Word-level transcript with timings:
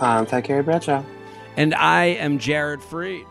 I'm 0.00 0.24
Fat 0.24 0.44
Carrie 0.44 0.62
Bradshaw. 0.62 1.04
And 1.58 1.74
I 1.74 2.04
am 2.04 2.38
Jared 2.38 2.80
Freid. 2.80 3.26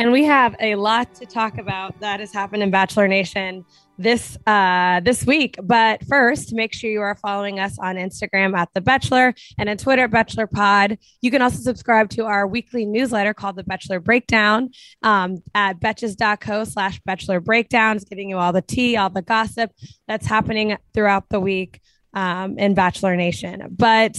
And 0.00 0.10
we 0.10 0.24
have 0.24 0.56
a 0.58 0.74
lot 0.74 1.14
to 1.16 1.26
talk 1.26 1.58
about 1.58 2.00
that 2.00 2.18
has 2.18 2.32
happened 2.32 2.64
in 2.64 2.70
Bachelor 2.70 3.06
Nation 3.06 3.64
this 3.96 4.36
uh, 4.46 5.00
this 5.00 5.24
week. 5.24 5.56
But 5.62 6.02
first, 6.06 6.52
make 6.52 6.72
sure 6.72 6.90
you 6.90 7.00
are 7.02 7.14
following 7.14 7.60
us 7.60 7.78
on 7.78 7.94
Instagram 7.94 8.56
at 8.56 8.70
The 8.74 8.80
Bachelor 8.80 9.34
and 9.56 9.68
on 9.68 9.76
Twitter 9.76 10.04
at 10.04 10.10
Bachelor 10.10 10.48
Pod. 10.48 10.98
You 11.20 11.30
can 11.30 11.42
also 11.42 11.58
subscribe 11.58 12.08
to 12.10 12.24
our 12.24 12.44
weekly 12.46 12.86
newsletter 12.86 13.32
called 13.32 13.54
The 13.54 13.64
Bachelor 13.64 14.00
Breakdown 14.00 14.70
um, 15.04 15.42
at 15.54 15.78
betches.co 15.78 16.64
slash 16.64 17.00
Bachelor 17.04 17.38
Breakdown. 17.38 17.96
It's 17.96 18.04
giving 18.04 18.30
you 18.30 18.38
all 18.38 18.52
the 18.52 18.62
tea, 18.62 18.96
all 18.96 19.10
the 19.10 19.22
gossip 19.22 19.70
that's 20.08 20.26
happening 20.26 20.76
throughout 20.92 21.28
the 21.28 21.38
week 21.38 21.80
um, 22.14 22.58
in 22.58 22.74
Bachelor 22.74 23.14
Nation. 23.14 23.68
But 23.70 24.18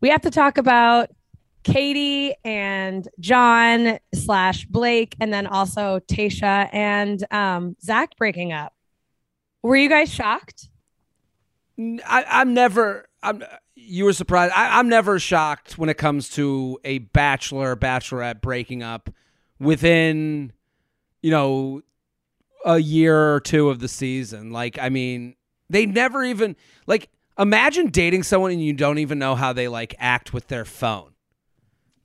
we 0.00 0.10
have 0.10 0.22
to 0.22 0.30
talk 0.30 0.58
about 0.58 1.10
Katie 1.64 2.34
and 2.44 3.08
John 3.20 3.98
slash 4.14 4.66
Blake, 4.66 5.16
and 5.20 5.32
then 5.32 5.46
also 5.46 6.00
Tayshia 6.00 6.68
and 6.72 7.24
um, 7.32 7.76
Zac 7.82 8.16
breaking 8.16 8.52
up. 8.52 8.74
Were 9.62 9.76
you 9.76 9.88
guys 9.88 10.12
shocked? 10.12 10.68
I, 11.78 12.24
I'm 12.28 12.54
never. 12.54 13.06
I'm. 13.22 13.44
You 13.74 14.04
were 14.04 14.12
surprised. 14.12 14.52
I, 14.54 14.78
I'm 14.78 14.88
never 14.88 15.18
shocked 15.18 15.78
when 15.78 15.88
it 15.88 15.98
comes 15.98 16.28
to 16.30 16.78
a 16.84 16.98
bachelor 16.98 17.74
bachelorette 17.76 18.40
breaking 18.40 18.82
up 18.82 19.10
within, 19.58 20.52
you 21.22 21.30
know, 21.30 21.82
a 22.64 22.78
year 22.78 23.34
or 23.34 23.40
two 23.40 23.70
of 23.70 23.80
the 23.80 23.88
season. 23.88 24.50
Like, 24.50 24.78
I 24.78 24.88
mean, 24.88 25.36
they 25.70 25.86
never 25.86 26.24
even 26.24 26.56
like 26.86 27.08
imagine 27.38 27.88
dating 27.88 28.24
someone 28.24 28.50
and 28.52 28.62
you 28.62 28.72
don't 28.72 28.98
even 28.98 29.18
know 29.18 29.34
how 29.34 29.52
they 29.52 29.68
like 29.68 29.94
act 29.98 30.32
with 30.32 30.48
their 30.48 30.64
phone. 30.64 31.12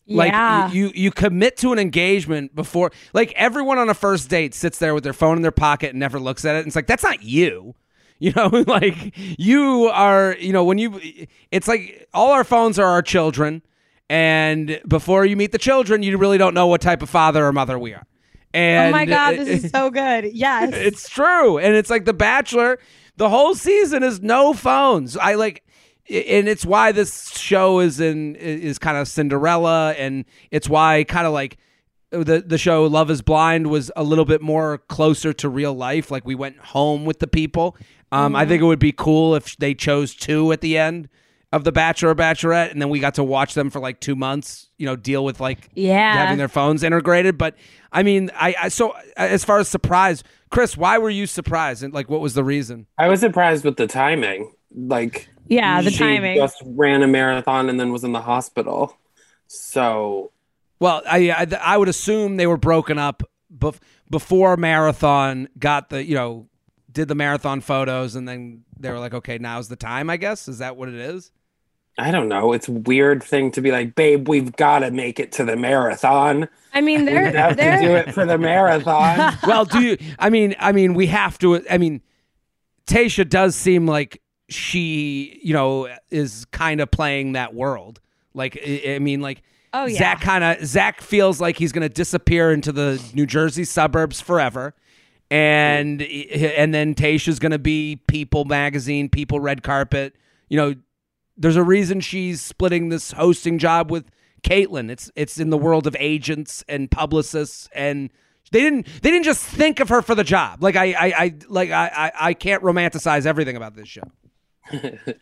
Like 0.06 0.32
yeah. 0.32 0.70
you, 0.72 0.88
you 0.88 0.92
you 0.96 1.12
commit 1.12 1.56
to 1.58 1.72
an 1.72 1.80
engagement 1.80 2.54
before 2.54 2.92
like 3.14 3.32
everyone 3.38 3.78
on 3.78 3.90
a 3.90 3.94
first 3.94 4.30
date 4.30 4.54
sits 4.54 4.78
there 4.78 4.94
with 4.94 5.04
their 5.04 5.14
phone 5.14 5.38
in 5.38 5.42
their 5.44 5.52
pocket 5.52 5.92
and 5.92 6.00
never 6.00 6.20
looks 6.20 6.44
at 6.44 6.56
it. 6.56 6.60
And 6.60 6.68
it's 6.68 6.76
like 6.76 6.88
that's 6.88 7.04
not 7.04 7.24
you. 7.24 7.76
You 8.20 8.32
know, 8.38 8.48
like 8.68 9.12
you 9.18 9.90
are, 9.92 10.38
you 10.40 10.54
know, 10.54 10.64
when 10.64 10.78
you 10.78 10.98
it's 11.52 11.68
like 11.68 12.08
all 12.14 12.32
our 12.32 12.46
phones 12.46 12.80
are 12.80 12.86
our 12.86 13.02
children 13.02 13.64
and 14.10 14.80
before 14.88 15.26
you 15.26 15.36
meet 15.36 15.52
the 15.52 15.58
children, 15.58 16.04
you 16.04 16.18
really 16.18 16.38
don't 16.38 16.54
know 16.54 16.68
what 16.68 16.80
type 16.80 17.02
of 17.02 17.10
father 17.10 17.46
or 17.46 17.52
mother 17.52 17.78
we 17.78 17.94
are. 17.94 18.06
And 18.54 18.94
oh 18.94 18.98
my 18.98 19.06
god, 19.06 19.32
this 19.38 19.64
is 19.64 19.72
so 19.72 19.90
good. 19.90 20.26
Yes. 20.34 20.72
It's 20.74 21.10
true. 21.10 21.58
And 21.58 21.76
it's 21.76 21.90
like 21.90 22.06
The 22.06 22.14
Bachelor, 22.14 22.80
the 23.18 23.28
whole 23.28 23.56
season 23.56 24.04
is 24.04 24.22
no 24.22 24.54
phones. 24.54 25.18
I 25.18 25.34
like 25.34 25.66
and 26.10 26.48
it's 26.48 26.66
why 26.66 26.92
this 26.92 27.38
show 27.38 27.80
is 27.80 28.00
in 28.00 28.36
is 28.36 28.78
kind 28.80 28.98
of 28.98 29.08
Cinderella, 29.08 29.94
and 29.94 30.26
it's 30.52 30.68
why 30.68 31.04
kind 31.06 31.26
of 31.26 31.34
like 31.34 31.58
uh, 32.12 32.24
the 32.24 32.42
the 32.42 32.58
show 32.58 32.86
Love 32.86 33.10
Is 33.10 33.22
Blind 33.22 33.68
was 33.68 33.92
a 33.96 34.04
little 34.04 34.26
bit 34.26 34.42
more 34.42 34.80
closer 34.80 35.34
to 35.34 35.50
real 35.50 35.74
life. 35.74 36.12
Like 36.12 36.26
we 36.26 36.36
went 36.36 36.58
home 36.58 37.06
with 37.06 37.20
the 37.20 37.28
people. 37.28 37.78
Um, 38.12 38.36
I 38.36 38.42
think 38.42 38.52
it 38.52 38.58
mm-hmm. 38.58 38.68
would 38.68 38.80
be 38.80 38.92
cool 38.92 39.34
if 39.34 39.58
they 39.58 39.74
chose 39.74 40.14
two 40.14 40.52
at 40.52 40.62
the 40.62 40.78
end 40.78 41.10
of 41.52 41.64
the 41.64 41.72
Bachelor 41.72 42.10
or 42.10 42.16
Bachelorette, 42.16 42.72
and 42.72 42.82
then 42.82 42.90
we 42.90 43.00
got 43.00 43.16
to 43.16 43.24
watch 43.24 43.54
them 43.54 43.70
for 43.70 43.80
like 43.80 44.00
two 44.00 44.16
months. 44.16 44.70
You 44.78 44.86
know, 44.86 44.96
deal 44.96 45.24
with 45.24 45.40
like 45.40 45.70
Yeah. 45.74 46.14
having 46.14 46.38
their 46.38 46.48
phones 46.48 46.84
integrated. 46.84 47.38
But 47.38 47.56
I 47.92 48.04
mean, 48.04 48.30
I, 48.36 48.56
I 48.64 48.68
so 48.68 48.92
uh, 48.92 49.00
as 49.16 49.46
far 49.46 49.60
as 49.60 49.68
surprise, 49.68 50.24
Chris, 50.52 50.76
why 50.76 50.98
were 50.98 51.10
you 51.10 51.26
surprised? 51.26 51.82
And 51.82 51.94
like, 51.94 52.10
what 52.10 52.22
was 52.22 52.34
the 52.34 52.44
reason? 52.44 52.88
I 52.98 53.08
was 53.08 53.22
surprised 53.22 53.64
with 53.64 53.78
the 53.78 53.88
timing. 53.88 54.52
Like, 54.76 55.30
Yeah, 55.48 55.82
the 55.82 55.92
she 55.92 55.98
timing. 56.00 56.38
just 56.38 56.62
ran 56.66 57.04
a 57.04 57.08
marathon 57.08 57.70
and 57.70 57.80
then 57.80 57.92
was 57.92 58.04
in 58.04 58.12
the 58.14 58.22
hospital. 58.22 58.98
So 59.48 60.32
Well, 60.80 61.02
I, 61.10 61.32
I 61.32 61.48
I 61.62 61.78
would 61.78 61.90
assume 61.90 62.38
they 62.38 62.48
were 62.48 62.58
broken 62.58 62.98
up 62.98 63.24
bef- 63.56 63.80
before 64.10 64.58
marathon 64.58 65.48
got 65.60 65.90
the 65.90 66.04
you 66.04 66.16
know 66.16 66.48
did 66.92 67.08
the 67.08 67.16
marathon 67.16 67.62
photos 67.62 68.16
and 68.16 68.28
then 68.28 68.64
they 68.80 68.90
were 68.92 69.00
like, 69.00 69.14
okay, 69.14 69.38
now's 69.38 69.68
the 69.70 69.76
time. 69.76 70.10
I 70.10 70.18
guess 70.18 70.48
is 70.48 70.60
that 70.60 70.76
what 70.78 70.90
it 70.90 70.96
is? 70.96 71.32
I 72.00 72.10
don't 72.10 72.28
know. 72.28 72.54
It's 72.54 72.68
a 72.68 72.72
weird 72.72 73.22
thing 73.22 73.52
to 73.52 73.62
be 73.62 73.72
like, 73.72 73.94
babe, 73.94 74.28
we've 74.28 74.56
got 74.56 74.80
to 74.80 74.90
make 74.90 75.20
it 75.20 75.32
to 75.34 75.44
the 75.44 75.56
marathon. 75.56 76.50
I 76.74 76.82
mean, 76.82 77.02
We 77.06 77.12
they're 77.12 77.32
have 77.32 77.52
to 77.52 77.56
do 77.56 77.62
they're 77.64 77.98
it 77.98 78.14
for 78.16 78.26
the 78.26 78.38
marathon. 78.40 79.38
well, 79.48 79.66
do 79.66 79.80
you? 79.80 79.98
I 80.18 80.32
mean, 80.32 80.56
I 80.60 80.72
mean, 80.72 80.96
we 80.96 81.06
have 81.08 81.38
to. 81.40 81.64
I 81.70 81.78
mean, 81.78 82.02
Tayshia 82.88 83.30
does 83.30 83.56
seem 83.56 83.86
like 83.86 84.23
she, 84.54 85.40
you 85.44 85.54
know, 85.54 85.90
is 86.10 86.46
kind 86.46 86.82
of 86.82 86.92
playing 86.92 87.34
that 87.34 87.54
world. 87.54 88.00
Like, 88.34 88.58
I, 88.66 88.96
I 88.96 89.00
mean, 89.00 89.22
like. 89.22 89.44
Oh, 89.76 89.86
yeah. 89.86 89.98
Zac 89.98 90.22
kind 90.22 90.44
of 90.44 90.64
Zac 90.64 91.02
feels 91.02 91.42
like 91.42 91.58
he's 91.58 91.72
going 91.72 91.82
to 91.82 91.90
disappear 91.90 92.52
into 92.52 92.72
the 92.72 93.02
New 93.16 93.26
Jersey 93.26 93.66
suburbs 93.66 94.22
forever, 94.22 94.76
and 95.32 96.00
and 96.00 96.72
then 96.72 96.94
Tayshia's 96.94 97.40
going 97.40 97.54
to 97.54 97.60
be 97.60 97.96
People 98.08 98.46
magazine, 98.46 99.10
People 99.10 99.40
red 99.40 99.64
carpet. 99.64 100.16
You 100.48 100.58
know, 100.58 100.76
there's 101.38 101.56
a 101.56 101.64
reason 101.64 102.02
she's 102.02 102.40
splitting 102.40 102.90
this 102.90 103.14
hosting 103.14 103.58
job 103.58 103.90
with 103.90 104.06
Kaitlyn. 104.44 104.92
It's 104.92 105.10
it's 105.16 105.40
in 105.40 105.50
the 105.50 105.58
world 105.58 105.88
of 105.88 105.96
agents 106.00 106.64
and 106.68 106.92
publicists, 106.92 107.68
and 107.74 108.12
they 108.52 108.60
didn't 108.60 108.86
they 109.02 109.10
didn't 109.10 109.26
just 109.26 109.44
think 109.44 109.80
of 109.80 109.90
her 109.90 110.02
for 110.02 110.14
the 110.16 110.24
job. 110.24 110.62
Like 110.62 110.76
I 110.76 110.94
I, 110.94 111.06
I 111.18 111.36
like 111.48 111.72
I, 111.72 111.88
I 111.88 112.12
I 112.30 112.34
can't 112.34 112.62
romanticize 112.62 113.26
everything 113.26 113.56
about 113.56 113.76
this 113.76 113.88
show. 113.88 114.04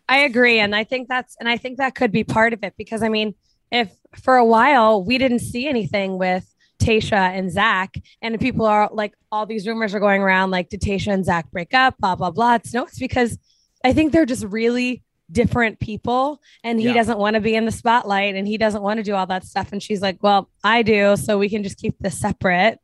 I 0.10 0.18
agree. 0.20 0.60
And 0.60 0.76
I 0.76 0.84
think 0.84 1.08
that's, 1.08 1.36
and 1.40 1.50
I 1.50 1.58
think 1.58 1.78
that 1.78 1.96
could 1.96 2.12
be 2.12 2.24
part 2.24 2.54
of 2.54 2.64
it 2.64 2.74
because 2.78 3.02
I 3.04 3.10
mean, 3.10 3.34
if 3.72 3.92
for 4.22 4.36
a 4.36 4.46
while 4.46 5.04
we 5.04 5.18
didn't 5.18 5.40
see 5.40 5.68
anything 5.68 6.18
with 6.18 6.46
Tayshia 6.80 7.38
and 7.38 7.52
Zac, 7.52 7.96
and 8.22 8.40
people 8.40 8.66
are 8.66 8.90
like, 8.92 9.14
all 9.32 9.46
these 9.46 9.68
rumors 9.68 9.94
are 9.94 10.00
going 10.00 10.22
around 10.22 10.52
like, 10.52 10.70
did 10.70 10.82
Tayshia 10.82 11.14
and 11.14 11.26
Zac 11.26 11.50
break 11.52 11.74
up? 11.74 11.96
Blah, 12.00 12.16
blah, 12.16 12.32
blah. 12.32 12.56
It's 12.56 12.74
no, 12.74 12.86
it's 12.86 13.00
because 13.00 13.38
I 13.84 13.94
think 13.94 14.12
they're 14.12 14.26
just 14.26 14.44
really 14.46 15.04
different 15.32 15.80
people 15.80 16.42
and 16.64 16.80
he 16.80 16.88
Yeah. 16.88 16.94
doesn't 16.94 17.18
want 17.18 17.36
to 17.36 17.40
be 17.40 17.56
in 17.56 17.66
the 17.66 17.72
spotlight 17.72 18.36
and 18.36 18.46
he 18.48 18.58
doesn't 18.58 18.82
want 18.82 18.98
to 18.98 19.04
do 19.04 19.16
all 19.16 19.26
that 19.28 19.46
stuff. 19.46 19.72
And 19.72 19.82
she's 19.82 20.02
like, 20.02 20.22
well, 20.22 20.50
I 20.64 20.82
do. 20.82 21.16
So 21.16 21.38
we 21.38 21.50
can 21.50 21.64
just 21.64 21.78
keep 21.78 21.96
this 22.00 22.20
separate. 22.20 22.80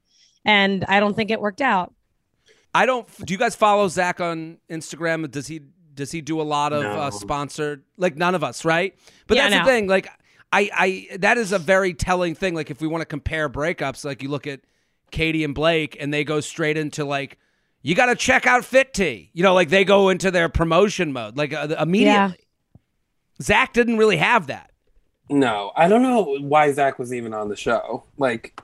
And 0.45 0.85
I 0.87 1.01
don't 1.01 1.13
think 1.13 1.29
it 1.29 1.41
worked 1.41 1.59
out. 1.61 1.93
I 2.73 2.85
don't. 2.85 3.07
Do 3.25 3.33
you 3.33 3.37
guys 3.37 3.55
follow 3.55 3.87
Zac 3.89 4.21
on 4.21 4.59
Instagram? 4.69 5.29
Does 5.29 5.47
he 5.47 5.61
does 5.97 6.11
he 6.13 6.21
do 6.21 6.39
a 6.39 6.43
lot 6.43 6.71
of 6.71 6.83
No. 6.83 6.91
uh, 6.91 7.11
sponsored? 7.11 7.83
Like 7.97 8.15
none 8.15 8.33
of 8.35 8.43
us, 8.45 8.63
right? 8.63 8.95
But 9.27 9.35
Yeah, 9.35 9.49
that's 9.49 9.59
no. 9.59 9.65
the 9.65 9.69
thing. 9.69 9.87
Like 9.87 10.07
I, 10.53 10.69
I 11.11 11.17
that 11.17 11.37
is 11.37 11.51
a 11.51 11.59
very 11.59 11.93
telling 11.93 12.33
thing. 12.35 12.55
Like 12.55 12.71
if 12.71 12.79
we 12.79 12.87
want 12.87 13.01
to 13.01 13.05
compare 13.05 13.49
breakups, 13.49 14.05
like 14.05 14.23
you 14.23 14.29
look 14.29 14.47
at 14.47 14.61
Katie 15.11 15.43
and 15.43 15.53
Blake, 15.53 15.97
and 15.99 16.13
they 16.13 16.23
go 16.23 16.39
straight 16.39 16.77
into 16.77 17.03
like. 17.03 17.37
You 17.83 17.95
got 17.95 18.07
to 18.07 18.15
check 18.15 18.45
out 18.45 18.65
Fit 18.65 18.93
Tea. 18.93 19.29
You 19.33 19.43
know, 19.43 19.53
like 19.53 19.69
they 19.69 19.85
go 19.85 20.09
into 20.09 20.29
their 20.29 20.49
promotion 20.49 21.13
mode, 21.13 21.37
like 21.37 21.53
uh, 21.53 21.75
immediately. 21.79 22.39
Zac 23.41 23.71
didn't 23.71 23.97
really 23.97 24.17
have 24.17 24.47
that. 24.47 24.71
No, 25.29 25.71
I 25.75 25.87
don't 25.87 26.01
know 26.01 26.37
why 26.39 26.69
Zac 26.73 26.99
was 26.99 27.13
even 27.13 27.33
on 27.33 27.47
the 27.47 27.55
show. 27.55 28.03
Like, 28.17 28.59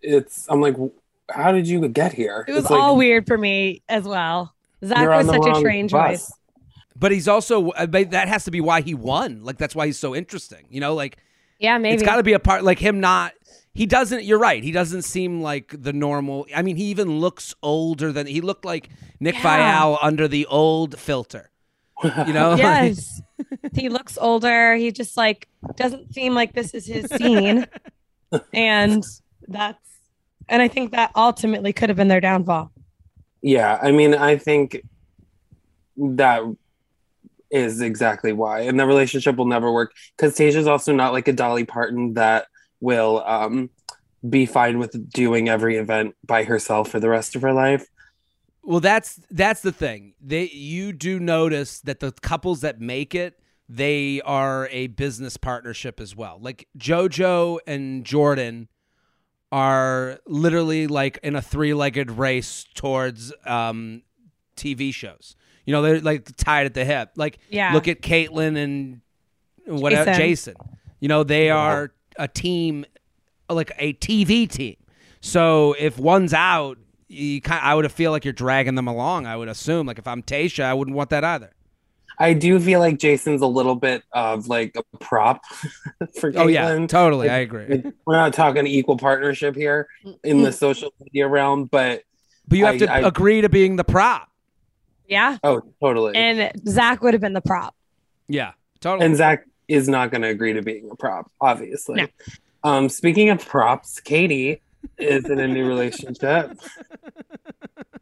it's 0.00 0.46
I'm 0.48 0.60
like, 0.60 0.76
how 1.30 1.52
did 1.52 1.68
you 1.68 1.86
get 1.88 2.12
here? 2.12 2.44
It 2.48 2.52
was 2.52 2.62
It's 2.62 2.70
like, 2.70 2.80
all 2.80 2.96
weird 2.96 3.26
for 3.26 3.36
me 3.36 3.82
as 3.88 4.04
well. 4.04 4.54
Zac 4.84 5.08
was 5.08 5.26
such 5.26 5.36
a 5.46 5.62
bus. 5.62 5.90
choice. 5.90 6.32
But 6.98 7.12
he's 7.12 7.28
also 7.28 7.70
uh, 7.70 7.86
but 7.86 8.10
that 8.12 8.28
has 8.28 8.44
to 8.44 8.50
be 8.50 8.60
why 8.60 8.80
he 8.80 8.94
won. 8.94 9.42
Like 9.44 9.58
that's 9.58 9.74
why 9.74 9.86
he's 9.86 9.98
so 9.98 10.14
interesting. 10.14 10.66
You 10.70 10.80
know, 10.80 10.94
like 10.94 11.18
Yeah, 11.58 11.78
maybe. 11.78 11.94
it's 11.94 12.02
got 12.02 12.16
to 12.16 12.22
be 12.22 12.32
a 12.32 12.38
part 12.38 12.64
like 12.64 12.78
him 12.78 13.00
not 13.00 13.32
he 13.74 13.84
doesn't 13.84 14.24
you're 14.24 14.38
right 14.38 14.64
he 14.64 14.72
doesn't 14.72 15.02
seem 15.02 15.42
like 15.42 15.74
the 15.78 15.92
normal 15.92 16.46
i 16.56 16.62
mean 16.62 16.76
he 16.76 16.84
even 16.84 17.20
looks 17.20 17.54
older 17.62 18.10
than 18.10 18.26
he 18.26 18.40
looked 18.40 18.64
like 18.64 18.88
nick 19.20 19.34
Yeah. 19.34 19.82
Viall 19.82 19.98
under 20.00 20.26
the 20.26 20.46
old 20.46 20.98
filter 20.98 21.50
you 22.26 22.32
know 22.32 22.54
yes. 22.56 23.20
he 23.74 23.90
looks 23.90 24.16
older. 24.18 24.74
He 24.76 24.92
just 24.92 25.16
like 25.18 25.48
doesn't 25.76 26.14
seem 26.14 26.34
like 26.34 26.54
this 26.54 26.72
is 26.74 26.86
his 26.86 27.06
scene. 27.10 27.66
and 28.54 29.04
that's 29.48 29.78
and 30.48 30.62
I 30.62 30.68
think 30.68 30.92
that 30.92 31.10
ultimately 31.14 31.72
could 31.74 31.88
have 31.90 31.96
been 31.96 32.08
their 32.08 32.20
downfall. 32.20 32.70
Yeah, 33.46 33.78
I 33.80 33.92
mean, 33.92 34.12
I 34.12 34.38
think 34.38 34.82
that 35.96 36.42
is 37.48 37.80
exactly 37.80 38.32
why, 38.32 38.62
and 38.62 38.78
the 38.78 38.84
relationship 38.84 39.36
will 39.36 39.46
never 39.46 39.72
work 39.72 39.92
because 40.16 40.36
Tayshia's 40.36 40.66
also 40.66 40.92
not 40.92 41.12
like 41.12 41.28
a 41.28 41.32
Dolly 41.32 41.64
Parton 41.64 42.14
that 42.14 42.46
will 42.80 43.22
um 43.24 43.70
be 44.28 44.46
fine 44.46 44.80
with 44.80 45.10
doing 45.12 45.48
every 45.48 45.76
event 45.76 46.16
by 46.26 46.42
herself 46.42 46.88
for 46.90 46.98
the 46.98 47.08
rest 47.08 47.36
of 47.36 47.42
her 47.42 47.52
life. 47.52 47.86
well 48.64 48.80
that's 48.80 49.20
that's 49.30 49.60
the 49.60 49.70
thing 49.72 50.14
they 50.20 50.48
you 50.48 50.92
do 50.92 51.20
notice 51.20 51.80
that 51.80 52.00
the 52.00 52.10
couples 52.22 52.62
that 52.62 52.80
make 52.80 53.14
it 53.14 53.38
they 53.68 54.20
are 54.22 54.68
a 54.72 54.88
business 54.88 55.36
partnership 55.36 56.00
as 56.00 56.16
well 56.16 56.38
like 56.40 56.66
jojo 56.76 57.58
and 57.66 58.04
jordan 58.04 58.68
are 59.52 60.18
literally 60.26 60.86
like 60.86 61.18
in 61.22 61.36
a 61.36 61.42
three-legged 61.42 62.10
race 62.10 62.64
towards 62.74 63.32
um 63.44 64.02
tv 64.56 64.92
shows 64.92 65.36
you 65.64 65.72
know 65.72 65.82
they're 65.82 66.00
like 66.00 66.28
tied 66.36 66.66
at 66.66 66.74
the 66.74 66.84
hip 66.84 67.10
like 67.16 67.38
Yeah. 67.48 67.72
look 67.72 67.86
at 67.88 68.02
kaitlyn 68.02 68.56
and 68.56 69.00
whatever 69.66 70.04
Jason. 70.12 70.54
jason 70.54 70.54
you 71.00 71.08
know 71.08 71.22
they 71.22 71.50
are 71.50 71.92
a 72.16 72.26
team 72.28 72.84
like 73.48 73.70
a 73.78 73.92
tv 73.94 74.48
team 74.50 74.76
so 75.20 75.74
if 75.78 75.98
one's 75.98 76.34
out 76.34 76.78
you 77.08 77.40
kind 77.40 77.60
I 77.62 77.74
would 77.74 77.90
feel 77.92 78.10
like 78.10 78.24
you're 78.24 78.32
dragging 78.32 78.74
them 78.74 78.88
along. 78.88 79.26
I 79.26 79.36
would 79.36 79.48
assume, 79.48 79.86
like 79.86 79.98
if 79.98 80.08
I'm 80.08 80.22
Tayshia, 80.24 80.64
I 80.64 80.74
wouldn't 80.74 80.96
want 80.96 81.10
that 81.10 81.22
either. 81.22 81.52
I 82.18 82.32
do 82.32 82.58
feel 82.60 82.80
like 82.80 82.98
Jason's 82.98 83.42
a 83.42 83.46
little 83.46 83.74
bit 83.74 84.02
of 84.12 84.48
like 84.48 84.76
a 84.76 84.96
prop 84.98 85.44
for 86.18 86.32
Kaitlyn. 86.32 86.36
Oh 86.36 86.46
yeah, 86.46 86.86
totally. 86.86 87.28
I 87.28 87.38
Like, 87.40 87.48
agree. 87.48 87.82
We're 88.06 88.16
not 88.16 88.32
talking 88.32 88.66
equal 88.66 88.96
partnership 88.96 89.54
here 89.54 89.88
in 90.24 90.42
the 90.42 90.52
social 90.52 90.92
media 91.00 91.28
realm, 91.28 91.66
but 91.66 92.02
But 92.48 92.58
you 92.58 92.64
have 92.66 92.74
I- 92.76 92.78
to 92.78 92.92
I- 92.92 92.98
agree 93.00 93.40
to 93.42 93.48
being 93.48 93.76
the 93.76 93.84
prop. 93.84 94.28
Yeah. 95.08 95.38
oh, 95.44 95.62
totally. 95.80 96.16
And 96.16 96.50
Zac 96.68 97.02
would 97.02 97.14
have 97.14 97.20
been 97.20 97.32
the 97.34 97.40
prop. 97.40 97.74
Yeah, 98.28 98.52
totally. 98.80 99.06
and 99.06 99.16
Zac 99.16 99.44
is 99.68 99.88
not 99.88 100.10
going 100.10 100.22
to 100.22 100.28
agree 100.28 100.52
to 100.54 100.62
being 100.62 100.88
a 100.90 100.96
prop, 100.96 101.30
obviously. 101.40 101.96
No. 102.02 102.06
Um, 102.64 102.88
speaking 102.88 103.30
of 103.30 103.46
props, 103.46 104.00
Katie 104.00 104.60
is 104.98 105.24
in 105.30 105.38
a 105.38 105.46
new 105.46 105.66
relationship. 105.68 106.58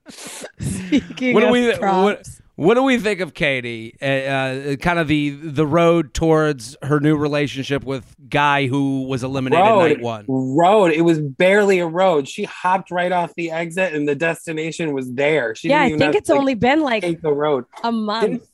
Speaking 0.08 1.34
What 1.34 1.40
do 1.40 1.50
we- 1.50 1.72
props. 1.76 2.40
what 2.56 2.74
do 2.74 2.82
we 2.82 2.98
think 2.98 3.20
of 3.20 3.34
Katie? 3.34 3.96
Uh, 4.00 4.04
uh, 4.04 4.76
kind 4.76 4.98
of 4.98 5.08
the 5.08 5.30
the 5.30 5.66
road 5.66 6.14
towards 6.14 6.76
her 6.82 7.00
new 7.00 7.16
relationship 7.16 7.84
with 7.84 8.14
guy 8.28 8.66
who 8.66 9.04
was 9.04 9.24
eliminated 9.24 9.64
Road, 9.64 9.88
night 9.88 10.00
one. 10.00 10.24
road. 10.28 10.92
It 10.92 11.02
was 11.02 11.20
barely 11.20 11.78
a 11.80 11.86
road. 11.86 12.28
She 12.28 12.44
hopped 12.44 12.90
right 12.90 13.12
off 13.12 13.34
the 13.34 13.50
exit, 13.50 13.94
and 13.94 14.06
the 14.08 14.14
destination 14.14 14.92
was 14.92 15.12
there. 15.12 15.54
She 15.54 15.68
yeah, 15.68 15.80
I 15.80 15.88
didn't 15.88 15.88
even 15.88 15.98
think 16.00 16.14
have 16.14 16.20
it's 16.20 16.26
to, 16.28 16.34
like, 16.34 16.40
only 16.40 16.54
been 16.54 16.80
like 16.82 17.20
the 17.22 17.32
road. 17.32 17.64
a 17.82 17.90
month. 17.92 18.46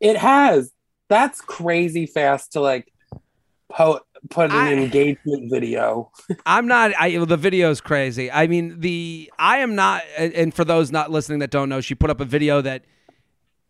It 0.00 0.16
has. 0.16 0.70
That's 1.08 1.40
crazy 1.40 2.06
fast 2.06 2.52
to 2.52 2.60
like 2.60 2.92
po- 3.70 4.00
put 4.30 4.50
an 4.50 4.56
I- 4.56 4.72
engagement 4.72 5.50
video. 5.50 6.10
I'm 6.46 6.66
not. 6.66 6.92
I 6.98 7.16
the 7.24 7.36
video's 7.36 7.80
crazy. 7.80 8.30
I 8.30 8.46
mean, 8.46 8.80
the 8.80 9.30
I 9.38 9.58
am 9.58 9.74
not. 9.74 10.02
And 10.16 10.32
and 10.32 10.54
for 10.54 10.64
those 10.64 10.90
not 10.92 11.10
listening 11.10 11.40
that 11.40 11.50
don't 11.50 11.68
know, 11.68 11.80
she 11.80 11.94
put 11.94 12.10
up 12.10 12.20
a 12.20 12.24
video 12.24 12.60
that 12.62 12.84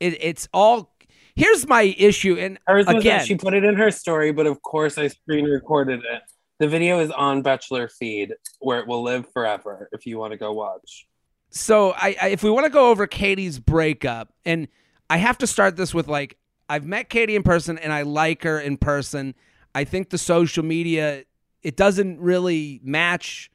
it, 0.01 0.17
it's 0.23 0.49
all. 0.53 0.93
Here's 1.37 1.67
my 1.67 1.83
issue, 1.83 2.37
and 2.39 2.59
Hers 2.67 2.87
again, 2.87 3.25
she 3.27 3.35
put 3.35 3.55
it 3.55 3.65
in 3.65 3.75
her 3.75 3.91
story, 3.91 4.31
but 4.31 4.47
of 4.47 4.63
course 4.63 4.97
I 4.99 5.09
screen 5.09 5.47
recorded 5.47 6.01
it. 6.01 6.23
The 6.61 6.69
video 6.69 7.01
is 7.01 7.11
on 7.11 7.43
Bachelor 7.43 7.89
feed 7.89 8.35
where 8.61 8.79
it 8.79 8.87
will 8.87 9.03
live 9.03 9.27
forever 9.33 9.89
if 9.91 10.07
you 10.07 10.17
want 10.17 10.31
to 10.31 10.37
go 10.37 10.53
watch. 10.53 11.09
so 11.51 11.91
I, 11.91 12.17
I 12.23 12.29
if 12.29 12.45
we 12.45 12.51
want 12.51 12.67
to 12.67 12.71
go 12.71 12.91
over 12.91 13.09
Katie's 13.09 13.59
breakup, 13.59 14.33
and 14.45 14.69
I 15.11 15.17
have 15.17 15.39
to 15.39 15.49
start 15.49 15.75
this 15.75 15.93
with 15.93 16.07
like 16.07 16.39
I've 16.69 16.87
met 16.87 17.09
Katie 17.09 17.35
in 17.35 17.43
person 17.43 17.79
and 17.79 17.93
I 17.93 18.03
like 18.03 18.45
her 18.45 18.61
in 18.61 18.77
person. 18.77 19.35
I 19.75 19.85
think 19.85 20.11
the 20.11 20.19
social 20.19 20.65
media 20.65 21.25
it 21.63 21.77
doesn't 21.77 22.21
really 22.21 22.81
match 22.85 23.51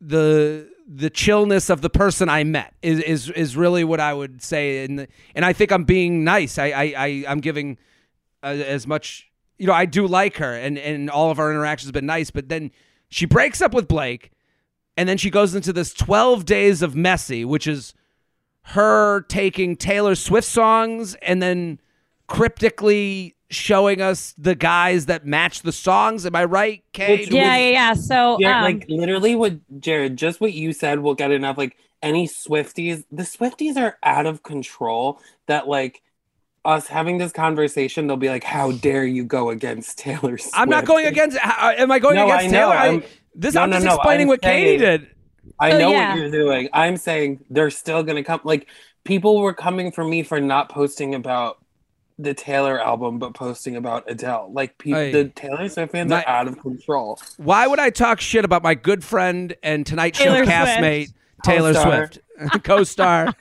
the 0.00 0.68
the 0.88 1.10
chillness 1.10 1.70
of 1.70 1.80
the 1.80 1.90
person 1.90 2.28
I 2.28 2.44
met 2.44 2.74
is 2.82 3.00
is 3.00 3.30
is 3.30 3.56
really 3.56 3.84
what 3.84 4.00
I 4.00 4.12
would 4.12 4.42
say, 4.42 4.84
and 4.84 5.06
and 5.34 5.44
I 5.44 5.52
think 5.52 5.72
I'm 5.72 5.84
being 5.84 6.24
nice. 6.24 6.58
I 6.58 6.66
I, 6.66 6.94
I 6.96 7.24
I'm 7.28 7.40
giving 7.40 7.78
uh, 8.42 8.48
as 8.48 8.86
much. 8.86 9.30
You 9.58 9.66
know, 9.66 9.72
I 9.72 9.86
do 9.86 10.06
like 10.06 10.36
her, 10.36 10.54
and 10.54 10.78
and 10.78 11.08
all 11.08 11.30
of 11.30 11.38
our 11.38 11.50
interactions 11.50 11.88
have 11.88 11.94
been 11.94 12.06
nice. 12.06 12.30
But 12.30 12.48
then 12.48 12.70
she 13.08 13.24
breaks 13.24 13.62
up 13.62 13.72
with 13.72 13.88
Blake, 13.88 14.32
and 14.96 15.08
then 15.08 15.16
she 15.16 15.30
goes 15.30 15.54
into 15.54 15.72
this 15.72 15.94
12 15.94 16.44
days 16.44 16.82
of 16.82 16.94
messy, 16.94 17.44
which 17.44 17.66
is 17.66 17.94
her 18.70 19.22
taking 19.22 19.76
Taylor 19.76 20.14
Swift 20.16 20.48
songs 20.48 21.14
and 21.22 21.40
then 21.40 21.80
cryptically 22.26 23.35
showing 23.50 24.00
us 24.00 24.34
the 24.38 24.54
guys 24.54 25.06
that 25.06 25.24
match 25.26 25.62
the 25.62 25.72
songs. 25.72 26.26
Am 26.26 26.34
I 26.34 26.44
right, 26.44 26.82
Kate? 26.92 27.20
Which- 27.20 27.30
Yeah, 27.30 27.56
yeah, 27.56 27.68
yeah. 27.70 27.94
So 27.94 28.36
Yeah, 28.40 28.58
um, 28.58 28.64
like 28.64 28.86
literally 28.88 29.34
what 29.34 29.54
Jared, 29.80 30.16
just 30.16 30.40
what 30.40 30.52
you 30.52 30.72
said 30.72 31.00
will 31.00 31.14
get 31.14 31.30
enough. 31.30 31.56
Like 31.58 31.76
any 32.02 32.26
Swifties, 32.28 33.04
the 33.10 33.22
Swifties 33.22 33.76
are 33.76 33.98
out 34.02 34.26
of 34.26 34.42
control 34.42 35.20
that 35.46 35.68
like 35.68 36.02
us 36.64 36.88
having 36.88 37.18
this 37.18 37.30
conversation, 37.32 38.06
they'll 38.08 38.16
be 38.16 38.28
like, 38.28 38.42
How 38.44 38.72
dare 38.72 39.04
you 39.04 39.22
go 39.24 39.50
against 39.50 39.98
Taylor 39.98 40.36
Swift? 40.38 40.54
I'm 40.58 40.68
not 40.68 40.84
going 40.84 41.06
against. 41.06 41.38
uh, 41.44 41.74
Am 41.78 41.90
I 41.92 41.98
going 42.00 42.16
No, 42.16 42.24
against 42.26 42.44
I 42.46 42.48
know. 42.48 42.52
Taylor? 42.70 42.74
I- 42.74 42.86
I'm- 42.86 43.02
this 43.38 43.54
no, 43.54 43.60
I'm 43.62 43.70
no, 43.70 43.76
just 43.76 43.86
no, 43.86 43.94
explaining 43.94 44.22
I'm 44.24 44.28
what 44.28 44.42
Katie 44.42 44.78
did. 44.78 45.08
I 45.60 45.70
So, 45.70 45.78
know 45.78 45.90
yeah. 45.90 46.10
what 46.14 46.18
you're 46.18 46.30
doing. 46.30 46.68
I'm 46.72 46.96
saying 46.96 47.44
they're 47.50 47.70
still 47.70 48.02
gonna 48.02 48.24
come 48.24 48.40
like 48.44 48.66
people 49.04 49.40
were 49.40 49.54
coming 49.54 49.92
for 49.92 50.02
me 50.02 50.22
for 50.22 50.40
not 50.40 50.68
posting 50.70 51.14
about 51.14 51.58
the 52.18 52.32
Taylor 52.34 52.80
album, 52.80 53.18
but 53.18 53.34
posting 53.34 53.76
about 53.76 54.04
Adele. 54.10 54.50
Like 54.52 54.78
people, 54.78 55.00
Hey. 55.00 55.12
the 55.12 55.24
Taylor 55.28 55.68
Swift 55.68 55.92
fans 55.92 56.10
My- 56.10 56.22
are 56.22 56.28
out 56.28 56.48
of 56.48 56.58
control. 56.60 57.20
Why 57.36 57.66
would 57.66 57.78
I 57.78 57.90
talk 57.90 58.20
shit 58.20 58.44
about 58.44 58.62
my 58.62 58.74
good 58.74 59.04
friend 59.04 59.54
and 59.62 59.84
Tonight 59.86 60.16
Show 60.16 60.24
Taylor 60.24 60.44
Swift. 60.44 60.50
castmate 60.50 61.12
Taylor 61.44 61.74
Co-star. 61.74 62.06
Swift, 62.08 62.64
co-star? 62.64 63.34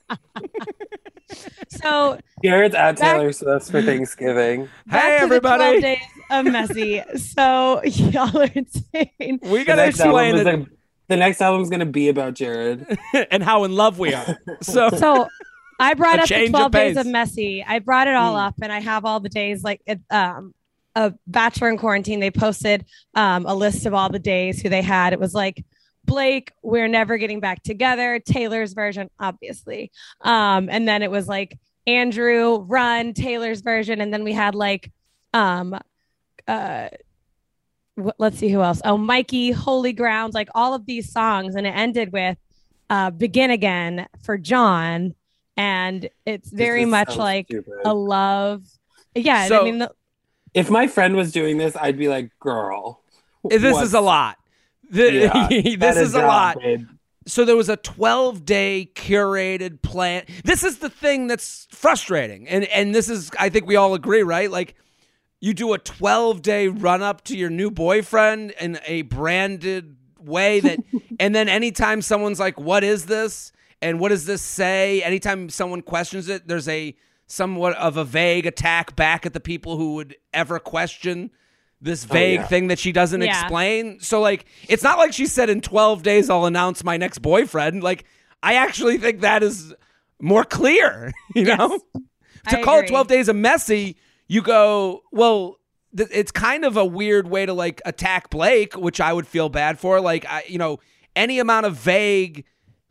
so 1.69 2.19
Jared's 2.43 2.75
at 2.75 2.99
Back- 2.99 3.17
Taylor 3.17 3.31
Swift 3.31 3.71
for 3.71 3.81
Thanksgiving. 3.81 4.69
back 4.87 5.01
hey 5.03 5.19
to 5.21 5.27
the 5.27 5.39
12 5.39 5.61
everybody, 5.61 5.81
days 5.81 5.99
of 6.31 6.45
messy. 6.45 7.01
So 7.17 7.81
y'all 7.85 8.37
are 8.37 8.49
insane. 8.53 9.39
we 9.41 9.59
The 9.59 9.63
gotta 9.65 9.75
next 9.85 9.99
album 9.99 10.15
explain 10.19 10.35
is 10.35 10.41
it 10.41 10.45
like- 10.59 10.67
the 11.07 11.17
next 11.17 11.39
album's 11.41 11.69
gonna 11.69 11.85
be 11.85 12.09
about 12.09 12.33
Jared. 12.33 12.97
and 13.31 13.43
how 13.43 13.63
in 13.63 13.71
love 13.75 13.99
we 13.99 14.13
are. 14.13 14.37
So 14.61 14.89
So 14.89 15.27
I 15.79 15.93
brought 15.93 16.19
A 16.19 16.23
up 16.23 16.27
the 16.29 16.33
change 16.35 16.49
of 16.49 16.71
12 16.71 16.71
days 16.71 16.97
of 16.97 17.05
messy. 17.07 17.63
I 17.67 17.79
brought 17.79 18.07
it 18.07 18.15
all 18.15 18.35
Mm. 18.35 18.47
up 18.47 18.55
and 18.61 18.71
I 18.71 18.79
have 18.79 19.03
all 19.05 19.19
the 19.19 19.29
days 19.29 19.63
like 19.63 19.81
it, 19.85 19.99
um 20.09 20.53
a 20.97 21.13
bachelor 21.27 21.69
in 21.69 21.77
quarantine. 21.77 22.19
They 22.21 22.31
posted 22.31 22.85
um 23.15 23.45
a 23.45 23.53
list 23.53 23.85
of 23.85 23.93
all 23.93 24.09
the 24.09 24.19
days 24.19 24.61
who 24.61 24.69
they 24.69 24.81
had. 24.81 25.11
It 25.13 25.19
was 25.19 25.33
like 25.33 25.63
Blake, 26.05 26.51
we're 26.61 26.87
never 26.87 27.17
getting 27.17 27.39
back 27.39 27.63
together. 27.63 28.19
Taylor's 28.19 28.73
version, 28.73 29.09
obviously. 29.19 29.91
Um, 30.21 30.69
and 30.69 30.87
then 30.87 31.01
it 31.01 31.09
was 31.09 31.27
like 31.27 31.57
Andrew, 31.87 32.57
run, 32.59 33.13
Taylor's 33.13 33.61
version, 33.61 34.01
and 34.01 34.13
then 34.13 34.23
we 34.23 34.31
had 34.33 34.55
like 34.55 34.91
um 35.33 35.77
uh 36.47 36.89
wh- 38.01 38.09
let's 38.19 38.37
see 38.37 38.49
who 38.49 38.61
else. 38.61 38.81
Oh, 38.85 38.97
Mikey, 38.97 39.51
Holy 39.51 39.93
Ground, 39.93 40.33
like 40.33 40.49
all 40.55 40.73
of 40.73 40.85
these 40.85 41.11
songs, 41.11 41.55
and 41.55 41.65
it 41.67 41.71
ended 41.75 42.11
with 42.13 42.37
uh, 42.89 43.09
begin 43.09 43.49
again 43.51 44.07
for 44.23 44.37
John, 44.37 45.15
and 45.57 46.09
it's 46.25 46.49
very 46.49 46.85
much 46.85 47.15
like 47.15 47.47
stupid. 47.47 47.73
a 47.85 47.93
love. 47.93 48.63
Yeah, 49.13 49.47
So- 49.47 49.61
I 49.61 49.63
mean, 49.63 49.79
the, 49.79 49.91
If 50.53 50.69
my 50.69 50.87
friend 50.87 51.15
was 51.15 51.31
doing 51.31 51.57
this, 51.57 51.75
I'd 51.75 51.97
be 51.97 52.07
like, 52.07 52.31
"Girl, 52.39 53.01
This 53.49 53.61
what- 53.73 53.83
is 53.83 53.93
a 53.93 54.01
lot. 54.01 54.37
The- 54.89 55.11
Yeah, 55.13 55.47
this 55.77 55.97
is 55.97 56.13
a 56.15 56.19
job, 56.19 56.27
lot. 56.27 56.59
babe. 56.59 56.87
So 57.27 57.43
there 57.43 57.55
was 57.55 57.69
a 57.69 57.77
12 57.77 58.45
day 58.45 58.91
curated 58.93 59.81
plan. 59.81 60.23
This 60.43 60.63
is 60.63 60.77
the 60.77 60.89
thing 60.89 61.25
that's 61.27 61.67
frustrating. 61.71 62.47
And 62.47 62.65
and 62.65 62.93
this 62.93 63.09
is 63.09 63.31
I 63.39 63.49
think 63.49 63.65
we 63.65 63.75
all 63.75 63.95
agree, 63.95 64.21
right? 64.21 64.49
Like 64.51 64.75
you 65.41 65.53
do 65.55 65.73
a 65.73 65.77
12 65.79 66.41
day 66.43 66.67
run 66.67 67.01
up 67.01 67.23
to 67.25 67.35
your 67.37 67.49
new 67.49 67.71
boyfriend 67.71 68.51
in 68.61 68.79
a 68.85 69.01
branded 69.03 69.95
way 70.19 70.59
that 70.59 70.79
and 71.19 71.33
then 71.35 71.49
anytime 71.49 72.01
someone's 72.01 72.39
like 72.39 72.59
what 72.59 72.83
is 72.83 73.05
this 73.07 73.51
and 73.81 73.99
what 73.99 74.09
does 74.09 74.25
this 74.25 74.41
say 74.41 75.01
anytime 75.03 75.49
someone 75.49 75.81
questions 75.81 76.29
it 76.29 76.47
there's 76.47 76.67
a 76.67 76.95
somewhat 77.27 77.75
of 77.77 77.97
a 77.97 78.03
vague 78.03 78.45
attack 78.45 78.95
back 78.95 79.25
at 79.25 79.33
the 79.33 79.39
people 79.39 79.77
who 79.77 79.95
would 79.95 80.15
ever 80.33 80.59
question 80.59 81.31
this 81.81 82.05
oh, 82.09 82.13
vague 82.13 82.39
yeah. 82.39 82.47
thing 82.47 82.67
that 82.67 82.79
she 82.79 82.91
doesn't 82.91 83.21
Yeah. 83.21 83.41
explain 83.41 83.99
so 83.99 84.21
like 84.21 84.45
it's 84.69 84.83
not 84.83 84.97
like 84.97 85.13
she 85.13 85.25
said 85.25 85.49
in 85.49 85.61
12 85.61 86.03
days 86.03 86.29
i'll 86.29 86.45
announce 86.45 86.83
my 86.83 86.97
next 86.97 87.19
boyfriend 87.19 87.83
like 87.83 88.05
i 88.43 88.55
actually 88.55 88.97
think 88.97 89.21
that 89.21 89.43
is 89.43 89.73
more 90.21 90.43
clear 90.43 91.11
you 91.35 91.43
know 91.45 91.79
to 92.49 92.59
I 92.59 92.61
call 92.63 92.75
it 92.75 92.79
agree. 92.85 92.89
12 92.89 93.07
days 93.07 93.29
a 93.29 93.33
messy 93.33 93.97
you 94.27 94.41
go 94.41 95.01
well 95.11 95.57
th- 95.97 96.09
it's 96.11 96.31
kind 96.31 96.63
of 96.63 96.77
a 96.77 96.85
weird 96.85 97.27
way 97.27 97.45
to 97.45 97.53
like 97.53 97.81
attack 97.85 98.29
blake 98.29 98.75
which 98.75 99.01
i 99.01 99.11
would 99.11 99.27
feel 99.27 99.49
bad 99.49 99.79
for 99.79 99.99
like 99.99 100.25
I, 100.27 100.43
you 100.47 100.57
know 100.57 100.79
any 101.15 101.39
amount 101.39 101.65
of 101.65 101.75
vague 101.75 102.45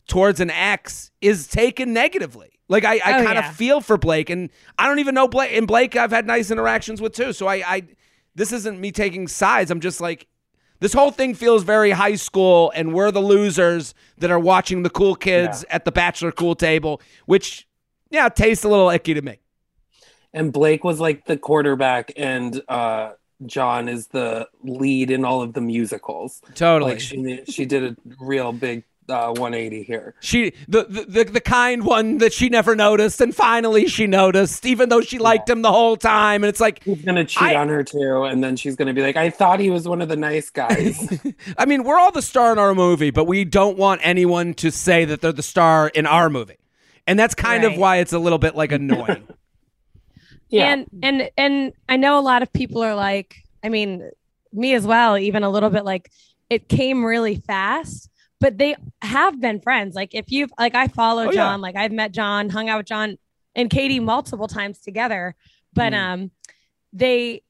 towards 0.06 0.40
an 0.40 0.50
ex 0.50 1.10
is 1.20 1.46
taken 1.48 1.92
negatively 1.92 2.50
like 2.68 2.84
i, 2.84 2.94
I 3.04 3.20
Oh, 3.20 3.24
kind 3.24 3.36
yeah. 3.38 3.48
of 3.48 3.56
feel 3.56 3.80
for 3.80 3.96
blake 3.96 4.30
and 4.30 4.50
i 4.78 4.86
don't 4.86 4.98
even 4.98 5.14
know 5.14 5.28
blake 5.28 5.52
and 5.56 5.66
blake 5.66 5.96
i've 5.96 6.10
had 6.10 6.26
nice 6.26 6.50
interactions 6.50 7.00
with 7.00 7.12
too 7.14 7.32
so 7.32 7.46
i 7.46 7.54
i 7.66 7.82
this 8.34 8.52
isn't 8.52 8.80
me 8.80 8.92
taking 8.92 9.28
sides 9.28 9.70
i'm 9.70 9.80
just 9.80 10.00
like 10.00 10.26
this 10.80 10.92
whole 10.92 11.10
thing 11.10 11.34
feels 11.34 11.62
very 11.62 11.90
high 11.92 12.16
school 12.16 12.70
and 12.74 12.92
we're 12.92 13.10
the 13.10 13.20
losers 13.22 13.94
that 14.18 14.30
are 14.30 14.38
watching 14.38 14.82
the 14.82 14.90
cool 14.90 15.14
kids 15.14 15.64
at 15.70 15.84
the 15.84 15.92
bachelor 15.92 16.32
cool 16.32 16.54
table 16.54 17.00
which 17.26 17.66
yeah 18.10 18.28
tastes 18.28 18.64
a 18.64 18.68
little 18.68 18.90
icky 18.90 19.14
to 19.14 19.22
me 19.22 19.38
And 20.34 20.52
Blake 20.52 20.82
was 20.84 20.98
like 21.00 21.26
the 21.26 21.36
quarterback, 21.36 22.10
and 22.16 22.60
uh, 22.68 23.12
John 23.46 23.88
is 23.88 24.08
the 24.08 24.48
lead 24.64 25.12
in 25.12 25.24
all 25.24 25.42
of 25.42 25.52
the 25.52 25.60
musicals. 25.60 26.42
totally 26.56 26.92
Like 26.92 27.00
she 27.00 27.42
she 27.46 27.64
did 27.66 27.84
a 27.84 27.96
real 28.20 28.52
big 28.52 28.82
uh, 29.08 29.28
180 29.28 29.82
here. 29.82 30.14
She 30.20 30.52
the, 30.68 30.84
the 30.84 31.04
the 31.04 31.24
the 31.24 31.40
kind 31.40 31.84
one 31.84 32.18
that 32.18 32.32
she 32.32 32.48
never 32.48 32.74
noticed, 32.74 33.20
and 33.20 33.34
finally 33.34 33.86
she 33.86 34.06
noticed, 34.06 34.64
even 34.64 34.88
though 34.88 35.00
she 35.00 35.18
liked 35.18 35.48
him 35.48 35.62
the 35.62 35.72
whole 35.72 35.96
time. 35.96 36.42
And 36.42 36.48
it's 36.48 36.60
like, 36.60 36.82
He's 36.84 37.02
gonna 37.02 37.24
cheat 37.24 37.42
I- 37.42 37.54
on 37.56 37.68
her 37.68 37.82
too, 37.84 38.24
and 38.24 38.42
then 38.42 38.56
she's 38.56 38.76
gonna 38.76 38.94
be 38.94 39.02
like, 39.02 39.16
"I 39.16 39.30
thought 39.30 39.60
he 39.60 39.70
was 39.70 39.86
one 39.86 40.00
of 40.02 40.08
the 40.08 40.16
nice 40.16 40.50
guys." 40.50 41.20
I 41.58 41.66
mean, 41.66 41.84
we're 41.84 41.98
all 41.98 42.12
the 42.12 42.22
star 42.22 42.52
in 42.52 42.58
our 42.58 42.74
movie, 42.74 43.10
but 43.10 43.24
we 43.26 43.44
don't 43.44 43.76
want 43.76 44.00
anyone 44.04 44.54
to 44.54 44.70
say 44.70 45.04
that 45.04 45.20
they're 45.20 45.32
the 45.32 45.42
star 45.42 45.88
in 45.88 46.06
our 46.06 46.30
movie, 46.30 46.58
and 47.06 47.18
that's 47.18 47.34
kind 47.34 47.64
of 47.64 47.76
why 47.76 47.96
it's 47.98 48.12
a 48.12 48.18
little 48.18 48.38
bit 48.38 48.54
like 48.56 48.72
annoying. 48.72 49.28
yeah, 50.48 50.72
and 50.72 50.86
and 51.02 51.30
and 51.36 51.72
I 51.88 51.96
know 51.96 52.18
a 52.18 52.20
lot 52.22 52.42
of 52.42 52.52
people 52.52 52.82
are 52.82 52.94
like, 52.94 53.36
I 53.62 53.68
mean, 53.68 54.10
me 54.52 54.74
as 54.74 54.86
well, 54.86 55.18
even 55.18 55.42
a 55.42 55.50
little 55.50 55.70
bit 55.70 55.84
like 55.84 56.10
it 56.50 56.68
came 56.68 57.04
really 57.04 57.36
fast, 57.36 58.08
but 58.44 58.58
they 58.58 58.76
have 59.00 59.40
been 59.40 59.58
friends. 59.58 59.94
Like 59.96 60.14
if 60.14 60.30
you've 60.30 60.52
like 60.58 60.74
I 60.74 60.86
follow 60.88 61.22
Oh, 61.22 61.30
yeah. 61.30 61.32
John, 61.32 61.62
like 61.62 61.76
I've 61.76 61.92
met 61.92 62.12
John, 62.12 62.50
hung 62.50 62.68
out 62.68 62.76
with 62.76 62.86
John 62.86 63.16
and 63.54 63.70
Katie 63.70 64.00
multiple 64.00 64.48
times 64.48 64.80
together, 64.80 65.34
but 65.72 65.94
Mm. 65.94 65.98
um 65.98 66.30
they 66.92 67.40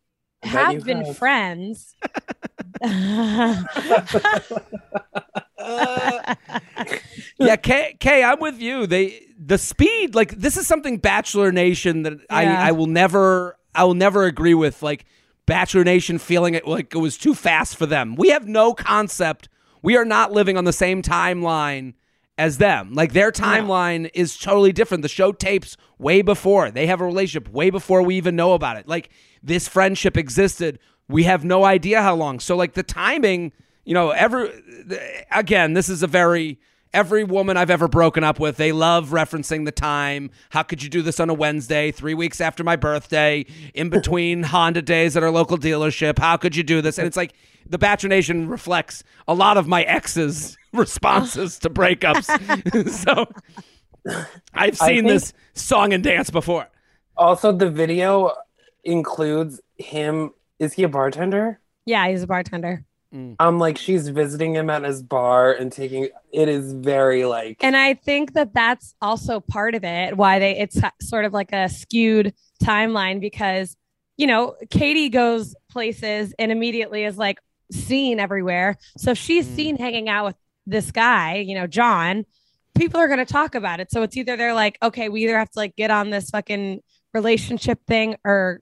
I 0.45 0.47
have 0.47 0.85
been 0.85 1.05
have. 1.05 1.17
friends. 1.19 1.97
yeah, 7.39 7.57
Kay, 7.57 7.97
Kay, 7.99 8.23
I'm 8.23 8.39
with 8.39 8.61
you. 8.61 8.87
They 8.87 9.21
the 9.37 9.59
speed, 9.59 10.15
like 10.15 10.31
this 10.37 10.57
is 10.57 10.69
something 10.69 10.99
Bachelor 10.99 11.51
Nation 11.51 12.05
that 12.05 12.13
Yeah. 12.13 12.25
I 12.31 12.69
I 12.69 12.73
will 12.73 12.87
never 12.87 13.59
I 13.75 13.83
will 13.83 13.95
never 13.95 14.25
agree 14.27 14.55
with. 14.55 14.81
Like 14.81 15.07
Bachelor 15.47 15.83
Nation 15.83 16.19
feeling 16.19 16.55
it 16.55 16.69
like 16.69 16.95
it 16.95 16.99
was 16.99 17.19
too 17.19 17.35
fast 17.35 17.75
for 17.77 17.87
them. 17.87 18.15
We 18.15 18.29
have 18.31 18.47
no 18.47 18.75
concept. 18.75 19.49
We 19.85 19.99
are 19.99 20.07
not 20.07 20.33
living 20.33 20.57
on 20.57 20.65
the 20.65 20.73
same 20.73 21.03
timeline 21.03 21.93
as 22.39 22.57
them. 22.57 22.95
Like 22.95 23.13
their 23.13 23.31
timeline 23.31 24.11
is 24.15 24.39
totally 24.39 24.73
different. 24.73 25.03
The 25.03 25.11
show 25.11 25.31
tapes 25.31 25.77
way 25.99 26.23
before. 26.23 26.71
They 26.71 26.87
have 26.87 27.03
a 27.03 27.05
relationship 27.05 27.53
way 27.53 27.69
before 27.69 28.01
we 28.01 28.17
even 28.17 28.35
know 28.35 28.55
about 28.55 28.79
it. 28.79 28.89
Like 28.89 29.11
this 29.43 29.69
friendship 29.69 30.17
existed. 30.17 30.79
We 31.07 31.25
have 31.25 31.45
no 31.45 31.67
idea 31.67 32.01
how 32.01 32.15
long. 32.15 32.41
So 32.41 32.57
like 32.57 32.73
the 32.73 32.83
timing, 32.83 33.53
you 33.85 33.93
know, 33.93 34.09
every 34.09 34.53
again, 35.31 35.75
this 35.75 35.91
is 35.91 36.03
a 36.03 36.07
very 36.07 36.59
every 36.95 37.25
woman 37.25 37.57
I've 37.57 37.71
ever 37.71 37.89
broken 37.89 38.25
up 38.25 38.41
with, 38.41 38.57
they 38.57 38.73
love 38.73 39.11
referencing 39.11 39.65
the 39.67 39.73
time. 39.73 40.31
How 40.51 40.63
could 40.63 40.83
you 40.83 40.89
do 40.89 41.03
this 41.03 41.21
on 41.21 41.29
a 41.29 41.35
Wednesday, 41.35 41.91
three 41.91 42.15
weeks 42.15 42.41
after 42.41 42.65
my 42.65 42.77
birthday, 42.77 43.45
in 43.75 43.91
between 43.91 44.43
Honda 44.45 44.81
days 44.81 45.17
at 45.17 45.23
our 45.23 45.31
local 45.31 45.59
dealership? 45.59 46.19
How 46.19 46.37
could 46.37 46.57
you 46.57 46.63
do 46.63 46.81
this? 46.81 46.97
And 46.97 47.07
it's 47.07 47.17
like 47.17 47.35
the 47.69 47.77
Bachelor 47.79 48.09
Nation 48.09 48.49
reflects 48.49 49.05
a 49.29 49.35
lot 49.35 49.57
of 49.57 49.67
my 49.67 49.83
ex's 49.83 50.57
responses 50.73 51.59
to 51.59 51.71
breakups. 51.71 52.89
so 53.05 53.27
I've 54.55 54.79
seen 54.79 55.05
this 55.07 55.33
song 55.55 55.93
and 55.93 56.03
dance 56.03 56.31
before. 56.31 56.69
also 57.17 57.53
the 57.53 57.71
video 57.71 58.33
includes 58.85 59.61
him. 59.77 60.31
Is 60.59 60.73
he 60.75 60.85
a 60.85 60.89
bartender? 60.89 61.59
yeah, 61.87 62.09
he's 62.09 62.23
a 62.23 62.27
bartender. 62.27 62.85
Um, 63.39 63.59
like 63.59 63.79
she's 63.79 64.09
visiting 64.09 64.55
him 64.55 64.69
at 64.71 64.83
his 64.83 65.03
bar 65.03 65.53
and 65.53 65.71
taking. 65.71 66.09
It 66.33 66.49
is 66.49 66.73
very 66.73 67.25
like. 67.25 67.59
And 67.63 67.77
I 67.77 67.95
think 67.95 68.33
that 68.35 68.53
that's 68.53 68.95
also 69.01 69.41
part 69.41 69.75
of 69.75 69.85
it 69.85 70.17
why 70.17 70.39
they 70.39 70.59
it's 70.59 70.81
sort 71.01 71.25
of 71.25 71.33
like 71.33 71.53
a 71.53 71.69
skewed 71.69 72.35
timeline 72.63 73.21
because 73.21 73.77
you 74.17 74.27
know 74.27 74.57
Katie 74.71 75.09
goes 75.11 75.55
places 75.71 76.35
and 76.39 76.51
immediately 76.51 77.05
is 77.05 77.17
like 77.17 77.39
seen 77.71 78.19
everywhere. 78.19 78.77
So 78.97 79.13
if 79.13 79.19
she's 79.19 79.47
Mm. 79.47 79.57
seen 79.57 79.77
hanging 79.77 80.09
out 80.09 80.25
with 80.27 80.37
this 80.67 80.91
guy, 80.91 81.37
you 81.37 81.55
know, 81.55 81.67
John, 81.67 82.25
people 82.77 82.99
are 82.99 83.07
going 83.07 83.19
to 83.19 83.25
talk 83.25 83.55
about 83.55 83.81
it. 83.81 83.91
So 83.91 84.03
it's 84.03 84.17
either 84.17 84.37
they're 84.37 84.55
like, 84.55 84.79
okay, 84.83 85.09
we 85.09 85.25
either 85.25 85.39
have 85.39 85.51
to 85.51 85.59
like 85.59 85.77
get 85.77 85.91
on 85.91 86.11
this 86.11 86.31
fucking 86.31 86.81
relationship 87.13 87.79
thing 87.87 88.17
or 88.25 88.61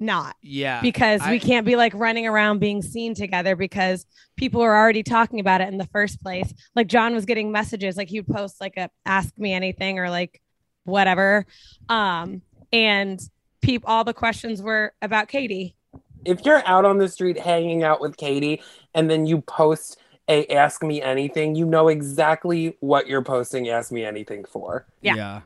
not 0.00 0.34
Yeah. 0.42 0.80
because 0.80 1.20
I- 1.20 1.30
we 1.30 1.38
can't 1.38 1.66
be 1.66 1.76
like 1.76 1.92
running 1.94 2.26
around 2.26 2.58
being 2.58 2.80
seen 2.82 3.14
together 3.14 3.54
because 3.54 4.06
people 4.36 4.62
are 4.62 4.74
already 4.74 5.02
talking 5.02 5.40
about 5.40 5.60
it 5.60 5.68
in 5.68 5.76
the 5.78 5.86
first 5.86 6.22
place. 6.22 6.52
Like 6.74 6.86
John 6.86 7.14
was 7.14 7.26
getting 7.26 7.52
messages, 7.52 7.96
like 7.96 8.08
he'd 8.08 8.26
post 8.26 8.60
like 8.60 8.76
a 8.78 8.90
ask 9.04 9.36
me 9.38 9.52
anything 9.52 9.98
or 9.98 10.08
like 10.10 10.40
whatever. 10.84 11.44
Um, 11.88 12.42
and 12.72 13.20
peep 13.60 13.82
all 13.84 14.04
the 14.04 14.14
questions 14.14 14.62
were 14.62 14.94
about 15.02 15.28
Katie. 15.28 15.76
if 16.24 16.44
you're 16.44 16.62
out 16.66 16.84
on 16.84 16.98
the 16.98 17.08
street 17.08 17.38
hanging 17.38 17.82
out 17.82 17.98
with 18.00 18.16
Katie 18.16 18.60
and 18.94 19.10
then 19.10 19.24
you 19.26 19.40
post 19.42 19.98
a 20.28 20.46
ask 20.48 20.82
me 20.82 21.00
anything, 21.02 21.54
you 21.54 21.64
know 21.66 21.88
exactly 21.88 22.76
what 22.80 23.06
you're 23.06 23.22
posting 23.22 23.68
ask 23.70 23.90
me 23.90 24.04
anything 24.04 24.44
for. 24.44 24.86
Yeah. 25.02 25.40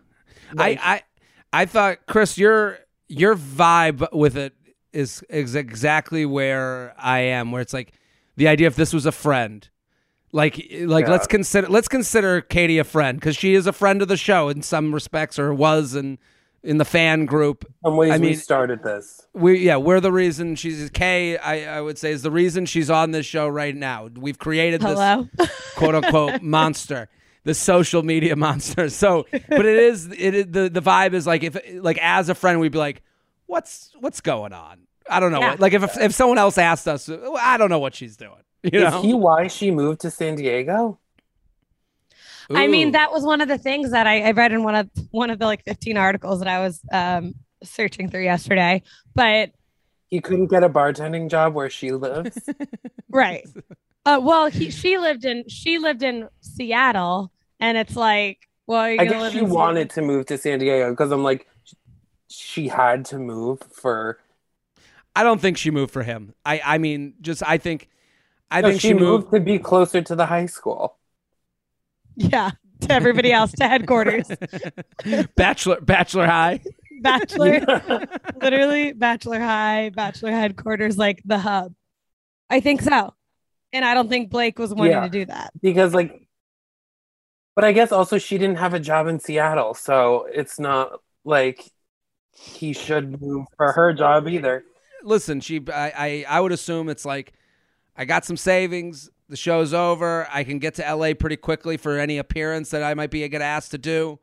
Like- 0.52 0.78
I, 0.80 0.94
I 0.94 1.02
I 1.62 1.66
thought 1.66 1.99
Chris, 2.06 2.37
your 2.37 2.78
your 3.08 3.37
vibe 3.37 4.12
with 4.12 4.37
it 4.37 4.54
is 4.92 5.23
is 5.28 5.54
exactly 5.54 6.25
where 6.25 6.94
I 6.99 7.20
am. 7.20 7.52
Where 7.52 7.61
it's 7.62 7.73
like 7.73 7.92
the 8.37 8.49
idea 8.49 8.66
if 8.66 8.76
this 8.76 8.92
was 8.92 9.06
a 9.06 9.12
friend, 9.12 9.68
like 10.32 10.56
like 10.82 11.06
Yeah. 11.06 11.11
let's 11.12 11.26
consider 11.26 11.68
let's 11.68 11.88
consider 11.88 12.40
Katie 12.40 12.78
a 12.78 12.84
friend 12.84 13.18
because 13.18 13.37
she 13.37 13.54
is 13.54 13.66
a 13.66 13.73
friend 13.73 14.02
of 14.02 14.08
the 14.08 14.16
show 14.16 14.49
in 14.49 14.62
some 14.62 14.94
respects, 14.94 15.38
or 15.38 15.52
was 15.52 15.94
in 15.94 16.18
in 16.62 16.78
the 16.78 16.84
fan 16.84 17.26
group. 17.26 17.64
Some 17.84 17.96
ways 17.96 18.12
I 18.12 18.18
we 18.18 18.34
started 18.34 18.82
this. 18.82 19.26
We 19.34 19.58
yeah, 19.58 19.76
we're 19.76 20.00
the 20.00 20.12
reason 20.12 20.56
she's 20.56 20.88
Kay. 20.90 21.37
I 21.37 21.76
I 21.78 21.80
would 21.80 21.99
say 21.99 22.12
is 22.12 22.23
the 22.23 22.30
reason 22.30 22.64
she's 22.66 22.88
on 22.90 23.11
this 23.11 23.26
show 23.26 23.49
right 23.49 23.75
now. 23.76 24.08
We've 24.16 24.38
created 24.38 24.80
this 24.80 24.99
quote 25.76 25.94
unquote 25.94 26.40
monster 26.42 27.08
the 27.45 27.55
social 27.55 28.03
media 28.03 28.35
monster 28.47 28.89
so 28.89 29.27
but 29.33 29.65
it 29.67 29.77
is 29.77 30.07
it 30.11 30.35
is 30.35 30.47
the 30.51 30.69
the 30.69 30.81
vibe 30.83 31.13
is 31.15 31.27
like 31.27 31.43
if 31.43 31.57
like 31.83 31.99
as 32.01 32.29
a 32.29 32.35
friend 32.35 32.61
we'd 32.61 32.73
be 32.73 32.79
like 32.79 33.03
what's 33.47 33.93
what's 34.01 34.21
going 34.21 34.53
on 34.53 34.79
i 35.11 35.21
don't 35.21 35.31
know 35.33 35.41
Yeah. 35.41 35.51
what 35.51 35.61
like 35.61 35.73
if 35.75 35.97
if 35.99 36.13
someone 36.13 36.39
else 36.39 36.59
asked 36.59 36.89
us 36.89 37.09
i 37.09 37.57
don't 37.57 37.71
know 37.71 37.79
what 37.79 37.95
she's 37.95 38.17
doing 38.17 38.43
you 38.63 38.81
Is 38.87 38.93
know 38.93 39.03
he 39.03 39.13
why 39.15 39.47
she 39.49 39.71
moved 39.71 40.01
to 40.01 40.11
San 40.11 40.37
Diego? 40.37 40.99
I 42.51 42.67
mean, 42.67 42.93
that 42.93 43.11
was 43.13 43.23
one 43.25 43.41
of 43.41 43.49
the 43.49 43.59
things 43.59 43.91
that 43.93 44.07
I, 44.07 44.21
I 44.23 44.31
read 44.33 44.53
in 44.53 44.65
one 44.65 44.75
of 44.75 44.91
one 45.11 45.31
of 45.31 45.39
the 45.39 45.47
like 45.47 45.65
15 45.65 45.97
articles 45.97 46.41
that 46.41 46.49
I 46.49 46.61
was 46.61 46.81
um, 46.93 47.35
searching 47.63 48.11
through 48.11 48.25
yesterday. 48.25 48.83
But 49.15 49.51
He 50.11 50.21
couldn't 50.21 50.47
get 50.49 50.63
a 50.63 50.69
bartending 50.69 51.31
job 51.31 51.55
where 51.55 51.71
she 51.71 51.93
lives. 51.93 52.39
right. 53.11 53.47
Uh, 54.07 54.21
well, 54.23 54.47
he, 54.47 54.71
she 54.71 54.99
lived 54.99 55.25
in 55.25 55.45
she 55.49 55.79
lived 55.79 56.03
in 56.03 56.29
Seattle, 56.41 57.33
and 57.64 57.78
it's 57.78 57.97
like, 57.97 58.38
well, 58.66 58.88
you're 58.90 59.00
I 59.00 59.04
guess 59.06 59.33
she 59.33 59.42
wanted 59.42 59.90
to 59.90 60.02
move 60.02 60.26
to 60.26 60.38
San 60.38 60.59
Diego 60.59 60.90
because 60.90 61.11
I'm 61.12 61.23
like, 61.23 61.49
she 62.28 62.68
had 62.68 63.04
to 63.06 63.18
move 63.18 63.61
for. 63.73 64.18
I 65.16 65.23
don't 65.23 65.40
think 65.40 65.56
she 65.59 65.71
moved 65.71 65.92
for 65.92 66.02
him. 66.02 66.35
I 66.44 66.61
I 66.64 66.78
mean, 66.78 67.14
just 67.21 67.42
I 67.42 67.59
think 67.59 67.88
I 68.50 68.62
No, 68.62 68.71
think 68.71 68.80
she, 68.80 68.88
she 68.88 68.94
moved 68.94 69.30
moved. 69.30 69.33
to 69.33 69.40
be 69.40 69.59
closer 69.61 70.02
to 70.02 70.16
the 70.16 70.26
high 70.26 70.47
school. 70.47 70.99
Yeah, 72.16 72.50
to 72.83 72.92
everybody 72.92 73.33
else, 73.33 73.52
to 73.54 73.68
headquarters, 73.68 74.33
bachelor 75.37 75.80
Bachelor 75.80 76.26
High. 76.26 76.61
bachelor, 76.90 77.61
literally 78.42 78.92
bachelor 78.92 79.40
high, 79.40 79.90
bachelor 79.90 80.30
headquarters, 80.33 80.97
like 80.99 81.23
the 81.25 81.38
hub. 81.38 81.75
I 82.50 82.61
think 82.61 82.83
so, 82.83 83.14
and 83.73 83.85
I 83.85 83.94
don't 83.94 84.09
think 84.09 84.30
Blake 84.30 84.59
was 84.59 84.75
wanting 84.75 84.92
Yeah. 84.92 85.00
to 85.02 85.11
do 85.11 85.26
that. 85.26 85.52
because 85.62 85.94
like 85.94 86.24
but 87.54 87.64
i 87.64 87.73
guess 87.73 87.92
also 87.92 88.18
she 88.18 88.38
didn't 88.38 88.58
have 88.58 88.75
a 88.75 88.80
job 88.80 89.06
in 89.06 89.18
seattle 89.18 89.75
so 89.75 90.26
it's 90.32 90.58
not 90.58 91.00
like 91.25 91.70
he 92.32 92.73
should 92.73 93.20
move 93.20 93.46
for 93.56 93.73
her 93.73 93.92
job 93.92 94.28
either 94.28 94.64
Listen, 95.02 95.40
she 95.40 95.61
I, 95.73 95.92
I 95.96 96.25
I 96.28 96.40
would 96.40 96.52
assume 96.52 96.88
it's 96.88 97.04
like 97.04 97.34
I 97.96 98.04
got 98.04 98.25
some 98.25 98.37
savings. 98.37 99.11
The 99.28 99.37
show's 99.37 99.73
over. 99.75 100.26
I 100.32 100.44
can 100.44 100.58
get 100.58 100.75
to 100.75 100.94
LA 100.94 101.14
pretty 101.14 101.37
quickly 101.37 101.76
for 101.76 101.99
any 101.99 102.18
appearance 102.18 102.70
that 102.70 102.82
I 102.82 102.94
might 102.94 103.11
be 103.11 103.26
get 103.28 103.42
asked 103.42 103.70
to 103.73 103.78
do. 103.78 104.18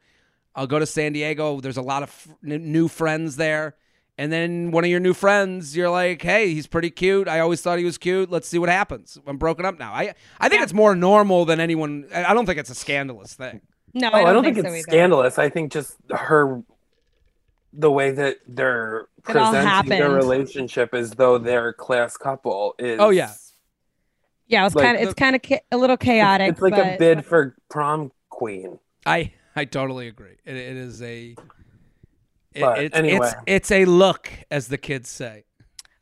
I'll 0.55 0.67
go 0.67 0.79
to 0.79 0.85
San 0.85 1.13
Diego. 1.13 1.59
There's 1.61 1.77
a 1.77 1.81
lot 1.81 2.03
of 2.03 2.09
f- 2.09 2.35
new 2.41 2.87
friends 2.87 3.35
there. 3.37 3.75
And 4.21 4.31
then 4.31 4.69
one 4.71 4.83
of 4.83 4.89
your 4.89 4.99
new 4.99 5.13
friends, 5.15 5.75
you're 5.75 5.89
like, 5.89 6.21
"Hey, 6.21 6.53
he's 6.53 6.67
pretty 6.67 6.91
cute. 6.91 7.27
I 7.27 7.39
always 7.39 7.61
thought 7.61 7.79
he 7.79 7.85
was 7.85 7.97
cute. 7.97 8.29
Let's 8.29 8.47
see 8.47 8.59
what 8.59 8.69
happens." 8.69 9.17
I'm 9.25 9.37
broken 9.37 9.65
up 9.65 9.79
now. 9.79 9.93
I 9.93 10.13
I 10.39 10.47
think 10.47 10.59
Yeah. 10.59 10.63
it's 10.63 10.73
more 10.73 10.95
normal 10.95 11.45
than 11.45 11.59
anyone. 11.59 12.05
I 12.13 12.25
I 12.25 12.33
don't 12.35 12.45
think 12.45 12.59
it's 12.59 12.69
a 12.69 12.75
scandalous 12.75 13.33
thing. 13.33 13.61
No, 13.93 14.09
oh 14.13 14.15
I 14.25 14.31
don't, 14.31 14.43
think, 14.43 14.57
so 14.57 14.61
it's 14.61 14.69
either. 14.73 14.81
scandalous 14.83 15.37
i 15.37 15.49
think 15.49 15.71
just 15.73 15.97
her 16.11 16.61
the 17.73 17.91
way 17.91 18.11
that 18.11 18.37
they're 18.47 19.07
It 19.17 19.23
presenting 19.23 19.89
their 19.89 20.11
relationship 20.11 20.93
as 20.93 21.11
though 21.11 21.37
they're 21.37 21.69
a 21.69 21.73
class 21.73 22.15
couple 22.15 22.73
is 22.79 22.99
Oh, 23.01 23.09
yeah. 23.09 23.31
Yeah, 24.47 24.65
it's 24.65 24.75
Like 24.75 24.85
kind 24.85 24.97
of 24.97 25.03
it's 25.03 25.13
kind 25.13 25.35
of 25.35 25.41
cha- 25.41 25.65
a 25.71 25.77
little 25.77 25.97
chaotic. 25.97 26.51
it's 26.51 26.61
like 26.61 26.73
but 26.75 26.93
a 26.93 26.97
bid 26.97 27.25
for 27.25 27.55
prom 27.69 28.11
queen 28.29 28.79
I 29.05 29.33
I 29.55 29.65
totally 29.65 30.07
agree. 30.07 30.37
It, 30.45 30.55
it 30.55 30.77
is 30.77 31.01
a. 31.01 31.35
it- 32.53 32.61
But 32.61 32.79
it's, 32.83 32.95
anyway. 32.97 33.27
it's 33.27 33.35
it's 33.47 33.71
a 33.71 33.85
look, 33.85 34.29
as 34.49 34.67
the 34.67 34.77
kids 34.77 35.09
say. 35.09 35.45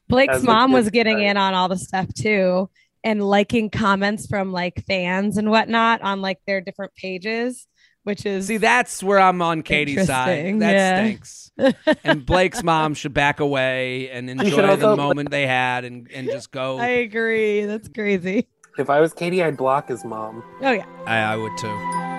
Blake's 0.08 0.38
As 0.38 0.44
mom 0.44 0.72
was 0.72 0.90
getting 0.90 1.18
say. 1.20 1.28
in 1.28 1.38
on 1.38 1.54
all 1.54 1.70
the 1.70 1.78
stuff 1.78 2.12
too, 2.14 2.70
and 3.04 3.22
liking 3.22 3.70
comments 3.70 4.26
from 4.28 4.52
like 4.52 4.84
fans 4.88 5.38
and 5.38 5.52
whatnot 5.52 6.02
on 6.02 6.22
like 6.22 6.40
their 6.48 6.62
different 6.62 6.96
pages, 6.96 7.68
which 8.04 8.26
is 8.26 8.48
See, 8.48 8.58
that's 8.58 9.04
where 9.04 9.20
I'm 9.20 9.42
on 9.44 9.62
Katie's 9.62 10.08
side. 10.08 10.40
Interesting, 10.46 10.60
That 10.60 10.74
yeah. 10.74 11.04
stinks. 11.04 11.52
and 12.04 12.26
Blake's 12.26 12.64
mom 12.64 12.96
should 12.96 13.14
back 13.14 13.40
away 13.40 14.10
and 14.10 14.30
enjoy 14.32 14.56
the 14.76 14.88
also- 14.88 14.96
moment 14.96 15.30
they 15.30 15.46
had 15.46 15.86
and, 15.86 16.10
and 16.12 16.28
just 16.28 16.50
go. 16.52 16.80
I 16.80 16.88
agree. 16.88 17.66
That's 17.66 17.88
crazy. 17.90 18.48
if 18.80 18.90
i 18.90 19.00
was 19.02 19.14
katie 19.14 19.44
i'd 19.44 19.58
block 19.58 19.90
his 19.90 20.06
mom 20.06 20.42
Oh 20.62 20.72
yeah. 20.72 20.86
I, 21.06 21.18
I 21.34 21.36
would 21.36 21.58
too. 21.58 22.19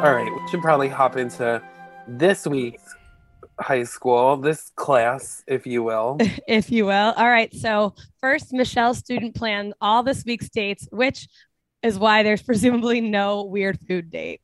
All 0.00 0.14
right 0.14 0.30
we 0.32 0.48
should 0.48 0.62
probably 0.62 0.88
hop 0.88 1.16
into 1.16 1.60
this 2.06 2.46
week's 2.46 2.94
high 3.60 3.82
school 3.82 4.36
this 4.36 4.70
class 4.76 5.42
if 5.48 5.66
you 5.66 5.82
will 5.82 6.16
if 6.46 6.70
you 6.70 6.86
will. 6.86 7.12
All 7.16 7.28
right. 7.28 7.52
So 7.52 7.94
first, 8.20 8.52
Michelle's 8.52 8.98
student 8.98 9.34
plan 9.34 9.74
all 9.80 10.02
this 10.04 10.24
week's 10.24 10.48
dates, 10.48 10.86
which 10.92 11.28
is 11.82 11.98
why 11.98 12.22
there's 12.22 12.42
presumably 12.50 13.00
no 13.00 13.42
weird 13.42 13.78
food 13.88 14.10
date. 14.10 14.40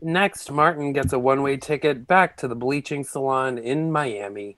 Next, 0.00 0.50
Martin 0.50 0.92
gets 0.94 1.12
a 1.12 1.18
one 1.18 1.42
way 1.42 1.56
ticket 1.58 2.06
back 2.06 2.38
to 2.38 2.48
the 2.48 2.56
bleaching 2.56 3.04
salon 3.04 3.58
in 3.58 3.92
Miami. 3.92 4.56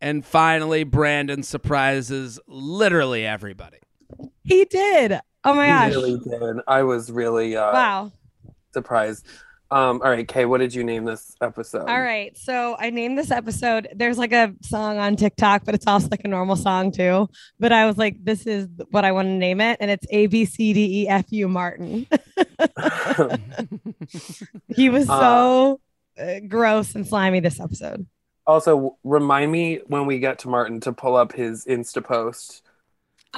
And 0.00 0.24
finally, 0.24 0.84
Brandon 0.84 1.42
surprises 1.42 2.38
literally 2.46 3.24
everybody. 3.24 3.78
He 4.44 4.66
did. 4.66 5.18
Oh 5.44 5.54
my 5.54 5.66
He 5.66 5.72
gosh. 5.72 5.90
really 5.94 6.18
did. 6.18 6.56
I 6.66 6.82
was 6.82 7.10
really 7.10 7.56
uh, 7.56 7.72
Wow. 7.72 8.12
Surprised. 8.74 9.26
Um, 9.70 10.02
all 10.04 10.10
right, 10.10 10.28
Kay, 10.28 10.44
what 10.44 10.58
did 10.58 10.74
you 10.74 10.84
name 10.84 11.04
this 11.04 11.34
episode? 11.40 11.88
All 11.88 12.00
right. 12.00 12.36
So 12.36 12.76
I 12.78 12.90
named 12.90 13.18
this 13.18 13.30
episode. 13.30 13.88
There's 13.94 14.18
like 14.18 14.32
a 14.32 14.54
song 14.62 14.98
on 14.98 15.16
TikTok, 15.16 15.64
but 15.64 15.74
it's 15.74 15.86
also 15.86 16.08
like 16.10 16.20
a 16.24 16.28
normal 16.28 16.54
song 16.54 16.92
too. 16.92 17.28
But 17.58 17.72
I 17.72 17.86
was 17.86 17.96
like, 17.96 18.22
this 18.22 18.46
is 18.46 18.68
what 18.90 19.04
I 19.04 19.12
want 19.12 19.26
to 19.26 19.32
name 19.32 19.60
it. 19.60 19.78
And 19.80 19.90
it's 19.90 20.06
A 20.10 20.26
B 20.26 20.44
C 20.44 20.74
D 20.74 21.02
E 21.02 21.08
F 21.08 21.24
U 21.30 21.48
Martin. 21.48 22.06
he 24.76 24.90
was 24.90 25.06
so 25.06 25.80
uh, 26.20 26.40
gross 26.46 26.94
and 26.94 27.04
slimy 27.04 27.40
this 27.40 27.58
episode. 27.58 28.06
also, 28.46 28.96
remind 29.02 29.50
me 29.50 29.80
when 29.86 30.06
we 30.06 30.20
get 30.20 30.40
to 30.40 30.48
Martin 30.48 30.78
to 30.80 30.92
pull 30.92 31.16
up 31.16 31.32
his 31.32 31.64
Insta 31.64 32.04
post. 32.04 32.62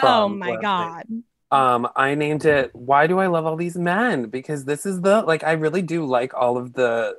oh 0.03 0.29
my 0.29 0.57
God. 0.61 1.05
night. 1.09 1.23
Um, 1.51 1.89
I 1.95 2.15
named 2.15 2.45
it 2.45 2.75
"Why 2.75 3.07
Do 3.07 3.19
I 3.19 3.27
Love 3.27 3.47
All 3.47 3.57
These 3.57 3.77
Men?" 3.77 4.27
because 4.27 4.65
this 4.65 4.85
is 4.87 5.01
the 5.01 5.23
like 5.23 5.45
I 5.45 5.53
really 5.53 5.83
do 5.83 6.05
like 6.05 6.35
all 6.35 6.57
of 6.57 6.73
the 6.73 7.17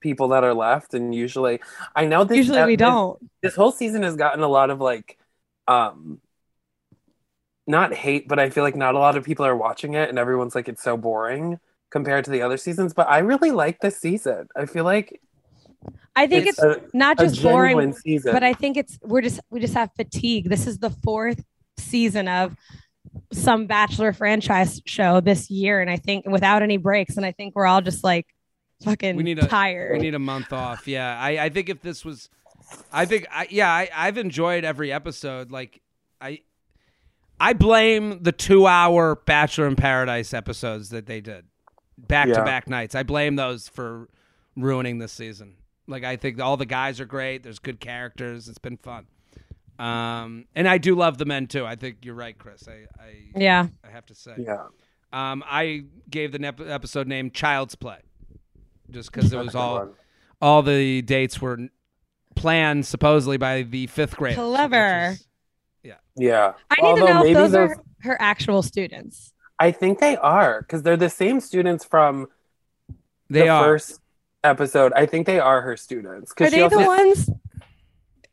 people 0.00 0.28
that 0.28 0.44
are 0.44 0.54
left, 0.54 0.94
and 0.94 1.14
usually 1.14 1.60
I 1.94 2.06
know 2.06 2.24
this. 2.24 2.38
Usually 2.38 2.64
we 2.64 2.76
don't. 2.76 3.18
this 3.42 3.54
whole 3.54 3.72
season 3.72 4.02
has 4.02 4.16
gotten 4.16 4.42
a 4.42 4.48
lot 4.48 4.70
of 4.70 4.80
like 4.80 5.18
um 5.68 6.20
not 7.66 7.92
hate 7.92 8.28
but 8.28 8.38
i 8.38 8.48
feel 8.48 8.62
like 8.62 8.76
not 8.76 8.94
a 8.94 8.98
lot 8.98 9.16
of 9.16 9.24
people 9.24 9.44
are 9.44 9.56
watching 9.56 9.94
it 9.94 10.08
and 10.08 10.18
everyone's 10.18 10.54
like 10.54 10.68
it's 10.68 10.82
so 10.82 10.96
boring 10.96 11.58
compared 11.90 12.24
to 12.24 12.30
the 12.30 12.42
other 12.42 12.56
seasons 12.56 12.94
but 12.94 13.08
i 13.08 13.18
really 13.18 13.50
like 13.50 13.80
this 13.80 13.98
season 13.98 14.48
i 14.56 14.64
feel 14.64 14.84
like 14.84 15.20
I 16.14 16.26
think 16.26 16.46
it's, 16.46 16.58
a, 16.58 16.80
not 16.94 17.18
just 17.18 17.42
boring, 17.42 17.92
season 17.92 18.32
but 18.32 18.42
I 18.42 18.54
think 18.54 18.78
it's 18.78 18.98
we're 19.02 19.20
just 19.20 19.38
we 19.50 19.60
just 19.60 19.74
have 19.74 19.90
fatigue. 19.94 20.48
This 20.48 20.66
is 20.66 20.78
the 20.78 20.88
fourth 20.88 21.44
season 21.76 22.26
of 22.26 22.56
some 23.32 23.66
bachelor 23.66 24.12
franchise 24.12 24.80
show 24.86 25.20
this 25.20 25.50
year, 25.50 25.80
and 25.80 25.90
I 25.90 25.96
think 25.96 26.26
without 26.26 26.62
any 26.62 26.76
breaks, 26.76 27.16
and 27.16 27.24
I 27.26 27.32
think 27.32 27.54
we're 27.54 27.66
all 27.66 27.80
just 27.80 28.02
like 28.04 28.26
fucking 28.84 29.16
We 29.16 29.22
need 29.22 29.38
a- 29.38 29.46
tired. 29.46 29.92
We 29.92 29.98
need 29.98 30.14
a 30.14 30.18
month 30.18 30.52
off. 30.52 30.86
Yeah, 30.86 31.18
I, 31.18 31.44
I 31.44 31.48
think 31.48 31.68
if 31.68 31.80
this 31.82 32.04
was, 32.04 32.28
I 32.92 33.04
think 33.06 33.26
I, 33.30 33.46
yeah, 33.50 33.70
I, 33.70 33.88
I've 33.94 34.18
enjoyed 34.18 34.64
every 34.64 34.92
episode. 34.92 35.50
Like 35.50 35.80
I, 36.20 36.40
I 37.38 37.52
blame 37.52 38.22
the 38.22 38.32
two-hour 38.32 39.16
Bachelor 39.26 39.66
in 39.66 39.76
Paradise 39.76 40.32
episodes 40.34 40.88
that 40.90 41.06
they 41.06 41.20
did, 41.20 41.44
back-to-back 41.98 42.68
nights. 42.68 42.94
I 42.94 43.02
blame 43.02 43.36
those 43.36 43.68
for 43.68 44.08
ruining 44.56 44.98
this 44.98 45.12
season. 45.12 45.56
Like 45.86 46.02
I 46.04 46.16
think 46.16 46.40
all 46.40 46.56
the 46.56 46.66
guys 46.66 46.98
are 47.00 47.04
great. 47.06 47.42
There's 47.42 47.58
good 47.58 47.78
characters. 47.78 48.48
It's 48.48 48.58
been 48.58 48.76
fun. 48.76 49.06
Um, 49.78 50.46
and 50.54 50.66
I 50.68 50.78
do 50.78 50.94
love 50.94 51.18
the 51.18 51.24
men 51.26 51.46
too. 51.46 51.66
I 51.66 51.76
think 51.76 51.98
you're 52.02 52.14
right, 52.14 52.36
Chris. 52.36 52.66
I, 52.68 52.86
I, 53.02 53.14
yeah, 53.34 53.66
I 53.84 53.90
have 53.90 54.06
to 54.06 54.14
say. 54.14 54.34
yeah 54.38 54.66
Um, 55.12 55.44
I 55.46 55.84
gave 56.10 56.32
the 56.32 56.38
nep- 56.38 56.60
episode 56.60 57.06
name 57.06 57.30
Child's 57.30 57.74
Play, 57.74 57.98
just 58.90 59.12
because 59.12 59.32
it 59.32 59.38
was 59.38 59.54
all 59.54 59.74
one. 59.80 59.92
all 60.40 60.62
the 60.62 61.02
dates 61.02 61.40
were 61.40 61.58
planned 62.34 62.86
supposedly 62.86 63.36
by 63.36 63.62
the 63.62 63.86
fifth 63.86 64.16
grade. 64.16 64.36
Clever. 64.36 65.16
yeah 65.82 65.94
Yeah. 66.16 66.52
I 66.70 66.76
need 66.76 66.82
Although 66.88 67.06
to 67.06 67.14
know 67.14 67.24
if 67.26 67.34
those, 67.34 67.52
those 67.52 67.70
are 67.70 67.82
her 68.00 68.16
actual 68.20 68.62
students. 68.62 69.32
i 69.58 69.70
think 69.72 69.98
they 70.00 70.16
are 70.18 70.60
because 70.62 70.82
they're 70.82 70.96
the 70.98 71.08
same 71.10 71.40
students 71.40 71.82
from 71.84 72.28
They 73.30 73.40
the 73.40 73.48
are. 73.48 73.64
first 73.64 74.00
episode 74.44 74.92
i 74.94 75.06
think 75.06 75.26
they 75.26 75.40
are 75.40 75.62
her 75.62 75.76
students 75.78 76.30
Are 76.30 76.34
because 76.36 76.52
they 76.52 76.62
also 76.62 76.78
the 76.78 76.86
ones 76.86 77.30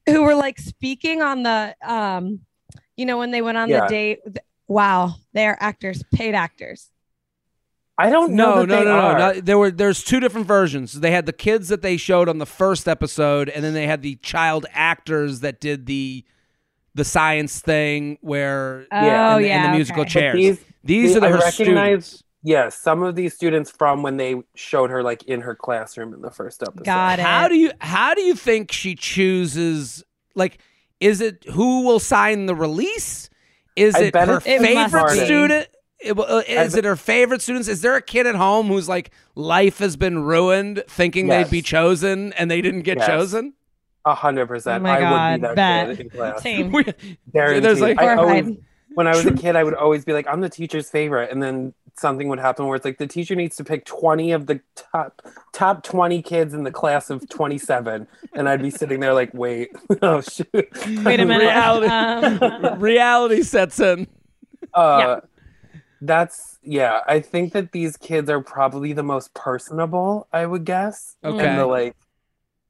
who 0.05 0.23
were 0.23 0.35
like 0.35 0.59
speaking 0.59 1.21
on 1.21 1.43
the 1.43 1.75
um, 1.81 2.41
you 2.97 3.05
know, 3.05 3.17
when 3.17 3.31
they 3.31 3.41
went 3.41 3.57
on 3.57 3.69
Yeah. 3.69 3.81
the 3.81 3.87
date? 3.87 4.19
Wow, 4.67 5.15
they 5.33 5.45
are 5.45 5.57
actors, 5.59 6.03
paid 6.13 6.33
actors. 6.35 6.89
i 7.97 8.09
don't 8.09 8.31
know 8.33 8.55
No, 8.55 8.59
that 8.61 8.67
no, 8.67 8.79
they 8.79 8.85
no, 8.85 8.91
are. 8.99 9.19
no, 9.19 9.31
no. 9.33 9.41
There 9.41 9.57
were 9.57 9.71
there's 9.71 10.03
two 10.03 10.19
different 10.19 10.47
versions. 10.47 10.93
They 10.99 11.11
had 11.11 11.25
the 11.25 11.33
kids 11.33 11.67
that 11.69 11.81
they 11.81 11.97
showed 11.97 12.27
on 12.29 12.37
the 12.39 12.45
first 12.45 12.87
episode, 12.87 13.49
and 13.49 13.63
then 13.63 13.73
they 13.73 13.87
had 13.87 14.01
the 14.01 14.15
child 14.15 14.65
actors 14.71 15.41
that 15.41 15.59
did 15.59 15.85
the 15.85 16.23
the 16.95 17.03
science 17.03 17.59
thing 17.59 18.17
where 18.21 18.85
Oh 18.91 19.05
Yeah, 19.05 19.37
yeah, 19.39 19.55
and 19.65 19.73
the 19.73 19.77
musical 19.77 20.01
okay. 20.03 20.09
chair. 20.11 20.31
But 20.33 20.37
these 20.37 20.59
These 20.83 21.11
See, 21.11 21.17
are 21.17 21.21
the, 21.21 21.27
I 21.27 21.29
her 21.31 21.37
recognize- 21.39 22.05
students. 22.05 22.23
Yes, 22.45 22.77
some 22.77 23.03
of 23.03 23.15
these 23.15 23.33
students 23.33 23.71
from 23.71 24.03
when 24.03 24.17
they 24.17 24.41
showed 24.55 24.89
her 24.89 25.01
like 25.01 25.23
in 25.23 25.41
her 25.41 25.55
classroom 25.55 26.13
in 26.13 26.21
the 26.21 26.29
first 26.31 26.61
episode. 26.61 26.83
Got 26.83 27.19
it. 27.19 27.25
How 27.25 27.47
do 27.47 27.55
you 27.55 27.71
how 27.79 28.13
do 28.13 28.21
you 28.21 28.35
think 28.35 28.71
she 28.71 28.95
chooses 28.95 30.03
like 30.35 30.57
is 30.99 31.21
it 31.21 31.43
who 31.51 31.83
will 31.85 31.99
sign 31.99 32.45
the 32.45 32.55
release? 32.55 33.29
Is 33.75 33.95
I 33.95 34.03
it 34.03 34.15
her 34.15 34.37
It 34.45 34.61
favorite 34.61 35.09
student? 35.11 35.67
It- 35.99 36.19
uh, 36.19 36.41
Is 36.45 36.75
I 36.75 36.79
it 36.79 36.83
her 36.85 36.97
favorite 36.97 37.41
students? 37.41 37.69
Is 37.69 37.81
there 37.81 37.95
a 37.95 38.01
kid 38.01 38.27
at 38.27 38.35
home 38.35 38.67
who's 38.67 38.89
like 38.89 39.11
life 39.35 39.77
has 39.79 39.95
been 39.95 40.21
ruined 40.23 40.83
thinking 40.89 41.27
they'd 41.27 41.49
be 41.49 41.61
chosen 41.61 42.33
and 42.33 42.51
they 42.51 42.61
didn't 42.61 42.81
get 42.81 42.97
Yes. 42.97 43.07
chosen? 43.07 43.53
A 44.03 44.13
hundred 44.13 44.47
percent. 44.47 44.81
Oh 44.81 44.83
my 44.83 44.97
I 44.97 44.99
would 44.99 45.09
God, 45.09 45.35
be 45.35 45.41
that 45.47 45.55
bet. 45.55 45.87
kid 45.97 45.99
in 46.01 46.09
class. 46.09 46.43
Same. 46.43 46.71
Guaranteed. 47.33 47.63
There's 47.63 47.79
like- 47.79 48.01
I 48.01 48.15
always, 48.15 48.49
when 48.95 49.07
I 49.07 49.11
was 49.15 49.25
a 49.25 49.31
kid, 49.45 49.55
I 49.55 49.63
would 49.63 49.75
always 49.75 50.03
be 50.03 50.11
like, 50.11 50.27
I'm 50.27 50.41
the 50.41 50.49
teacher's 50.49 50.89
favorite. 50.89 51.31
And 51.31 51.41
then 51.41 51.73
something 51.95 52.27
would 52.27 52.39
happen 52.39 52.65
where 52.65 52.75
it's 52.75 52.85
like 52.85 52.97
the 52.97 53.07
teacher 53.07 53.35
needs 53.35 53.55
to 53.57 53.63
pick 53.63 53.85
20 53.85 54.31
of 54.31 54.47
the 54.47 54.61
top 54.75 55.21
top 55.53 55.83
20 55.83 56.21
kids 56.21 56.53
in 56.53 56.63
the 56.63 56.71
class 56.71 57.09
of 57.09 57.27
27. 57.29 58.07
And 58.33 58.49
I'd 58.49 58.61
be 58.61 58.69
sitting 58.69 58.99
there 58.99 59.13
like, 59.13 59.33
wait, 59.33 59.69
oh 60.01 60.21
shoot. 60.21 60.47
Wait 60.53 61.19
a 61.19 61.25
minute. 61.25 61.39
Reality. 61.39 61.87
Um, 61.87 62.79
Reality 62.79 63.43
sets 63.43 63.79
in. 63.79 64.07
Uh, 64.73 65.21
That's 66.01 66.59
yeah. 66.63 67.01
I 67.07 67.19
think 67.19 67.53
that 67.53 67.71
these 67.71 67.97
kids 67.97 68.29
are 68.29 68.41
probably 68.41 68.93
the 68.93 69.03
most 69.03 69.33
personable. 69.33 70.27
I 70.31 70.45
would 70.45 70.65
guess. 70.65 71.15
Okay. 71.23 71.45
And 71.45 71.59
the 71.59 71.65
like, 71.65 71.95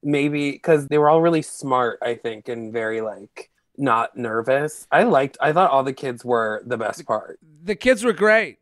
maybe 0.02 0.52
because 0.52 0.86
they 0.88 0.98
were 0.98 1.08
all 1.08 1.22
really 1.22 1.42
smart. 1.42 1.98
I 2.02 2.14
think 2.14 2.48
and 2.48 2.72
very 2.72 3.00
like 3.00 3.50
not 3.76 4.16
nervous. 4.16 4.86
I 4.90 5.04
liked. 5.04 5.36
I 5.40 5.52
thought 5.52 5.70
all 5.70 5.82
the 5.82 5.92
kids 5.92 6.24
were 6.24 6.62
the 6.66 6.76
best 6.76 7.04
part. 7.06 7.38
The 7.62 7.74
kids 7.74 8.04
were 8.04 8.12
great. 8.12 8.58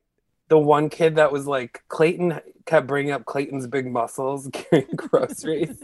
The 0.53 0.59
one 0.59 0.91
kid 0.91 1.15
that 1.17 1.33
was 1.33 1.47
like 1.47 1.83
Clayton 1.89 2.39
kept 2.67 2.87
bringing 2.87 3.11
up 3.11 3.25
Clayton's 3.25 3.67
big 3.67 3.91
muscles 3.91 4.51
carrying 4.53 4.87
groceries. 4.95 5.83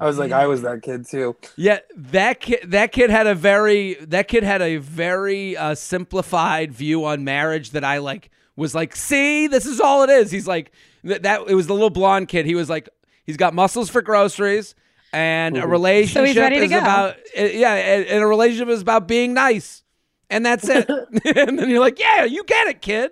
I 0.00 0.06
was 0.06 0.16
like, 0.16 0.32
I 0.32 0.46
was 0.46 0.62
that 0.62 0.80
kid 0.80 1.06
too. 1.06 1.36
Yeah, 1.56 1.80
that 1.94 2.40
kid. 2.40 2.70
That 2.70 2.90
kid 2.92 3.10
had 3.10 3.26
a 3.26 3.34
very. 3.34 3.96
That 3.96 4.26
kid 4.26 4.44
had 4.44 4.62
a 4.62 4.78
very 4.78 5.58
uh, 5.58 5.74
simplified 5.74 6.72
view 6.72 7.04
on 7.04 7.22
marriage 7.22 7.72
that 7.72 7.84
I 7.84 7.98
like. 7.98 8.30
Was 8.56 8.74
like, 8.74 8.96
see, 8.96 9.46
this 9.46 9.66
is 9.66 9.78
all 9.78 10.04
it 10.04 10.08
is. 10.08 10.30
He's 10.30 10.46
like 10.48 10.72
that. 11.04 11.24
that 11.24 11.42
it 11.46 11.54
was 11.54 11.66
the 11.66 11.74
little 11.74 11.90
blonde 11.90 12.28
kid. 12.28 12.46
He 12.46 12.54
was 12.54 12.70
like, 12.70 12.88
he's 13.26 13.36
got 13.36 13.52
muscles 13.52 13.90
for 13.90 14.00
groceries, 14.00 14.74
and 15.12 15.58
a 15.58 15.64
Mhm. 15.64 15.70
relationship 15.70 16.36
ready 16.38 16.60
to 16.60 16.64
is 16.64 16.70
go. 16.70 16.78
about. 16.78 17.16
uh, 17.38 17.42
Yeah, 17.42 17.74
and, 17.74 18.06
and 18.06 18.22
a 18.22 18.26
relationship 18.26 18.68
is 18.68 18.80
about 18.80 19.06
being 19.06 19.34
nice, 19.34 19.82
and 20.30 20.46
that's 20.46 20.66
it. 20.66 20.88
and 21.36 21.58
then 21.58 21.68
you're 21.68 21.78
like, 21.80 21.98
yeah, 21.98 22.24
you 22.24 22.42
get 22.44 22.68
it, 22.68 22.80
kid. 22.80 23.10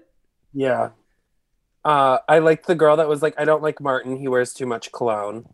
Yeah. 0.56 0.90
Uh, 1.84 2.18
I 2.28 2.38
liked 2.38 2.66
the 2.66 2.74
girl 2.74 2.96
that 2.96 3.08
was 3.08 3.20
like, 3.22 3.34
I 3.38 3.44
don't 3.44 3.62
like 3.62 3.78
Martin. 3.80 4.16
He 4.16 4.26
wears 4.26 4.52
too 4.54 4.64
much 4.66 4.90
cologne. 4.90 5.46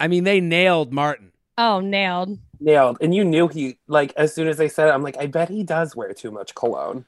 I 0.00 0.08
mean, 0.08 0.24
they 0.24 0.40
nailed 0.40 0.92
Martin. 0.92 1.30
oh, 1.56 1.80
nailed. 1.80 2.38
Nailed. 2.60 2.98
And 3.00 3.14
you 3.14 3.24
knew 3.24 3.48
he 3.48 3.78
like 3.86 4.12
as 4.16 4.34
soon 4.34 4.48
as 4.48 4.56
they 4.56 4.68
said 4.68 4.88
it, 4.88 4.92
I'm 4.92 5.02
like, 5.02 5.16
I 5.18 5.26
bet 5.26 5.48
he 5.48 5.62
does 5.62 5.94
wear 5.94 6.12
too 6.12 6.30
much 6.30 6.54
cologne. 6.54 7.04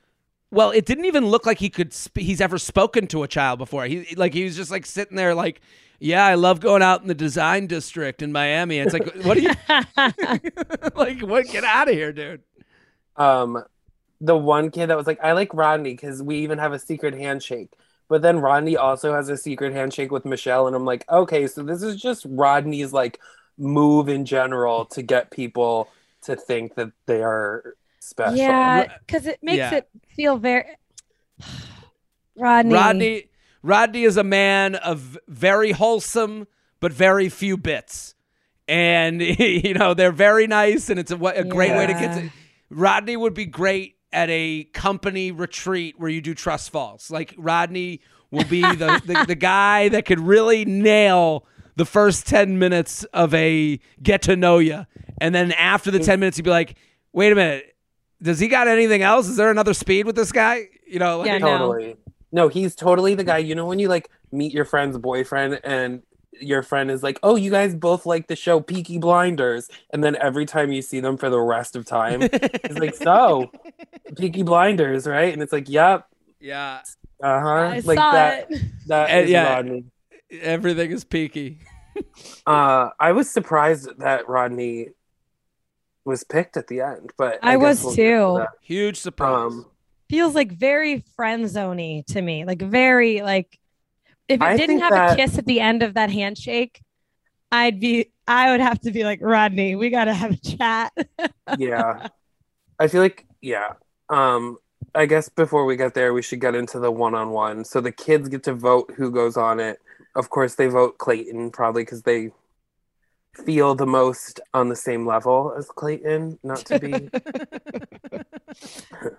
Well, 0.50 0.70
it 0.70 0.86
didn't 0.86 1.06
even 1.06 1.26
look 1.26 1.44
like 1.44 1.58
he 1.58 1.68
could. 1.70 1.92
Sp- 1.92 2.20
he's 2.20 2.40
ever 2.40 2.56
spoken 2.56 3.06
to 3.08 3.22
a 3.22 3.28
child 3.28 3.58
before. 3.58 3.84
He 3.86 4.14
like 4.14 4.32
he 4.32 4.44
was 4.44 4.56
just 4.56 4.70
like 4.70 4.86
sitting 4.86 5.16
there, 5.16 5.34
like, 5.34 5.60
yeah, 6.00 6.24
I 6.24 6.34
love 6.36 6.60
going 6.60 6.82
out 6.82 7.02
in 7.02 7.08
the 7.08 7.14
design 7.14 7.66
district 7.66 8.22
in 8.22 8.30
Miami. 8.32 8.78
It's 8.78 8.92
like, 8.94 9.12
what 9.24 9.36
are 9.36 9.40
you 9.40 9.50
like? 10.94 11.20
What? 11.20 11.46
Get 11.48 11.64
out 11.64 11.88
of 11.88 11.94
here, 11.94 12.12
dude. 12.12 12.42
Um, 13.16 13.62
the 14.20 14.36
one 14.36 14.70
kid 14.70 14.88
that 14.88 14.96
was 14.96 15.06
like, 15.06 15.20
I 15.22 15.32
like 15.32 15.54
Rodney 15.54 15.92
because 15.94 16.22
we 16.22 16.38
even 16.38 16.58
have 16.58 16.72
a 16.72 16.78
secret 16.78 17.14
handshake. 17.14 17.72
But 18.08 18.22
then 18.22 18.38
Rodney 18.38 18.76
also 18.76 19.14
has 19.14 19.28
a 19.28 19.36
secret 19.36 19.72
handshake 19.74 20.10
with 20.10 20.24
Michelle, 20.24 20.66
and 20.66 20.74
I'm 20.74 20.86
like, 20.86 21.04
okay, 21.10 21.46
so 21.46 21.62
this 21.62 21.82
is 21.82 22.00
just 22.00 22.24
Rodney's 22.28 22.92
like 22.92 23.20
move 23.58 24.08
in 24.08 24.24
general 24.24 24.86
to 24.86 25.02
get 25.02 25.30
people 25.30 25.88
to 26.22 26.34
think 26.34 26.74
that 26.76 26.90
they 27.06 27.22
are 27.22 27.74
special. 28.00 28.36
yeah, 28.36 28.96
because 29.06 29.26
it 29.26 29.38
makes 29.42 29.58
Yeah. 29.58 29.74
it 29.74 29.88
feel 30.16 30.38
very. 30.38 30.64
Rodney. 32.36 32.74
Rodney. 32.74 33.24
Rodney 33.62 34.04
is 34.04 34.16
a 34.16 34.24
man 34.24 34.76
of 34.76 35.18
very 35.28 35.72
wholesome 35.72 36.46
but 36.80 36.92
very 36.92 37.28
few 37.28 37.56
bits, 37.56 38.14
and 38.68 39.20
you 39.38 39.74
know 39.74 39.94
they're 39.94 40.12
very 40.12 40.46
nice, 40.46 40.88
and 40.88 40.98
it's 40.98 41.10
a, 41.10 41.16
a 41.16 41.44
great 41.44 41.72
way 41.72 41.86
to 41.86 41.92
get 41.92 42.14
to. 42.14 42.30
Rodney 42.70 43.16
would 43.16 43.34
be 43.34 43.46
great 43.46 43.96
at 44.12 44.28
a 44.30 44.64
company 44.72 45.30
retreat 45.32 45.94
where 45.98 46.10
you 46.10 46.20
do 46.20 46.34
trust 46.34 46.70
falls. 46.70 47.10
Like 47.10 47.34
Rodney 47.36 48.00
will 48.30 48.44
be 48.44 48.62
the, 48.62 49.02
the, 49.06 49.24
the 49.28 49.34
guy 49.34 49.88
that 49.90 50.04
could 50.06 50.20
really 50.20 50.64
nail 50.64 51.46
the 51.76 51.84
first 51.84 52.26
10 52.26 52.58
minutes 52.58 53.04
of 53.04 53.32
a 53.34 53.78
get 54.02 54.22
to 54.22 54.36
know 54.36 54.58
you. 54.58 54.86
And 55.20 55.34
then 55.34 55.52
after 55.52 55.90
the 55.90 55.98
10 55.98 56.20
minutes, 56.20 56.36
he'd 56.36 56.42
be 56.44 56.50
like, 56.50 56.76
wait 57.12 57.32
a 57.32 57.34
minute. 57.34 57.74
Does 58.20 58.40
he 58.40 58.48
got 58.48 58.66
anything 58.66 59.02
else? 59.02 59.28
Is 59.28 59.36
there 59.36 59.50
another 59.50 59.74
speed 59.74 60.06
with 60.06 60.16
this 60.16 60.32
guy? 60.32 60.68
You 60.86 60.98
know, 60.98 61.18
like, 61.18 61.26
Yeah, 61.28 61.38
no. 61.38 61.58
totally. 61.58 61.96
No, 62.32 62.48
he's 62.48 62.74
totally 62.74 63.14
the 63.14 63.24
guy. 63.24 63.38
You 63.38 63.54
know 63.54 63.64
when 63.66 63.78
you 63.78 63.88
like 63.88 64.10
meet 64.32 64.52
your 64.52 64.64
friend's 64.64 64.98
boyfriend 64.98 65.60
and 65.64 66.02
your 66.40 66.62
friend 66.62 66.90
is 66.90 67.02
like, 67.02 67.18
"Oh, 67.22 67.36
you 67.36 67.50
guys 67.50 67.74
both 67.74 68.06
like 68.06 68.28
the 68.28 68.36
show 68.36 68.60
Peaky 68.60 68.98
Blinders," 68.98 69.68
and 69.90 70.02
then 70.02 70.16
every 70.16 70.46
time 70.46 70.72
you 70.72 70.82
see 70.82 71.00
them 71.00 71.16
for 71.16 71.30
the 71.30 71.40
rest 71.40 71.76
of 71.76 71.84
time, 71.84 72.22
it's 72.22 72.78
like, 72.78 72.94
"So, 73.02 73.50
Peaky 74.16 74.42
Blinders, 74.42 75.06
right?" 75.06 75.32
And 75.32 75.42
it's 75.42 75.52
like, 75.52 75.68
"Yep, 75.68 76.06
yeah, 76.40 76.82
uh 77.22 77.40
huh." 77.40 77.80
Like 77.84 77.98
saw 77.98 78.12
that. 78.12 78.50
it. 78.50 78.62
That 78.86 79.28
yeah. 79.28 79.54
Rodney. 79.54 79.84
everything 80.30 80.90
is 80.90 81.04
peaky. 81.04 81.60
Uh, 82.46 82.90
I 82.98 83.12
was 83.12 83.28
surprised 83.30 83.88
that 83.98 84.28
Rodney 84.28 84.88
was 86.04 86.24
picked 86.24 86.56
at 86.56 86.66
the 86.68 86.80
end, 86.80 87.12
but 87.16 87.38
I 87.42 87.56
guess 87.56 87.84
was 87.84 87.84
we'll 87.84 87.94
too. 87.94 88.46
Huge 88.62 88.98
surprise. 88.98 89.52
Um, 89.52 89.66
Feels 90.08 90.34
like 90.34 90.52
very 90.52 91.04
friend 91.16 91.44
zoney 91.44 92.04
to 92.06 92.22
me. 92.22 92.44
Like 92.44 92.62
very 92.62 93.20
like. 93.22 93.57
If 94.28 94.40
it 94.40 94.42
I 94.42 94.56
didn't 94.56 94.80
have 94.80 94.92
that- 94.92 95.12
a 95.12 95.16
kiss 95.16 95.38
at 95.38 95.46
the 95.46 95.60
end 95.60 95.82
of 95.82 95.94
that 95.94 96.10
handshake, 96.10 96.80
I'd 97.50 97.80
be. 97.80 98.12
I 98.26 98.50
would 98.50 98.60
have 98.60 98.78
to 98.80 98.90
be 98.90 99.04
like 99.04 99.20
Rodney. 99.22 99.74
We 99.74 99.88
got 99.88 100.04
to 100.04 100.14
have 100.14 100.32
a 100.32 100.36
chat. 100.36 100.92
yeah 101.58 102.08
i 102.78 102.86
feel 102.86 103.00
like 103.00 103.26
yeah 103.40 103.72
um 104.10 104.58
i 104.94 105.06
guess 105.06 105.30
before 105.30 105.64
we 105.64 105.76
get 105.76 105.94
there 105.94 106.12
we 106.12 106.20
should 106.20 106.40
get 106.40 106.54
into 106.54 106.78
the 106.78 106.90
one-on-one 106.90 107.64
so 107.64 107.80
the 107.80 107.90
kids 107.90 108.28
get 108.28 108.42
to 108.42 108.52
vote 108.52 108.92
who 108.96 109.10
goes 109.10 109.38
on 109.38 109.58
it 109.60 109.78
of 110.14 110.28
course 110.28 110.56
they 110.56 110.66
vote 110.66 110.98
clayton 110.98 111.50
probably 111.50 111.82
because 111.82 112.02
they 112.02 112.30
feel 113.46 113.74
the 113.74 113.86
most 113.86 114.40
on 114.52 114.68
the 114.68 114.76
same 114.76 115.06
level 115.06 115.54
as 115.56 115.68
clayton 115.68 116.38
not 116.42 116.58
to 116.58 116.78
be 116.78 116.90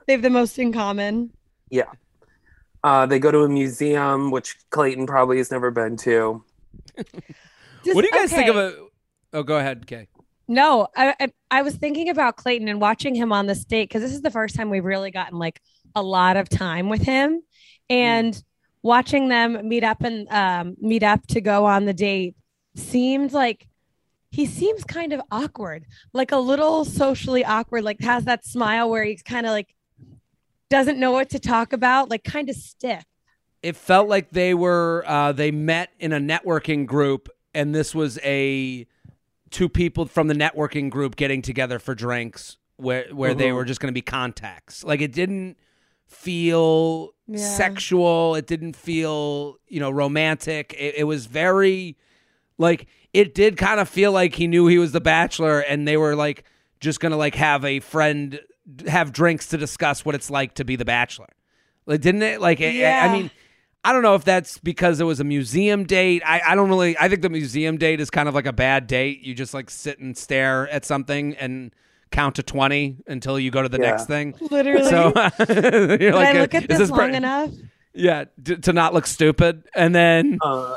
they 0.06 0.14
have 0.14 0.22
the 0.22 0.30
most 0.30 0.60
in 0.60 0.72
common. 0.72 1.32
Uh 2.84 3.06
they 3.06 3.20
go 3.20 3.32
to 3.32 3.40
a 3.44 3.50
museum 3.50 4.32
which 4.32 4.56
clayton 4.70 5.06
probably 5.06 5.38
has 5.38 5.52
never 5.52 5.72
been 5.72 5.98
to 5.98 6.44
Just- 7.84 7.96
what 7.96 8.02
do 8.02 8.08
you 8.08 8.12
guys 8.12 8.32
think 8.32 8.50
of 8.50 8.56
okay. 8.56 8.78
a? 8.78 9.38
Oh, 9.38 9.44
go 9.44 9.58
ahead, 9.58 9.86
Kay. 9.88 10.08
No, 10.48 10.88
I, 10.96 11.14
I 11.20 11.32
I 11.52 11.62
was 11.62 11.76
thinking 11.76 12.10
about 12.10 12.36
Clayton 12.36 12.68
and 12.68 12.82
watching 12.82 13.14
him 13.14 13.32
on 13.32 13.46
this 13.46 13.64
date 13.64 13.90
because 13.90 14.02
this 14.02 14.14
is 14.14 14.22
the 14.22 14.32
first 14.32 14.56
time 14.56 14.70
we've 14.70 14.84
really 14.86 15.12
gotten 15.12 15.38
like 15.38 15.62
a 15.96 16.02
lot 16.02 16.38
of 16.38 16.50
time 16.50 16.90
with 16.90 17.02
him, 17.02 17.42
and 17.90 18.42
watching 18.82 19.30
them 19.30 19.68
meet 19.68 19.84
up 19.84 20.02
and 20.02 20.28
um, 20.30 20.76
meet 20.80 21.04
up 21.04 21.26
to 21.28 21.42
go 21.42 21.66
on 21.66 21.86
the 21.86 21.94
date 21.94 22.36
seemed 22.76 23.32
like 23.32 23.68
he 24.32 24.46
seems 24.46 24.84
kind 24.84 25.14
of 25.14 25.22
awkward, 25.32 25.86
like 26.14 26.32
a 26.32 26.38
little 26.38 26.86
socially 26.86 27.46
awkward, 27.46 27.84
like 27.84 28.02
has 28.02 28.26
that 28.26 28.46
smile 28.46 28.90
where 28.90 29.04
he's 29.04 29.22
kind 29.22 29.46
of 29.46 29.52
like 29.52 29.74
doesn't 30.70 31.00
know 31.00 31.12
what 31.12 31.30
to 31.32 31.40
talk 31.40 31.74
about, 31.74 32.10
like 32.10 32.24
kind 32.24 32.50
of 32.50 32.56
stiff. 32.56 33.04
it 33.62 33.76
felt 33.76 34.08
like 34.08 34.30
they 34.32 34.54
were 34.54 35.04
uh, 35.08 35.32
they 35.34 35.52
met 35.52 35.90
in 36.00 36.14
a 36.14 36.20
networking 36.20 36.86
group 36.86 37.28
and 37.54 37.76
this 37.76 37.94
was 37.94 38.18
a 38.24 38.86
two 39.50 39.68
people 39.68 40.06
from 40.06 40.28
the 40.28 40.34
networking 40.36 40.90
group 40.90 41.16
getting 41.18 41.42
together 41.42 41.78
for 41.80 41.94
drinks 41.96 42.58
where 42.78 43.06
where 43.12 43.34
they 43.34 43.50
Mhm. 43.50 43.56
were 43.56 43.66
just 43.66 43.80
going 43.82 43.90
to 43.92 43.94
be 43.94 44.02
contacts 44.02 44.84
like 44.86 45.02
it 45.02 45.12
didn't 45.12 45.58
feel 46.08 47.12
Yeah. 47.28 47.38
sexual 47.38 48.36
it 48.36 48.46
didn't 48.48 48.76
feel 48.76 49.58
you 49.68 49.80
know 49.80 49.90
romantic 49.90 50.74
it, 50.78 50.96
it 50.98 51.04
was 51.06 51.26
very 51.26 51.98
like 52.58 52.88
it 53.14 53.34
did 53.34 53.58
kind 53.58 53.80
of 53.80 53.88
feel 53.90 54.12
like 54.12 54.36
he 54.36 54.48
knew 54.48 54.68
he 54.68 54.78
was 54.78 54.92
the 54.92 55.02
bachelor 55.02 55.60
and 55.60 55.88
they 55.88 55.98
were 55.98 56.16
like 56.16 56.44
just 56.80 57.00
gonna 57.00 57.18
like 57.18 57.36
have 57.36 57.64
a 57.66 57.80
friend 57.80 58.40
have 58.88 59.12
drinks 59.12 59.48
to 59.48 59.58
discuss 59.58 60.04
what 60.06 60.16
it's 60.16 60.30
like 60.30 60.54
to 60.56 60.64
be 60.66 60.76
the 60.76 60.86
bachelor 60.86 61.28
like 61.86 62.02
didn't 62.02 62.22
it 62.24 62.40
like 62.42 62.62
I- 62.62 62.66
I, 62.66 62.70
Yeah. 62.70 63.08
I 63.10 63.14
mean 63.14 63.32
I 63.82 63.94
don't 63.94 64.02
know 64.04 64.16
if 64.16 64.26
that's 64.26 64.58
because 64.58 65.00
it 65.00 65.06
was 65.06 65.22
a 65.22 65.24
museum 65.24 65.86
date. 65.86 66.22
I, 66.26 66.42
I 66.50 66.56
don't 66.56 66.68
really. 66.68 66.98
I 67.00 67.08
think 67.08 67.22
the 67.22 67.30
museum 67.30 67.78
date 67.78 68.02
is 68.02 68.10
kind 68.10 68.28
of 68.28 68.36
like 68.36 68.46
a 68.46 68.52
bad 68.52 68.88
date. 68.88 69.22
You 69.22 69.34
just 69.34 69.54
like 69.54 69.70
sit 69.70 70.00
and 70.00 70.18
stare 70.18 70.68
at 70.68 70.84
something 70.84 71.34
and 71.38 71.74
count 72.12 72.36
to 72.36 72.44
twenty 72.44 72.98
until 73.08 73.40
you 73.40 73.52
go 73.52 73.62
to 73.62 73.70
the 73.70 73.80
Yeah. 73.80 73.92
next 73.92 74.08
thing. 74.08 74.36
Literally. 74.52 74.84
So 74.90 75.14
you're 75.40 75.98
Did 75.98 76.14
like, 76.14 76.36
I 76.36 76.42
look 76.42 76.54
at 76.56 76.70
is 76.70 76.78
this, 76.78 76.92
per- 76.92 76.98
long 76.98 77.16
enough? 77.16 77.52
Yeah, 77.94 78.26
d- 78.44 78.58
to 78.58 78.74
not 78.74 78.94
look 78.94 79.08
stupid, 79.08 79.64
and 79.74 79.96
then 79.96 80.40
Uh, 80.42 80.76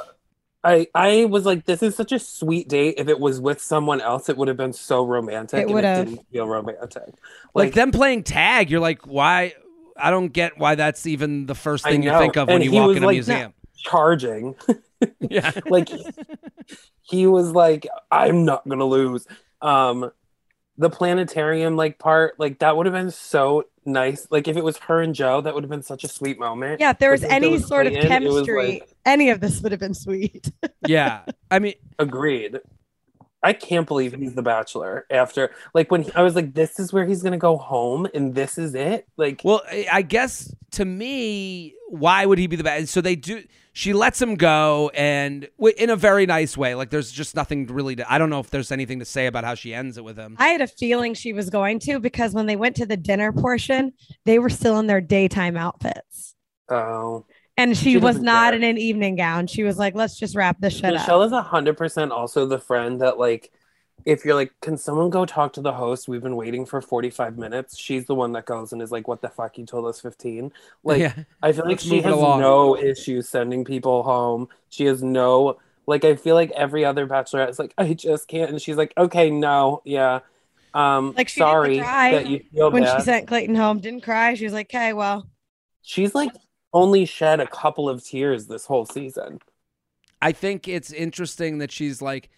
I 0.65 0.87
I 0.95 1.25
was 1.25 1.45
like, 1.45 1.65
this 1.65 1.83
is 1.83 1.97
such 1.97 2.13
a 2.13 2.19
sweet 2.19 2.69
date. 2.69 2.95
If 2.99 3.09
it 3.09 3.19
was 3.19 3.41
with 3.41 3.61
someone 3.61 4.01
else, 4.01 4.29
it 4.29 4.37
would 4.37 4.49
have 4.49 4.57
been 4.57 4.73
so 4.73 5.05
romantic. 5.05 5.61
It 5.61 5.71
and 5.71 5.75
would've. 5.75 6.07
didn't 6.07 6.27
feel 6.31 6.47
romantic. 6.49 7.15
like, 7.55 7.75
them 7.75 7.91
playing 7.91 8.23
tag, 8.25 8.71
you're 8.71 8.81
like, 8.81 9.07
why? 9.07 9.55
I 9.97 10.11
don't 10.11 10.29
get 10.29 10.59
why 10.59 10.75
that's 10.75 11.07
even 11.07 11.47
the 11.47 11.55
first 11.55 11.85
thing 11.85 12.03
you 12.03 12.13
think 12.13 12.37
of 12.37 12.51
when 12.51 12.57
And 12.57 12.65
you 12.65 12.71
he 12.71 12.77
walk 12.79 12.97
in 12.97 13.03
a 13.03 13.07
like, 13.07 13.15
museum. 13.15 13.53
charging. 13.77 14.55
Yeah, 15.19 15.51
like 15.69 15.89
he 17.03 17.27
was 17.27 17.51
like, 17.51 17.87
I'm 18.11 18.45
not 18.45 18.67
gonna 18.69 18.85
lose. 18.85 19.27
Um, 19.61 20.11
the 20.79 20.91
planetarium 20.91 21.77
like 21.77 21.99
part, 21.99 22.39
like 22.39 22.61
that 22.61 22.77
would 22.77 22.87
have 22.87 22.95
been 22.95 23.11
so 23.11 23.65
nice. 23.85 24.27
Like 24.31 24.49
if 24.49 24.57
it 24.57 24.65
was 24.65 24.79
her 24.79 25.01
and 25.01 25.15
Joe, 25.15 25.41
that 25.41 25.55
would 25.55 25.63
have 25.65 25.71
been 25.71 25.83
such 25.83 26.05
a 26.05 26.09
sweet 26.09 26.39
moment. 26.39 26.81
Yeah, 26.81 26.91
if 26.91 26.99
there 26.99 27.11
was 27.11 27.21
But 27.23 27.31
since 27.31 27.33
it 27.33 27.37
any 27.37 27.53
was 27.53 27.67
sort 27.67 27.87
of 27.87 27.93
Clayton, 27.93 28.13
it 28.13 28.27
was 28.29 28.35
chemistry, 28.47 28.73
like- 28.81 28.89
any 29.05 29.31
of 29.31 29.41
this 29.41 29.61
would 29.61 29.73
have 29.73 29.81
been 29.81 29.95
sweet. 29.95 30.51
yeah. 30.87 31.23
I 31.51 31.59
mean, 31.59 31.75
Agreed. 31.99 32.59
I 33.45 33.53
can't 33.55 33.89
believe 33.89 34.13
he's 34.15 34.35
the 34.35 34.43
bachelor 34.43 35.05
after 35.11 35.51
like 35.75 35.91
when 35.91 36.03
he- 36.03 36.13
I 36.15 36.23
was 36.23 36.37
like, 36.37 36.55
this 36.55 36.79
is 36.79 36.93
where 36.93 37.05
he's 37.05 37.23
gonna 37.25 37.39
go 37.39 37.57
home 37.57 38.07
and 38.15 38.35
this 38.35 38.57
is 38.57 38.75
it. 38.75 39.07
Like 39.17 39.41
Well, 39.45 39.63
I 39.69 39.87
I 39.93 40.03
guess 40.03 40.55
to 40.73 40.85
me, 40.85 41.75
why 41.89 42.25
would 42.25 42.39
he 42.39 42.47
be 42.47 42.57
the 42.57 42.63
bad? 42.65 42.89
So 42.89 43.01
they 43.01 43.17
do. 43.17 43.43
She 43.75 43.93
lets 43.95 44.21
him 44.21 44.35
go, 44.35 44.91
and 44.95 45.49
w- 45.59 45.75
in 45.79 45.89
a 45.89 45.97
very 45.97 46.27
nice 46.27 46.57
way. 46.57 46.75
Like 46.75 46.91
there's 46.91 47.11
just 47.11 47.35
nothing 47.35 47.67
really 47.69 47.97
to. 47.97 48.13
I 48.13 48.19
don't 48.19 48.29
know 48.29 48.41
if 48.41 48.51
there's 48.51 48.71
anything 48.71 48.99
to 48.99 49.05
say 49.07 49.27
about 49.27 49.45
how 49.45 49.55
she 49.55 49.73
ends 49.73 49.97
it 49.97 50.05
with 50.05 50.19
him. 50.19 50.37
I 50.39 50.49
had 50.49 50.61
a 50.61 50.67
feeling 50.67 51.15
she 51.15 51.33
was 51.33 51.49
going 51.49 51.79
to 51.81 51.99
because 51.99 52.35
when 52.35 52.47
they 52.47 52.57
went 52.57 52.77
to 52.77 52.87
the 52.87 52.99
dinner 52.99 53.33
portion, 53.33 53.93
they 54.27 54.39
were 54.39 54.51
still 54.51 54.79
in 54.79 54.87
their 54.89 55.01
daytime 55.01 55.57
outfits. 55.57 56.35
oh 56.69 57.25
And 57.57 57.77
she, 57.77 57.93
She 57.93 57.97
was 57.97 58.17
doesn't 58.17 58.27
care. 58.27 58.55
in 58.55 58.63
an 58.63 58.77
evening 58.79 59.17
gown. 59.17 59.47
She 59.47 59.63
was 59.63 59.79
like, 59.79 59.95
let's 59.95 60.19
just 60.19 60.37
wrap 60.37 60.59
this 60.61 60.75
shit 60.75 60.93
Michelle 60.93 61.23
up. 61.23 61.33
is 61.33 61.47
hundred 61.49 61.77
percent 61.79 62.13
also 62.13 62.45
the 62.47 62.59
friend 62.59 63.01
that 63.01 63.19
like 63.19 63.51
if 64.05 64.25
you're 64.25 64.35
like, 64.35 64.53
can 64.61 64.77
someone 64.77 65.11
go 65.11 65.25
talk 65.27 65.53
to 65.55 65.61
the 65.61 65.73
host? 65.73 66.09
We've 66.09 66.23
been 66.23 66.37
waiting 66.37 66.67
for 66.67 66.81
45 66.83 67.39
minutes. 67.39 67.79
She's 67.79 68.07
the 68.07 68.15
one 68.15 68.33
that 68.33 68.47
goes 68.47 68.73
and 68.73 68.83
is 68.83 68.91
like, 68.93 69.09
what 69.09 69.23
the 69.23 69.29
fuck? 69.29 69.59
You 69.59 69.67
told 69.67 69.87
us 69.87 70.01
15. 70.01 70.53
Like, 70.85 71.03
yeah, 71.03 71.25
I 71.43 71.53
feel 71.53 71.67
like 71.67 71.79
Let's 71.79 71.83
she 71.83 72.01
has 72.03 72.21
along. 72.21 72.41
no 72.41 72.77
issue 72.77 73.23
sending 73.23 73.65
people 73.65 74.03
home. 74.03 74.49
She 74.69 74.85
has 74.87 75.03
no, 75.03 75.59
like, 75.87 76.05
I 76.05 76.17
feel 76.17 76.35
like 76.35 76.51
every 76.53 76.85
other 76.85 77.07
bachelorette 77.07 77.51
is 77.51 77.59
like, 77.59 77.75
I 77.79 77.95
just 77.95 78.29
can't. 78.29 78.51
And 78.51 78.61
she's 78.61 78.77
like, 78.77 78.93
okay, 78.97 79.31
no, 79.31 79.83
yeah. 79.85 80.21
Um, 80.75 81.15
Like, 81.17 81.29
she 81.29 81.41
sorry 81.41 81.79
try 81.79 82.11
that 82.11 82.27
you 82.27 82.41
feel 82.53 82.71
When 82.71 82.83
bad. 82.83 82.97
she 82.99 83.01
sent 83.05 83.29
Clayton 83.29 83.55
home, 83.55 83.81
didn't 83.81 84.03
cry. 84.03 84.35
She 84.35 84.45
was 84.45 84.53
like, 84.53 84.67
okay, 84.75 84.93
well, 84.93 85.29
she's 85.83 86.15
like 86.15 86.31
only 86.73 87.05
shed 87.05 87.41
a 87.41 87.47
couple 87.47 87.89
of 87.89 88.03
tears 88.05 88.47
this 88.47 88.67
whole 88.67 88.87
season. 88.87 89.41
I 90.21 90.33
think 90.33 90.69
it's 90.69 90.93
interesting 90.93 91.59
that 91.59 91.73
she's 91.73 92.01
like, 92.01 92.31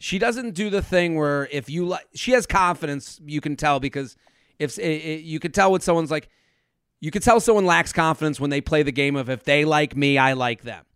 she 0.00 0.18
doesn't 0.18 0.54
do 0.54 0.70
the 0.70 0.80
thing 0.80 1.14
where 1.14 1.46
if 1.52 1.68
you 1.68 1.84
like, 1.84 2.06
she 2.14 2.32
has 2.32 2.46
confidence. 2.46 3.20
You 3.22 3.42
can 3.42 3.54
tell 3.54 3.80
because 3.80 4.16
if 4.58 4.78
it, 4.78 4.82
it, 4.82 5.20
you 5.24 5.38
can 5.38 5.52
tell 5.52 5.70
when 5.70 5.82
someone's 5.82 6.10
like, 6.10 6.30
you 7.00 7.10
can 7.10 7.20
tell 7.20 7.38
someone 7.38 7.66
lacks 7.66 7.92
confidence 7.92 8.40
when 8.40 8.48
they 8.48 8.62
play 8.62 8.82
the 8.82 8.92
game 8.92 9.14
of 9.14 9.28
if 9.28 9.44
they 9.44 9.66
like 9.66 9.94
me, 9.94 10.16
I 10.16 10.32
like 10.32 10.62
them. 10.62 10.86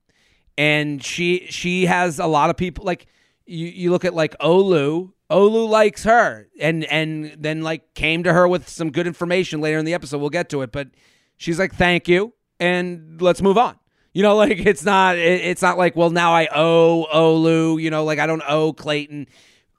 And 0.56 1.04
she 1.04 1.46
she 1.50 1.84
has 1.84 2.18
a 2.18 2.26
lot 2.26 2.48
of 2.48 2.56
people 2.56 2.86
like 2.86 3.06
you. 3.44 3.66
You 3.66 3.90
look 3.90 4.06
at 4.06 4.14
like 4.14 4.38
Olu. 4.38 5.12
Olu 5.30 5.68
likes 5.68 6.04
her, 6.04 6.48
and 6.58 6.84
and 6.84 7.36
then 7.38 7.62
like 7.62 7.92
came 7.94 8.22
to 8.22 8.32
her 8.32 8.48
with 8.48 8.68
some 8.68 8.90
good 8.90 9.06
information 9.06 9.60
later 9.60 9.78
in 9.78 9.84
the 9.84 9.94
episode. 9.94 10.18
We'll 10.18 10.30
get 10.30 10.48
to 10.50 10.62
it, 10.62 10.70
but 10.72 10.88
she's 11.36 11.58
like, 11.58 11.74
"Thank 11.74 12.08
you," 12.08 12.32
and 12.60 13.20
let's 13.20 13.42
move 13.42 13.58
on. 13.58 13.76
You 14.14 14.22
know, 14.22 14.36
like 14.44 14.58
it's 14.64 14.84
not 14.84 15.18
it's 15.18 15.60
not 15.60 15.76
like 15.76 15.94
well 15.94 16.10
now 16.10 16.32
I 16.32 16.48
owe 16.54 17.06
Olu. 17.12 17.82
You 17.82 17.90
know, 17.90 18.04
like 18.04 18.18
I 18.18 18.26
don't 18.26 18.42
owe 18.48 18.72
Clayton. 18.72 19.26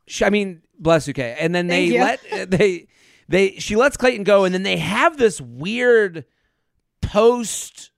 She, 0.06 0.24
I 0.24 0.30
mean, 0.30 0.62
bless 0.78 1.08
you, 1.08 1.14
Kay. 1.16 1.36
And 1.40 1.56
then 1.56 1.66
they 1.66 2.00
let 2.00 2.20
uh, 2.32 2.46
they 2.48 2.88
they 3.28 3.56
she 3.56 3.76
lets 3.76 3.98
Clayton 3.98 4.24
go, 4.24 4.44
and 4.44 4.54
then 4.54 4.62
they 4.64 4.78
have 4.78 5.18
this 5.18 5.42
weird 5.42 6.26
post 7.02 7.92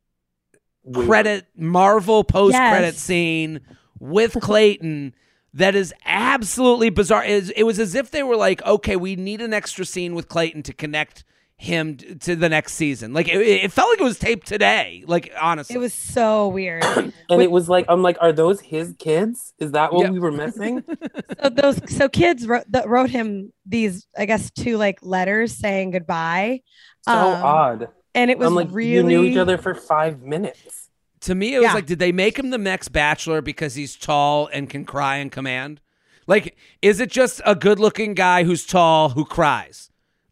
credit 0.94 1.46
Marvel 1.56 2.24
post 2.24 2.56
credit 2.56 2.94
Yes. 2.94 2.98
scene 2.98 3.60
with 4.00 4.38
Clayton 4.40 5.14
that 5.54 5.76
is 5.76 5.94
absolutely 6.06 6.90
bizarre. 6.90 7.26
It 7.26 7.66
was 7.66 7.80
as 7.80 7.96
if 7.96 8.12
they 8.12 8.22
were 8.24 8.36
like, 8.38 8.64
okay, 8.64 8.96
we 8.96 9.16
need 9.16 9.42
an 9.42 9.54
extra 9.54 9.84
scene 9.86 10.14
with 10.14 10.30
Clayton 10.30 10.64
to 10.64 10.74
connect 10.74 11.24
him 11.60 11.98
to 11.98 12.36
the 12.36 12.50
next 12.50 12.74
season. 12.74 13.14
Like 13.14 13.28
it, 13.28 13.42
it 13.42 13.72
felt 13.72 13.90
like 13.90 14.00
it 14.00 14.04
was 14.04 14.20
taped 14.20 14.46
today. 14.48 15.04
Like 15.08 15.32
honestly, 15.42 15.76
it 15.76 15.80
was 15.80 15.94
so 15.94 16.48
weird. 16.50 16.84
And 17.30 17.42
it 17.42 17.52
was 17.52 17.68
like, 17.68 17.86
I'm 17.90 18.02
like, 18.04 18.18
are 18.22 18.32
those 18.32 18.62
his 18.62 18.94
kids? 19.00 19.54
Is 19.60 19.72
that 19.74 19.92
what 19.92 20.06
Yeah. 20.06 20.12
we 20.12 20.20
were 20.20 20.32
missing? 20.32 20.84
so 21.44 21.50
those 21.50 21.82
so 21.94 22.08
kids 22.08 22.48
wrote, 22.48 22.64
that 22.70 22.88
wrote 22.88 23.10
him 23.10 23.52
these, 23.66 24.08
I 24.18 24.26
guess, 24.26 24.50
two 24.52 24.78
like 24.78 25.00
letters 25.02 25.52
saying 25.52 25.92
goodbye. 25.92 26.62
So 27.02 27.12
Um, 27.12 27.44
odd. 27.44 27.88
And 28.16 28.32
it 28.32 28.38
was 28.38 28.48
I'm 28.48 28.56
like, 28.56 28.70
really 28.72 28.94
you 28.94 29.04
knew 29.04 29.24
each 29.24 29.38
other 29.38 29.58
for 29.58 29.74
five 29.76 30.22
minutes. 30.22 30.90
to 31.22 31.36
me, 31.36 31.56
it 31.56 31.60
was 31.60 31.66
Yeah. 31.66 31.74
like, 31.74 31.86
did 31.88 32.00
they 32.00 32.12
make 32.12 32.38
him 32.40 32.52
the 32.52 32.58
next 32.58 32.90
Bachelor 32.90 33.42
because 33.42 33.76
he's 33.76 33.96
tall 33.96 34.48
and 34.54 34.70
can 34.70 34.86
cry 34.86 35.18
and 35.18 35.32
command? 35.32 35.82
Like, 36.28 36.56
is 36.82 37.00
it 37.00 37.10
just 37.10 37.42
a 37.46 37.56
good-looking 37.56 38.14
guy 38.14 38.44
who's 38.44 38.66
tall 38.66 39.10
who 39.10 39.26
cries? 39.26 39.87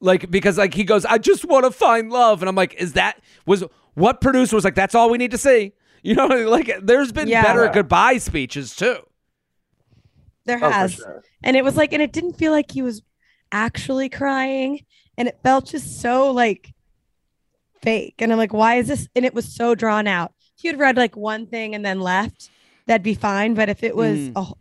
Like, 0.05 0.29
because 0.31 0.57
like 0.57 0.73
he 0.73 0.83
goes, 0.83 1.03
I 1.05 1.17
just 1.17 1.43
want 1.45 1.65
to 1.65 1.71
find 1.71 2.11
love, 2.11 2.41
and 2.41 2.47
I'm 2.49 2.55
like, 2.55 2.75
is 2.75 2.93
that 2.93 3.19
was 3.45 3.63
what 3.95 4.21
producer 4.21 4.55
was 4.55 4.63
like? 4.63 4.75
That's 4.75 4.93
all 4.95 5.09
we 5.09 5.17
need 5.17 5.31
to 5.31 5.37
see. 5.37 5.73
You 6.05 6.13
know, 6.13 6.27
like 6.27 6.71
there's 6.83 7.11
been 7.11 7.27
Yeah. 7.27 7.41
better 7.41 7.67
goodbye 7.73 8.19
speeches 8.19 8.75
too. 8.75 8.97
There 10.45 10.59
Oh, 10.61 10.69
has. 10.69 10.93
sure. 10.93 11.23
And 11.43 11.57
it 11.57 11.63
was 11.63 11.75
like, 11.75 11.93
and 11.93 12.01
it 12.03 12.11
didn't 12.13 12.33
feel 12.33 12.51
like 12.51 12.71
he 12.71 12.83
was 12.83 13.01
actually 13.51 14.09
crying. 14.09 14.85
And 15.17 15.27
it 15.27 15.39
felt 15.41 15.65
just 15.65 15.99
so 16.01 16.29
like 16.31 16.75
fake. 17.81 18.15
And 18.19 18.31
I'm 18.31 18.37
like, 18.37 18.53
why 18.53 18.75
is 18.75 18.87
this? 18.87 19.07
And 19.15 19.25
it 19.25 19.33
was 19.33 19.45
so 19.51 19.73
drawn 19.73 20.05
out. 20.05 20.33
If 20.57 20.63
you'd 20.63 20.77
read 20.77 20.95
like 20.95 21.15
one 21.17 21.47
thing 21.47 21.73
and 21.73 21.83
then 21.83 21.99
left, 21.99 22.51
that'd 22.85 23.01
be 23.01 23.15
fine. 23.15 23.55
But 23.55 23.69
if 23.69 23.81
it 23.83 23.95
was 23.95 24.17
Mm. 24.29 24.33
a 24.35 24.53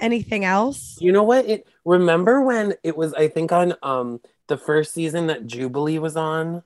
anything 0.00 0.44
else, 0.44 0.96
You 1.00 1.12
know 1.12 1.22
what? 1.22 1.44
It 1.46 1.66
remember 1.84 2.40
when 2.42 2.74
it 2.82 2.96
was 2.96 3.12
I 3.14 3.28
think 3.28 3.52
on 3.52 3.74
um 3.82 4.20
the 4.50 4.58
first 4.58 4.94
season 4.94 5.28
that 5.28 5.46
Jubilee 5.48 6.00
was 6.00 6.16
on, 6.18 6.64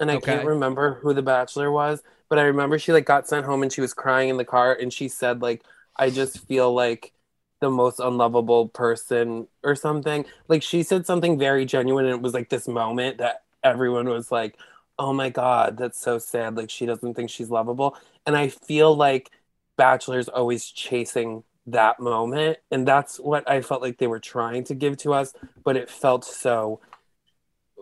and 0.00 0.10
I 0.10 0.18
Okay. 0.18 0.18
can't 0.18 0.44
remember 0.44 0.94
who 1.02 1.14
the 1.14 1.22
Bachelor 1.22 1.70
was, 1.70 2.02
but 2.28 2.38
I 2.38 2.42
remember 2.44 2.78
she 2.78 2.92
like 2.92 3.06
got 3.06 3.28
sent 3.28 3.46
home 3.46 3.62
and 3.62 3.72
she 3.72 3.80
was 3.80 3.94
crying 3.94 4.28
in 4.28 4.36
the 4.36 4.44
car 4.44 4.74
and 4.74 4.92
she 4.92 5.08
said 5.08 5.42
like 5.42 5.64
I 5.96 6.10
just 6.10 6.46
feel 6.46 6.72
like 6.74 7.12
the 7.60 7.70
most 7.70 8.00
unlovable 8.00 8.68
person 8.68 9.48
or 9.64 9.74
something. 9.76 10.24
Like 10.48 10.62
she 10.62 10.82
said 10.82 11.06
something 11.06 11.38
very 11.38 11.64
genuine 11.64 12.06
and 12.06 12.14
it 12.14 12.22
was 12.22 12.34
like 12.34 12.50
this 12.50 12.68
moment 12.68 13.18
that 13.18 13.42
everyone 13.64 14.08
was 14.08 14.30
like, 14.32 14.56
"Oh 14.98 15.12
my 15.12 15.30
god, 15.30 15.76
that's 15.78 16.00
so 16.00 16.18
sad." 16.18 16.56
Like 16.56 16.70
she 16.70 16.86
doesn't 16.86 17.14
think 17.14 17.30
she's 17.30 17.50
lovable. 17.50 17.96
And 18.26 18.36
I 18.36 18.48
feel 18.48 18.94
like 18.96 19.30
Bachelor's 19.76 20.28
always 20.28 20.66
chasing 20.66 21.44
that 21.66 22.00
moment 22.00 22.58
and 22.70 22.88
that's 22.88 23.20
what 23.20 23.48
I 23.48 23.60
felt 23.60 23.82
like 23.82 23.98
they 23.98 24.06
were 24.06 24.20
trying 24.20 24.64
to 24.64 24.74
give 24.74 24.96
to 24.98 25.12
us, 25.12 25.34
but 25.64 25.76
it 25.76 25.90
felt 25.90 26.24
so 26.24 26.80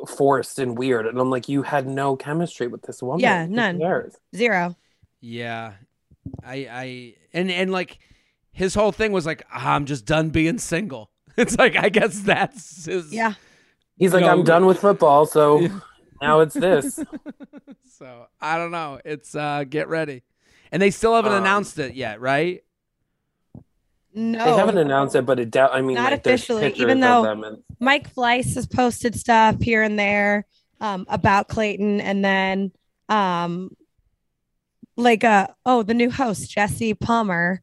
forced 0.06 0.59
and 0.59 0.76
weird. 0.76 1.06
And 1.06 1.18
I'm 1.18 1.30
like, 1.30 1.48
you 1.48 1.62
had 1.62 1.87
no 1.87 2.16
chemistry 2.16 2.66
with 2.66 2.82
this 2.82 3.02
woman. 3.02 3.20
Yeah, 3.20 3.46
none. 3.46 3.80
zero. 4.35 4.76
Yeah, 5.20 5.72
I, 6.44 6.54
I, 6.70 7.14
and 7.32 7.50
and 7.50 7.72
like 7.72 7.98
his 8.52 8.74
whole 8.74 8.92
thing 8.92 9.12
was 9.12 9.26
like, 9.26 9.44
"Ah, 9.52 9.74
I'm 9.74 9.87
just 9.87 10.04
done 10.04 10.30
being 10.30 10.59
single. 10.59 11.11
It's 11.37 11.59
like 11.59 11.76
I 11.76 11.90
guess 11.90 12.20
that's 12.20 12.87
his. 12.87 13.12
Yeah. 13.12 13.35
He's 13.98 14.12
like, 14.14 14.22
No. 14.22 14.30
I'm 14.30 14.42
done 14.44 14.64
with 14.66 14.78
football, 14.78 15.26
so 15.26 15.68
now 16.22 16.40
it's 16.40 16.54
this. 16.54 16.98
so 17.98 18.26
I 18.40 18.56
don't 18.56 18.70
know. 18.70 19.00
It's 19.04 19.35
uh 19.35 19.64
get 19.68 19.88
ready. 19.88 20.22
And 20.72 20.80
they 20.80 20.90
still 20.90 21.14
haven't 21.14 21.32
Um, 21.32 21.42
announced 21.42 21.78
it 21.78 21.94
yet, 21.94 22.20
right? 22.20 22.62
No. 24.16 24.42
They 24.44 24.52
haven't 24.57 24.79
announced 24.79 25.14
it, 25.14 25.26
but 25.26 25.38
it. 25.38 25.50
doubt 25.50 25.70
I 25.74 25.83
mean, 25.83 25.94
Not 25.94 26.11
like, 26.11 26.20
officially, 26.20 26.72
even 26.76 27.00
though- 27.00 27.24
and- 27.24 27.59
Mike 27.79 28.12
Fleiss 28.14 28.55
has 28.55 28.66
posted 28.66 29.14
stuff 29.14 29.61
here 29.61 29.83
and 29.83 29.98
there 29.98 30.46
um, 30.81 31.05
about 31.09 31.48
Clayton, 31.48 32.00
and 32.00 32.24
then 32.24 32.72
um, 33.11 33.70
like 34.96 35.22
uh 35.22 35.48
oh, 35.66 35.83
the 35.83 35.94
new 35.94 36.11
host 36.11 36.50
Jesse 36.50 36.94
Palmer 36.94 37.62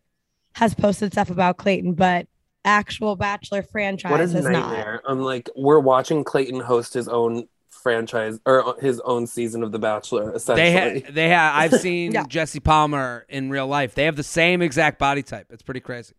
has 0.56 0.76
posted 0.76 1.12
stuff 1.12 1.32
about 1.32 1.58
Clayton, 1.58 1.94
but 1.96 2.28
actual 2.64 3.16
Bachelor 3.16 3.64
franchise 3.64 4.12
what 4.12 4.20
a 4.20 4.24
has 4.24 4.34
not. 4.36 4.52
nightmare! 4.52 5.02
I'm 5.08 5.22
like, 5.22 5.50
we're 5.56 5.80
watching 5.80 6.24
Clayton 6.24 6.60
host 6.60 6.94
his 6.94 7.08
own 7.08 7.48
franchise 7.84 8.40
or 8.46 8.76
his 8.82 9.00
own 9.02 9.28
season 9.28 9.62
of 9.62 9.72
The 9.72 9.78
Bachelor. 9.80 10.34
Essentially, 10.34 10.70
They 10.72 11.02
ha- 11.02 11.12
they 11.12 11.30
have. 11.36 11.56
I've 11.56 11.80
seen 11.82 12.14
Yeah. 12.14 12.26
Jesse 12.28 12.60
Palmer 12.62 13.26
in 13.30 13.50
real 13.50 13.68
life. 13.68 13.94
They 13.94 14.06
have 14.06 14.16
the 14.16 14.24
same 14.24 14.62
exact 14.62 14.98
body 14.98 15.22
type. 15.22 15.48
It's 15.52 15.62
pretty 15.62 15.82
crazy. 15.82 16.14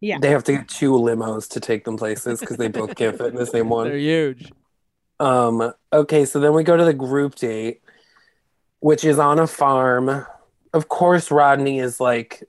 Yeah. 0.00 0.18
They 0.20 0.30
have 0.30 0.44
to 0.44 0.52
get 0.52 0.68
two 0.68 0.92
limos 0.92 1.48
to 1.50 1.60
take 1.60 1.84
them 1.84 1.96
places 1.96 2.38
because 2.40 2.56
they 2.56 2.68
both 2.68 2.94
can't 2.94 3.18
fit 3.18 3.26
in 3.26 3.34
the 3.34 3.46
same 3.46 3.68
one. 3.76 3.88
They're 3.88 3.98
huge. 3.98 4.52
Um, 5.20 5.72
okay, 5.92 6.24
so 6.24 6.38
then 6.38 6.52
we 6.54 6.62
go 6.62 6.76
to 6.76 6.84
the 6.84 6.94
group 6.94 7.34
date, 7.34 7.82
which 8.78 9.04
is 9.04 9.18
on 9.18 9.40
a 9.40 9.48
farm. 9.48 10.24
Of 10.72 10.88
course, 10.88 11.32
Rodney 11.32 11.80
is 11.80 11.98
like 11.98 12.44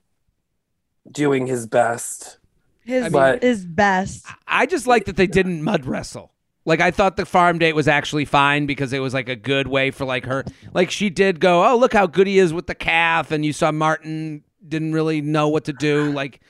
doing 1.12 1.48
his 1.48 1.66
best. 1.66 2.38
His 2.84 3.12
But- 3.12 3.42
his 3.42 3.66
best. 3.66 4.26
I 4.48 4.68
just 4.68 4.86
like 4.86 5.06
that 5.06 5.16
they 5.16 5.26
didn't 5.28 5.64
mud 5.64 5.86
wrestle. 5.86 6.32
Like 6.66 6.82
I 6.82 6.92
thought 6.92 7.18
the 7.18 7.26
farm 7.26 7.58
date 7.58 7.74
was 7.74 7.88
actually 7.88 8.26
fine 8.26 8.66
because 8.66 8.94
it 8.94 9.00
was 9.00 9.14
like 9.14 9.30
a 9.30 9.36
good 9.36 9.68
way 9.68 9.92
for 9.92 10.06
like 10.06 10.26
her 10.26 10.44
like 10.74 10.92
she 10.92 11.10
did 11.10 11.40
go, 11.40 11.66
"Oh, 11.66 11.78
look 11.78 11.94
how 11.94 12.06
good 12.06 12.28
he 12.28 12.38
is 12.40 12.54
with 12.54 12.68
the 12.68 12.76
calf." 12.76 13.32
And 13.32 13.46
you 13.46 13.54
saw 13.54 13.72
Martin 13.72 14.44
didn't 14.68 14.94
really 14.94 15.22
know 15.22 15.48
what 15.48 15.66
to 15.66 15.74
do. 15.74 16.12
Like 16.12 16.42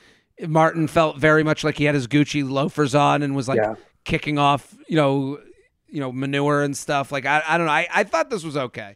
Martin 0.45 0.87
felt 0.87 1.17
very 1.17 1.43
much 1.43 1.63
like 1.63 1.77
he 1.77 1.85
had 1.85 1.95
his 1.95 2.07
Gucci 2.07 2.47
loafers 2.49 2.95
on 2.95 3.21
and 3.21 3.35
was 3.35 3.47
like 3.47 3.61
Yeah. 3.61 3.75
kicking 4.03 4.37
off, 4.39 4.75
you 4.87 4.95
know, 4.95 5.39
you 5.87 5.99
know, 5.99 6.11
manure 6.11 6.63
and 6.63 6.75
stuff. 6.75 7.11
Like 7.11 7.25
I 7.25 7.43
I 7.47 7.57
don't 7.57 7.67
know. 7.67 7.73
I, 7.73 7.87
I 7.93 8.03
thought 8.03 8.29
this 8.29 8.43
was 8.43 8.57
okay. 8.57 8.95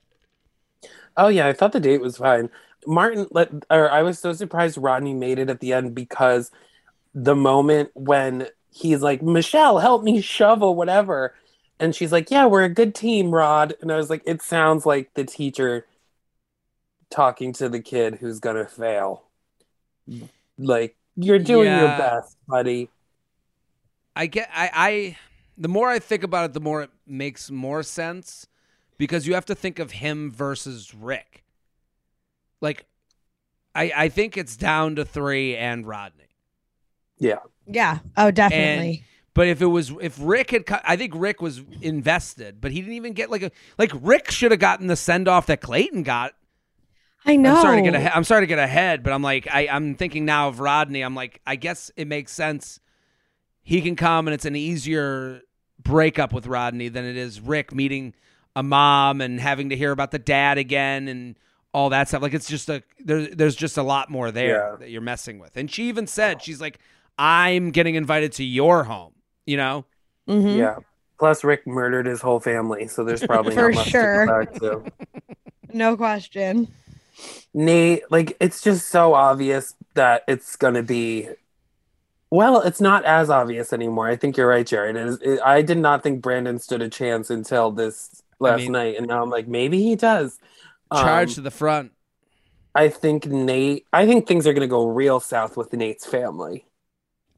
Oh 1.15 1.27
yeah, 1.27 1.47
I 1.47 1.53
thought 1.53 1.71
the 1.73 1.79
date 1.79 2.01
was 2.01 2.17
fine. 2.17 2.49
Martin 2.85 3.27
let 3.31 3.49
or 3.69 3.89
I 3.89 4.01
was 4.03 4.19
so 4.19 4.33
surprised 4.33 4.77
Rodney 4.77 5.13
made 5.13 5.39
it 5.39 5.49
at 5.49 5.59
the 5.59 5.73
end 5.73 5.95
because 5.95 6.51
the 7.13 7.35
moment 7.35 7.91
when 7.93 8.47
he's 8.73 9.01
like, 9.01 9.21
Michelle, 9.21 9.79
help 9.79 10.03
me 10.03 10.21
shovel, 10.21 10.75
whatever. 10.75 11.35
And 11.79 11.95
she's 11.95 12.11
like, 12.11 12.31
Yeah, 12.31 12.45
we're 12.47 12.63
a 12.63 12.69
good 12.69 12.95
team, 12.95 13.31
Rod. 13.31 13.75
And 13.81 13.91
I 13.91 13.97
was 13.97 14.09
like, 14.09 14.23
it 14.25 14.41
sounds 14.41 14.85
like 14.85 15.13
the 15.13 15.23
teacher 15.25 15.85
talking 17.09 17.53
to 17.53 17.69
the 17.69 17.79
kid 17.79 18.15
who's 18.15 18.39
gonna 18.39 18.65
fail. 18.65 19.25
Like, 20.57 20.95
you're 21.15 21.39
doing 21.39 21.77
your 21.77 21.87
best, 21.87 22.37
buddy. 22.47 22.89
I 24.15 24.27
get 24.27 24.49
I, 24.53 24.69
I 24.73 25.17
the 25.57 25.67
more 25.67 25.89
I 25.89 25.99
think 25.99 26.23
about 26.23 26.45
it, 26.45 26.53
the 26.53 26.59
more 26.59 26.83
it 26.83 26.91
makes 27.05 27.49
more 27.51 27.83
sense 27.83 28.47
because 28.97 29.27
you 29.27 29.33
have 29.33 29.45
to 29.45 29.55
think 29.55 29.79
of 29.79 29.91
him 29.91 30.31
versus 30.31 30.93
Rick. 30.93 31.43
Like 32.61 32.85
I 33.75 33.91
I 33.95 34.09
think 34.09 34.37
it's 34.37 34.55
down 34.55 34.95
to 34.95 35.05
three 35.05 35.55
and 35.55 35.87
Rodney. 35.87 36.23
Yeah. 37.17 37.39
Yeah. 37.67 37.99
Oh, 38.17 38.31
definitely. 38.31 39.03
But 39.33 39.47
if 39.47 39.61
it 39.61 39.65
was 39.67 39.91
if 40.01 40.17
Rick 40.21 40.51
had 40.51 40.65
cut 40.65 40.81
I 40.85 40.95
think 40.95 41.13
Rick 41.15 41.41
was 41.41 41.61
invested, 41.81 42.61
but 42.61 42.71
he 42.71 42.81
didn't 42.81 42.93
even 42.95 43.13
get 43.13 43.31
like 43.31 43.41
a 43.41 43.51
like 43.77 43.91
Rick 44.01 44.29
should 44.29 44.51
have 44.51 44.59
gotten 44.59 44.87
the 44.87 44.95
send 44.95 45.27
off 45.27 45.47
that 45.47 45.61
Clayton 45.61 46.03
got. 46.03 46.33
I 47.25 47.37
know. 47.37 47.55
I'm 47.55 47.61
sorry 47.61 47.77
to 47.77 47.81
get 47.83 47.95
ahead. 47.95 48.11
I'm 48.13 48.23
sorry 48.25 48.41
to 48.41 48.47
get 48.47 48.59
ahead, 48.59 49.01
but 49.01 49.13
I'm 49.13 49.23
like 49.23 49.47
I, 49.51 49.67
I'm 49.69 49.95
thinking 49.95 50.25
now 50.25 50.49
of 50.49 50.59
Rodney. 50.59 51.01
I'm 51.01 51.15
like 51.15 51.41
I 51.47 51.55
guess 51.55 51.89
it 51.95 52.07
makes 52.07 52.31
sense. 52.31 52.79
He 53.63 53.81
can 53.81 53.95
come, 53.95 54.27
and 54.27 54.33
it's 54.33 54.45
an 54.45 54.57
easier 54.57 55.41
breakup 55.81 56.33
with 56.33 56.45
Rodney 56.47 56.89
than 56.89 57.05
it 57.05 57.15
is 57.17 57.39
Rick 57.39 57.73
meeting 57.73 58.13
a 58.55 58.61
mom 58.61 59.19
and 59.21 59.39
having 59.39 59.69
to 59.69 59.75
hear 59.75 59.91
about 59.91 60.11
the 60.11 60.19
dad 60.19 60.57
again 60.57 61.07
and 61.07 61.35
all 61.73 61.89
that 61.89 62.07
stuff. 62.07 62.21
Like 62.21 62.33
it's 62.35 62.47
just 62.47 62.69
a 62.69 62.83
there, 62.99 63.27
there's 63.33 63.55
just 63.55 63.77
a 63.77 63.83
lot 63.83 64.11
more 64.11 64.29
there 64.31 64.69
Yeah. 64.71 64.75
that 64.79 64.89
you're 64.91 65.01
messing 65.01 65.39
with. 65.39 65.57
And 65.57 65.71
she 65.71 65.87
even 65.89 66.05
said 66.05 66.41
she's 66.43 66.61
like 66.61 66.77
I'm 67.17 67.71
getting 67.71 67.95
invited 67.95 68.33
to 68.33 68.43
your 68.43 68.83
home. 68.83 69.13
You 69.45 69.57
know. 69.57 69.85
Mhm. 70.27 70.57
Yeah. 70.57 70.75
Plus 71.19 71.43
Rick 71.43 71.67
murdered 71.67 72.05
his 72.05 72.21
whole 72.21 72.39
family, 72.39 72.87
so 72.87 73.03
there's 73.03 73.23
probably 73.25 73.53
For 73.55 73.69
not 73.71 73.75
much 73.75 73.87
sure. 73.89 74.25
to 74.25 74.31
go 74.31 74.39
back 74.45 74.53
to. 74.59 74.91
No 75.75 75.97
question. 75.97 76.67
Nate, 77.53 78.03
like 78.11 78.37
it's 78.39 78.61
just 78.61 78.89
so 78.89 79.13
obvious 79.15 79.73
that 79.95 80.23
it's 80.27 80.55
gonna 80.55 80.83
be. 80.83 81.29
Well, 82.29 82.61
it's 82.61 82.81
not 82.81 83.05
as 83.05 83.29
obvious 83.31 83.73
anymore. 83.73 84.07
I 84.07 84.15
think 84.15 84.37
you're 84.37 84.47
right, 84.47 84.65
Jared. 84.65 84.95
It 84.95 85.07
is, 85.07 85.19
it, 85.21 85.39
I 85.43 85.61
did 85.63 85.77
not 85.79 86.01
think 86.03 86.21
Brandon 86.21 86.59
stood 86.59 86.81
a 86.81 86.89
chance 86.89 87.29
until 87.29 87.71
this 87.71 88.21
last 88.39 88.61
mean- 88.61 88.71
night, 88.73 88.97
and 88.97 89.07
now 89.07 89.21
I'm 89.23 89.29
like, 89.31 89.47
maybe 89.47 89.81
he 89.81 89.95
does. 89.95 90.37
Charge 90.91 91.29
Um, 91.29 91.35
to 91.35 91.41
the 91.41 91.51
front. 91.51 91.91
I 92.75 92.89
think 92.89 93.25
Nate. 93.25 93.85
I 93.91 94.05
think 94.05 94.27
things 94.27 94.45
are 94.45 94.53
gonna 94.53 94.67
go 94.67 94.85
real 94.87 95.19
south 95.19 95.57
with 95.57 95.73
Nate's 95.73 96.05
family. 96.05 96.65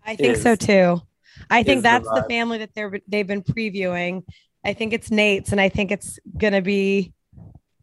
I 0.06 0.16
think 0.16 0.36
Is- 0.38 0.44
so 0.44 0.56
too. 0.56 1.02
I 1.50 1.64
think 1.64 1.78
is 1.78 1.84
the 1.84 1.90
that's 1.90 2.10
the 2.10 2.26
family 2.30 2.60
that 2.60 2.70
they're 2.74 3.00
they've 3.08 3.28
been 3.28 3.44
previewing. 3.44 4.24
I 4.64 4.74
think 4.74 4.94
it's 4.94 5.12
Nate's, 5.12 5.52
and 5.52 5.60
I 5.62 5.70
think 5.70 5.92
it's 5.92 6.18
gonna 6.38 6.62
be 6.62 7.14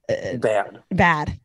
uh, 0.08 0.36
Bad. 0.38 0.82
bad. 0.90 1.38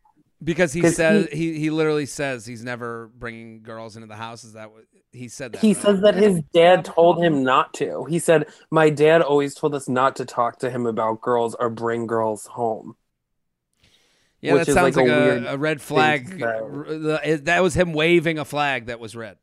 Because 0.44 0.72
he 0.72 0.88
says 0.88 1.28
he, 1.32 1.58
he 1.60 1.70
literally 1.72 2.06
says 2.06 2.46
he's 2.46 2.64
never 2.64 3.12
bringing 3.18 3.62
girls 3.64 3.96
into 3.96 4.08
the 4.08 4.16
house. 4.16 4.44
Is 4.44 4.54
that 4.54 4.72
what 4.72 4.84
he 5.12 5.28
said? 5.28 5.54
That 5.54 5.62
He 5.62 5.74
right? 5.74 5.78
says 5.78 6.02
that 6.02 6.16
his 6.16 6.42
dad 6.54 6.86
told 6.86 7.22
him 7.24 7.44
not 7.44 7.74
to. 7.76 8.06
He 8.06 8.20
said, 8.20 8.46
"My 8.72 8.90
dad 8.92 9.22
always 9.22 9.54
told 9.56 9.74
us 9.76 9.90
not 9.90 10.16
to 10.18 10.26
talk 10.26 10.60
to 10.60 10.70
him 10.70 10.86
about 10.86 11.22
girls 11.22 11.56
or 11.60 11.70
bring 11.72 12.06
girls 12.08 12.46
home." 12.46 12.96
Yeah, 14.42 14.54
which 14.54 14.66
that 14.66 14.70
is 14.70 14.74
sounds 14.76 14.96
like 14.96 15.08
like, 15.08 15.18
a 15.18 15.54
a, 15.54 15.58
red 15.58 15.82
flag. 15.82 16.42
R- 16.42 16.86
the- 16.88 17.42
That 17.46 17.64
was 17.64 17.74
him 17.74 17.94
waving 17.94 18.38
a 18.38 18.46
flag 18.46 18.86
that 18.88 19.00
was 19.00 19.16
red. 19.16 19.38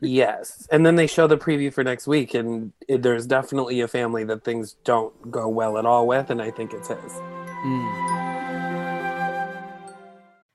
Yes. 0.00 0.66
And 0.70 0.84
then 0.84 0.96
they 0.96 1.06
show 1.06 1.26
the 1.26 1.38
preview 1.38 1.72
for 1.72 1.82
next 1.82 2.06
week, 2.06 2.34
and 2.34 2.72
it, 2.88 3.02
there's 3.02 3.26
definitely 3.26 3.80
a 3.80 3.88
family 3.88 4.24
that 4.24 4.44
things 4.44 4.76
don't 4.84 5.30
go 5.30 5.48
well 5.48 5.78
at 5.78 5.86
all 5.86 6.06
with, 6.06 6.30
and 6.30 6.42
I 6.42 6.50
think 6.50 6.72
it's 6.72 6.88
his. 6.88 7.12
Hmm. 7.18 8.16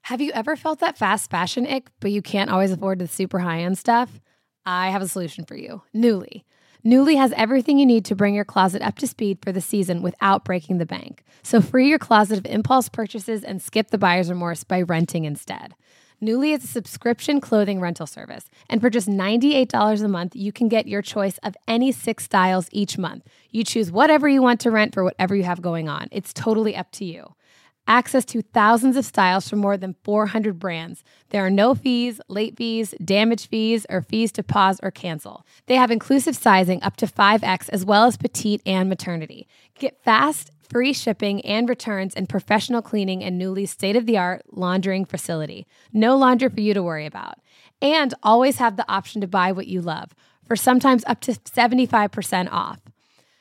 Have 0.04 0.20
you 0.20 0.32
ever 0.34 0.56
felt 0.56 0.80
that 0.80 0.98
fast 0.98 1.30
fashion 1.32 1.66
ick, 1.66 1.90
but 2.02 2.12
you 2.12 2.22
can't 2.22 2.50
always 2.50 2.72
afford 2.72 3.00
the 3.00 3.08
super 3.08 3.40
high 3.40 3.62
end 3.62 3.78
stuff? 3.78 4.20
I 4.66 4.90
have 4.90 5.02
a 5.02 5.08
solution 5.08 5.46
for 5.46 5.56
you 5.56 5.84
Nuuly. 5.96 6.44
Nuuly 6.86 7.16
has 7.16 7.32
everything 7.38 7.78
you 7.78 7.86
need 7.86 8.06
to 8.06 8.16
bring 8.16 8.34
your 8.34 8.44
closet 8.44 8.82
up 8.82 8.98
to 8.98 9.08
speed 9.08 9.38
for 9.42 9.52
the 9.52 9.62
season 9.62 10.02
without 10.02 10.44
breaking 10.44 10.80
the 10.80 10.86
bank. 10.86 11.24
So 11.44 11.62
free 11.62 11.88
your 11.88 12.00
closet 12.00 12.40
of 12.40 12.46
impulse 12.46 12.90
purchases 12.90 13.44
and 13.44 13.62
skip 13.62 13.92
the 13.92 13.98
buyer's 13.98 14.30
remorse 14.30 14.64
by 14.64 14.82
renting 14.82 15.26
instead. 15.26 15.76
Nuuly 16.24 16.54
is 16.56 16.64
a 16.64 16.68
subscription 16.68 17.42
clothing 17.42 17.80
rental 17.80 18.06
service, 18.06 18.48
and 18.70 18.80
for 18.80 18.92
just 18.92 19.08
$98 19.08 20.04
a 20.04 20.08
month, 20.08 20.36
you 20.36 20.52
can 20.52 20.68
get 20.68 20.88
your 20.88 21.02
choice 21.02 21.40
of 21.40 21.56
any 21.68 21.92
six 21.92 22.26
styles 22.26 22.68
each 22.72 22.98
month. 22.98 23.28
You 23.50 23.64
choose 23.64 23.92
whatever 23.92 24.30
you 24.30 24.42
want 24.42 24.60
to 24.62 24.70
rent 24.70 24.94
for 24.94 25.04
whatever 25.04 25.36
you 25.36 25.44
have 25.44 25.64
going 25.64 25.90
on. 25.90 26.10
It's 26.12 26.32
totally 26.32 26.76
up 26.76 26.92
to 26.94 27.06
you 27.06 27.34
access 27.88 28.24
to 28.26 28.42
thousands 28.42 28.96
of 28.96 29.06
styles 29.06 29.50
from 29.50 29.60
more 29.60 29.76
than 29.76 29.96
400 30.04 30.60
brands. 30.60 31.04
There 31.30 31.46
are 31.46 31.50
no 31.50 31.76
fees, 31.76 32.22
late 32.28 32.56
fees, 32.56 32.94
damage 33.04 33.50
fees, 33.50 33.86
or 33.90 34.02
fees 34.02 34.32
to 34.34 34.44
pause 34.44 34.80
or 34.84 34.92
cancel. 34.92 35.46
They 35.66 35.76
have 35.76 35.92
inclusive 35.92 36.36
sizing 36.36 36.82
up 36.84 36.96
to 36.98 37.08
5X 37.08 37.70
as 37.70 37.84
well 37.84 38.06
as 38.06 38.18
petite 38.18 38.62
and 38.66 38.88
maternity. 38.88 39.48
Get 39.78 40.02
fast, 40.04 40.52
free 40.72 40.94
shipping 40.94 41.42
and 41.42 41.68
returns 41.68 42.16
and 42.16 42.30
professional 42.30 42.82
cleaning 42.82 43.22
in 43.22 43.38
Nuuly's 43.38 43.72
state 43.72 43.98
of 43.98 44.06
the 44.06 44.18
art 44.18 44.42
laundering 44.52 45.04
facility. 45.04 45.68
No 45.92 46.16
laundry 46.16 46.50
for 46.50 46.62
you 46.62 46.74
to 46.74 46.82
worry 46.82 47.06
about. 47.06 47.40
And 47.82 48.14
always 48.24 48.58
have 48.58 48.78
the 48.78 48.90
option 48.90 49.20
to 49.22 49.28
buy 49.28 49.52
what 49.52 49.68
you 49.68 49.82
love 49.82 50.16
for 50.48 50.56
sometimes 50.56 51.04
up 51.08 51.20
to 51.22 51.34
75% 51.34 52.52
off. 52.52 52.80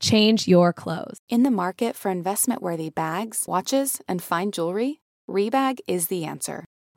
Change 0.00 0.46
your 0.46 0.72
clothes. 0.72 1.18
In 1.28 1.42
the 1.42 1.50
market 1.50 1.96
for 1.96 2.10
investment 2.10 2.62
worthy 2.62 2.90
bags, 2.90 3.44
watches, 3.48 4.00
and 4.06 4.22
fine 4.22 4.52
jewelry, 4.52 5.00
Rebag 5.28 5.80
is 5.86 6.06
the 6.06 6.24
answer. 6.24 6.64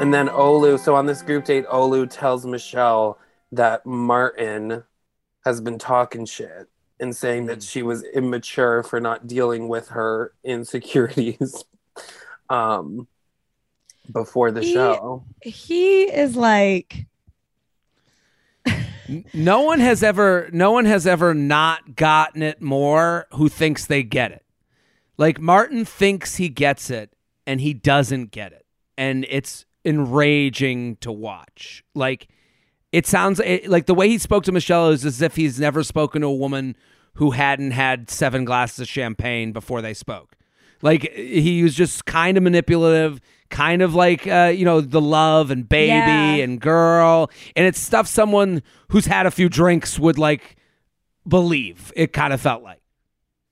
And 0.00 0.14
then 0.14 0.28
Olu, 0.28 0.78
so 0.78 0.94
on 0.94 1.06
this 1.06 1.22
group 1.22 1.44
date, 1.44 1.66
Olu 1.66 2.08
tells 2.08 2.46
Michelle 2.46 3.18
that 3.50 3.84
Martin 3.84 4.84
has 5.44 5.60
been 5.60 5.76
talking 5.76 6.24
shit 6.24 6.68
and 7.00 7.14
saying 7.14 7.46
that 7.46 7.64
she 7.64 7.82
was 7.82 8.04
immature 8.04 8.84
for 8.84 9.00
not 9.00 9.26
dealing 9.26 9.66
with 9.68 9.88
her 9.88 10.32
insecurities 10.44 11.64
um 12.50 13.08
before 14.12 14.52
the 14.52 14.62
He- 14.62 14.72
show. 14.72 15.24
He 15.42 16.04
is 16.04 16.36
like, 16.36 17.06
no 19.34 19.62
one 19.62 19.80
has 19.80 20.02
ever 20.02 20.48
no 20.52 20.70
one 20.70 20.84
has 20.84 21.06
ever 21.08 21.34
not 21.34 21.96
gotten 21.96 22.42
it 22.42 22.62
more 22.62 23.26
who 23.32 23.48
thinks 23.48 23.86
they 23.86 24.02
get 24.04 24.30
it. 24.30 24.44
Like 25.16 25.40
martin 25.40 25.84
thinks 25.84 26.36
he 26.36 26.48
gets 26.48 26.88
it 26.88 27.12
and 27.46 27.60
he 27.60 27.74
doesn't 27.74 28.30
get 28.30 28.52
it. 28.52 28.64
And 28.96 29.26
it's 29.28 29.64
enraging 29.84 30.96
to 30.96 31.12
watch. 31.12 31.84
Like 31.94 32.28
it 32.92 33.06
sounds 33.06 33.40
it, 33.40 33.68
like 33.68 33.86
the 33.86 33.94
way 33.94 34.08
he 34.08 34.18
spoke 34.18 34.44
to 34.44 34.52
michelle 34.52 34.88
is 34.90 35.04
as 35.04 35.20
if 35.22 35.36
he's 35.36 35.60
never 35.60 35.82
spoken 35.82 36.22
to 36.22 36.28
a 36.28 36.34
woman 36.34 36.76
who 37.14 37.32
hadn't 37.32 37.72
had 37.72 38.08
seven 38.10 38.44
glasses 38.44 38.80
of 38.80 38.88
champagne 38.88 39.52
before 39.52 39.82
they 39.82 39.94
spoke. 39.94 40.36
Like 40.82 41.12
he 41.12 41.62
was 41.62 41.74
just 41.74 42.04
kind 42.04 42.36
of 42.36 42.42
manipulative 42.42 43.20
kind 43.50 43.80
of 43.82 43.94
like 43.94 44.26
uh, 44.26 44.52
you 44.54 44.64
know 44.64 44.80
the 44.80 45.00
love 45.00 45.50
and 45.50 45.68
baby 45.68 45.88
Yeah. 45.88 46.34
and 46.36 46.60
girl. 46.60 47.30
And 47.56 47.66
it's 47.66 47.78
stuff 47.80 48.06
someone 48.06 48.62
who's 48.90 49.06
had 49.06 49.26
a 49.26 49.30
few 49.30 49.48
drinks 49.48 49.98
would 49.98 50.18
like 50.18 50.56
believe 51.26 51.92
it 51.96 52.12
kind 52.12 52.32
of 52.32 52.40
felt 52.40 52.62
like. 52.62 52.80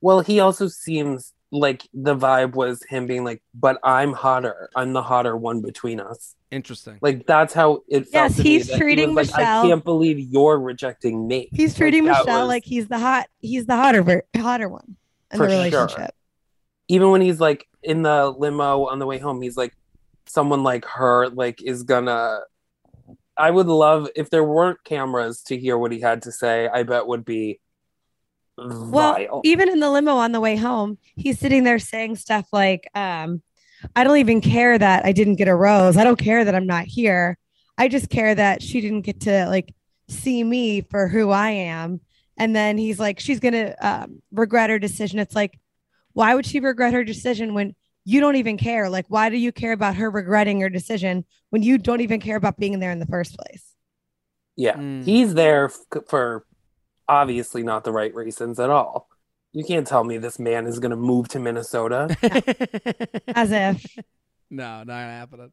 Well, 0.00 0.20
he 0.20 0.38
also 0.40 0.68
seems 0.68 1.32
like 1.52 1.86
the 1.94 2.16
vibe 2.16 2.54
was 2.54 2.82
him 2.88 3.06
being 3.06 3.24
like, 3.24 3.42
"But 3.54 3.78
I'm 3.84 4.12
hotter. 4.12 4.68
I'm 4.74 4.92
the 4.92 5.02
hotter 5.02 5.36
one 5.36 5.60
between 5.62 6.00
us." 6.00 6.34
interesting 6.52 6.96
Like 7.02 7.26
that's 7.26 7.52
how 7.52 7.80
it 7.88 8.06
felt. 8.08 8.30
Yes, 8.30 8.36
to 8.36 8.42
me, 8.44 8.50
he's 8.50 8.66
that 8.68 8.72
he 8.74 8.78
treating 8.78 9.14
like, 9.14 9.26
Michelle- 9.26 9.64
I 9.64 9.68
can't 9.68 9.84
believe 9.84 10.18
you're 10.18 10.58
rejecting 10.60 11.26
me. 11.26 11.48
he's 11.52 11.74
treating 11.74 12.04
that 12.04 12.18
Michelle 12.24 12.42
was- 12.42 12.48
like 12.48 12.64
he's 12.64 12.86
the 12.88 12.98
hot, 12.98 13.26
he's 13.40 13.66
the 13.66 13.74
hotter, 13.76 14.02
ver- 14.02 14.22
hotter 14.36 14.68
one 14.68 14.96
in 15.32 15.38
For 15.38 15.46
the 15.46 15.52
sure. 15.52 15.64
relationship. 15.64 16.14
even 16.88 17.10
when 17.10 17.20
he's 17.20 17.40
like 17.40 17.66
in 17.82 18.02
the 18.02 18.30
limo 18.30 18.86
on 18.86 18.98
the 19.00 19.06
way 19.06 19.18
home, 19.18 19.42
he's 19.42 19.56
like, 19.56 19.74
someone 20.26 20.62
like 20.62 20.84
her 20.84 21.28
like 21.28 21.60
is 21.62 21.82
gonna. 21.82 22.40
I 23.36 23.50
would 23.50 23.66
love 23.66 24.08
if 24.16 24.30
there 24.30 24.44
weren't 24.44 24.82
cameras 24.84 25.42
to 25.48 25.58
hear 25.58 25.76
what 25.76 25.92
he 25.92 26.00
had 26.00 26.22
to 26.22 26.32
say. 26.32 26.68
I 26.68 26.84
bet 26.84 27.06
would 27.06 27.24
be 27.24 27.60
Well, 28.58 29.14
vile. 29.14 29.40
even 29.44 29.68
in 29.68 29.80
the 29.80 29.90
limo 29.90 30.16
on 30.16 30.32
the 30.32 30.40
way 30.40 30.56
home, 30.56 30.98
he's 31.16 31.38
sitting 31.38 31.64
there 31.64 31.78
saying 31.78 32.16
stuff 32.16 32.46
like, 32.52 32.88
um, 32.94 33.42
I 33.94 34.04
don't 34.04 34.16
even 34.18 34.40
care 34.40 34.78
that 34.78 35.04
I 35.04 35.12
didn't 35.12 35.36
get 35.36 35.48
a 35.48 35.54
rose. 35.54 35.96
I 35.96 36.04
don't 36.04 36.18
care 36.18 36.44
that 36.44 36.54
I'm 36.54 36.66
not 36.66 36.84
here. 36.86 37.36
I 37.78 37.88
just 37.88 38.08
care 38.08 38.34
that 38.34 38.62
she 38.62 38.80
didn't 38.80 39.02
get 39.02 39.20
to 39.22 39.46
like 39.46 39.74
see 40.08 40.42
me 40.42 40.80
for 40.80 41.08
who 41.08 41.30
I 41.30 41.50
am. 41.50 42.00
And 42.38 42.56
then 42.56 42.78
he's 42.78 42.98
like, 42.98 43.20
she's 43.20 43.40
going 43.40 43.54
to 43.54 43.86
um, 43.86 44.22
regret 44.32 44.70
her 44.70 44.78
decision. 44.78 45.18
It's 45.18 45.34
like, 45.34 45.58
why 46.14 46.34
would 46.34 46.46
she 46.46 46.60
regret 46.60 46.94
her 46.94 47.04
decision 47.04 47.52
when 47.54 47.74
you 48.04 48.20
don't 48.20 48.36
even 48.36 48.56
care? 48.56 48.88
Like, 48.88 49.06
why 49.08 49.28
do 49.28 49.36
you 49.36 49.52
care 49.52 49.72
about 49.72 49.96
her 49.96 50.10
regretting 50.10 50.60
her 50.60 50.70
decision 50.70 51.24
when 51.50 51.62
you 51.62 51.76
don't 51.76 52.00
even 52.00 52.20
care 52.20 52.36
about 52.36 52.56
being 52.58 52.78
there 52.78 52.90
in 52.92 52.98
the 52.98 53.06
first 53.06 53.36
place? 53.38 53.74
yeah, 54.56 54.76
Mm. 54.76 55.04
he's 55.04 55.34
there 55.34 55.66
f- 55.66 56.02
for 56.08 56.46
obviously 57.08 57.62
not 57.62 57.84
the 57.84 57.92
right 57.92 58.14
reasons 58.14 58.58
at 58.60 58.70
all. 58.70 59.08
You 59.52 59.64
can't 59.64 59.86
tell 59.86 60.04
me 60.04 60.18
this 60.18 60.38
man 60.38 60.66
is 60.66 60.78
gonna 60.78 60.96
move 60.96 61.28
to 61.28 61.38
Minnesota. 61.40 62.16
As 63.34 63.52
if, 63.52 63.96
no 64.50 64.82
not 64.84 64.88
happening 64.88 65.52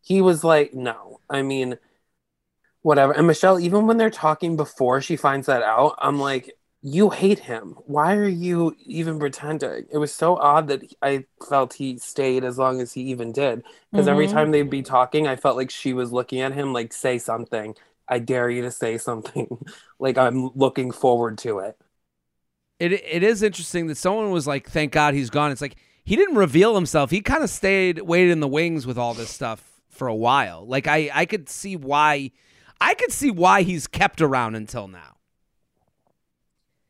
he 0.00 0.22
was 0.22 0.42
like, 0.44 0.72
no. 0.74 1.20
I 1.28 1.42
mean, 1.42 1.78
whatever. 2.82 3.12
And 3.12 3.26
Michelle, 3.26 3.58
even 3.60 3.86
when 3.86 3.96
they're 3.96 4.10
talking 4.10 4.56
before 4.56 5.00
she 5.00 5.16
finds 5.16 5.46
that 5.46 5.62
out, 5.62 5.96
I'm 5.98 6.18
like, 6.18 6.56
you 6.80 7.10
hate 7.10 7.40
him. 7.40 7.74
Why 7.86 8.14
are 8.16 8.28
you 8.28 8.76
even 8.86 9.18
pretending? 9.18 9.86
It 9.90 9.98
was 9.98 10.14
so 10.14 10.36
odd 10.36 10.68
that 10.68 10.82
I 11.02 11.26
felt 11.48 11.74
he 11.74 11.98
stayed 11.98 12.44
as 12.44 12.56
long 12.56 12.80
as 12.80 12.92
he 12.92 13.02
even 13.02 13.32
did. 13.32 13.64
Because 13.92 14.06
every 14.06 14.28
Mhm. 14.28 14.32
time 14.32 14.50
they'd 14.52 14.70
be 14.70 14.82
talking, 14.82 15.26
I 15.26 15.36
felt 15.36 15.56
like 15.56 15.70
she 15.70 15.92
was 15.92 16.12
looking 16.12 16.40
at 16.40 16.52
him 16.54 16.72
like, 16.72 16.92
say 16.92 17.18
something. 17.18 17.74
I 18.08 18.18
dare 18.20 18.48
you 18.50 18.62
to 18.62 18.70
say 18.70 18.98
something. 18.98 19.48
like 19.98 20.16
I'm 20.18 20.50
looking 20.54 20.90
forward 20.92 21.38
to 21.38 21.58
it. 21.60 21.76
it 22.78 22.92
it 22.92 23.22
is 23.22 23.42
interesting 23.42 23.86
that 23.88 23.96
someone 23.96 24.30
was 24.30 24.46
like 24.46 24.68
thank 24.70 24.92
god 24.92 25.12
he's 25.14 25.30
gone 25.30 25.50
it's 25.50 25.60
like 25.60 25.76
he 26.04 26.16
didn't 26.16 26.36
reveal 26.36 26.74
himself 26.74 27.10
he 27.10 27.20
kind 27.20 27.42
of 27.42 27.50
stayed 27.50 28.00
waited 28.02 28.30
in 28.30 28.40
the 28.40 28.48
wings 28.48 28.86
with 28.86 28.96
all 28.96 29.14
this 29.14 29.30
stuff 29.30 29.60
for 29.90 30.06
a 30.08 30.14
while 30.14 30.64
like 30.66 30.86
i 30.86 31.10
i 31.12 31.26
could 31.26 31.48
see 31.48 31.74
why 31.76 32.30
i 32.80 32.94
could 32.94 33.10
see 33.12 33.30
why 33.32 33.62
he's 33.62 33.86
kept 33.88 34.20
around 34.22 34.54
until 34.54 34.86
now 34.86 35.16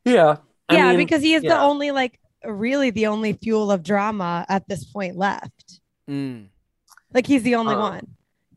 Yeah. 0.04 0.36
I 0.68 0.74
yeah, 0.76 0.88
mean, 0.90 0.98
because 0.98 1.22
he 1.22 1.32
is 1.34 1.42
the 1.42 1.58
only 1.58 1.90
like 1.90 2.20
really 2.44 2.90
the 2.90 3.06
only 3.06 3.32
fuel 3.32 3.70
of 3.70 3.82
drama 3.82 4.44
at 4.48 4.68
this 4.68 4.84
point 4.84 5.16
left. 5.16 5.80
Mm. 6.08 6.48
Like 7.14 7.26
he's 7.26 7.42
the 7.42 7.54
only 7.54 7.74
Uh. 7.74 7.80
one. 7.80 8.06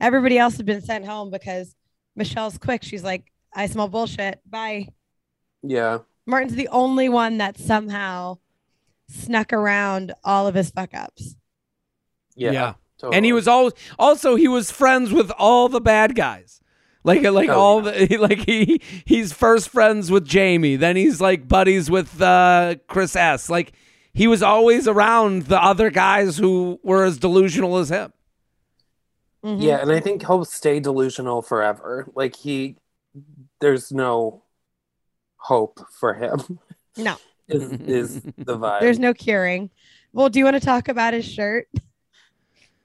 Everybody 0.01 0.37
else 0.37 0.57
had 0.57 0.65
been 0.65 0.81
sent 0.81 1.05
home 1.05 1.29
because 1.31 1.73
Michelle's 2.15 2.57
quick. 2.57 2.83
She's 2.83 3.03
like, 3.03 3.31
I 3.53 3.67
smell 3.67 3.87
bullshit. 3.87 4.39
Bye. 4.49 4.89
Yeah. 5.63 5.99
Martin's 6.25 6.55
the 6.55 6.67
only 6.69 7.09
one 7.09 7.37
that 7.39 7.57
somehow 7.57 8.37
snuck 9.09 9.51
around 9.53 10.13
all 10.23 10.47
of 10.47 10.55
his 10.55 10.69
fuck 10.71 10.93
ups. 10.93 11.35
Yeah. 12.35 12.51
Yeah. 12.51 12.73
totally. 12.99 13.17
and 13.17 13.25
he 13.25 13.33
was 13.33 13.47
all 13.47 13.71
also 13.99 14.35
he 14.35 14.47
was 14.47 14.71
friends 14.71 15.11
with 15.11 15.31
all 15.37 15.67
the 15.69 15.81
bad 15.81 16.15
guys 16.15 16.61
like 17.03 17.23
like 17.23 17.49
Oh, 17.49 17.59
all 17.59 17.81
the 17.81 18.17
like 18.21 18.39
he 18.45 18.79
he's 19.05 19.33
first 19.33 19.69
friends 19.69 20.09
with 20.09 20.25
jamie 20.25 20.75
then 20.77 20.95
he's 20.95 21.19
like 21.19 21.47
buddies 21.47 21.89
with 21.89 22.21
uh 22.21 22.75
chris 22.87 23.15
s 23.15 23.49
like 23.49 23.73
he 24.13 24.27
was 24.27 24.41
always 24.43 24.87
around 24.87 25.43
the 25.43 25.61
other 25.61 25.89
guys 25.89 26.37
who 26.37 26.79
were 26.83 27.03
as 27.03 27.17
delusional 27.17 27.77
as 27.77 27.89
him 27.89 28.13
Mhm. 29.43 29.61
Yeah, 29.61 29.77
and 29.81 29.91
I 29.91 29.99
think 29.99 30.25
he'll 30.25 30.45
stay 30.45 30.79
delusional 30.79 31.41
forever. 31.41 32.07
Like 32.13 32.35
he, 32.35 32.77
there's 33.59 33.91
no 33.91 34.43
hope 35.37 35.79
for 35.99 36.13
him. 36.13 36.59
No. 36.97 37.17
is 37.47 37.71
is 37.71 38.21
the 38.21 38.57
vibe? 38.57 38.81
There's 38.81 38.99
no 38.99 39.13
curing. 39.13 39.69
Well, 40.13 40.29
do 40.29 40.39
you 40.39 40.45
want 40.45 40.57
to 40.57 40.65
talk 40.65 40.87
about 40.89 41.13
his 41.13 41.25
shirt? 41.25 41.67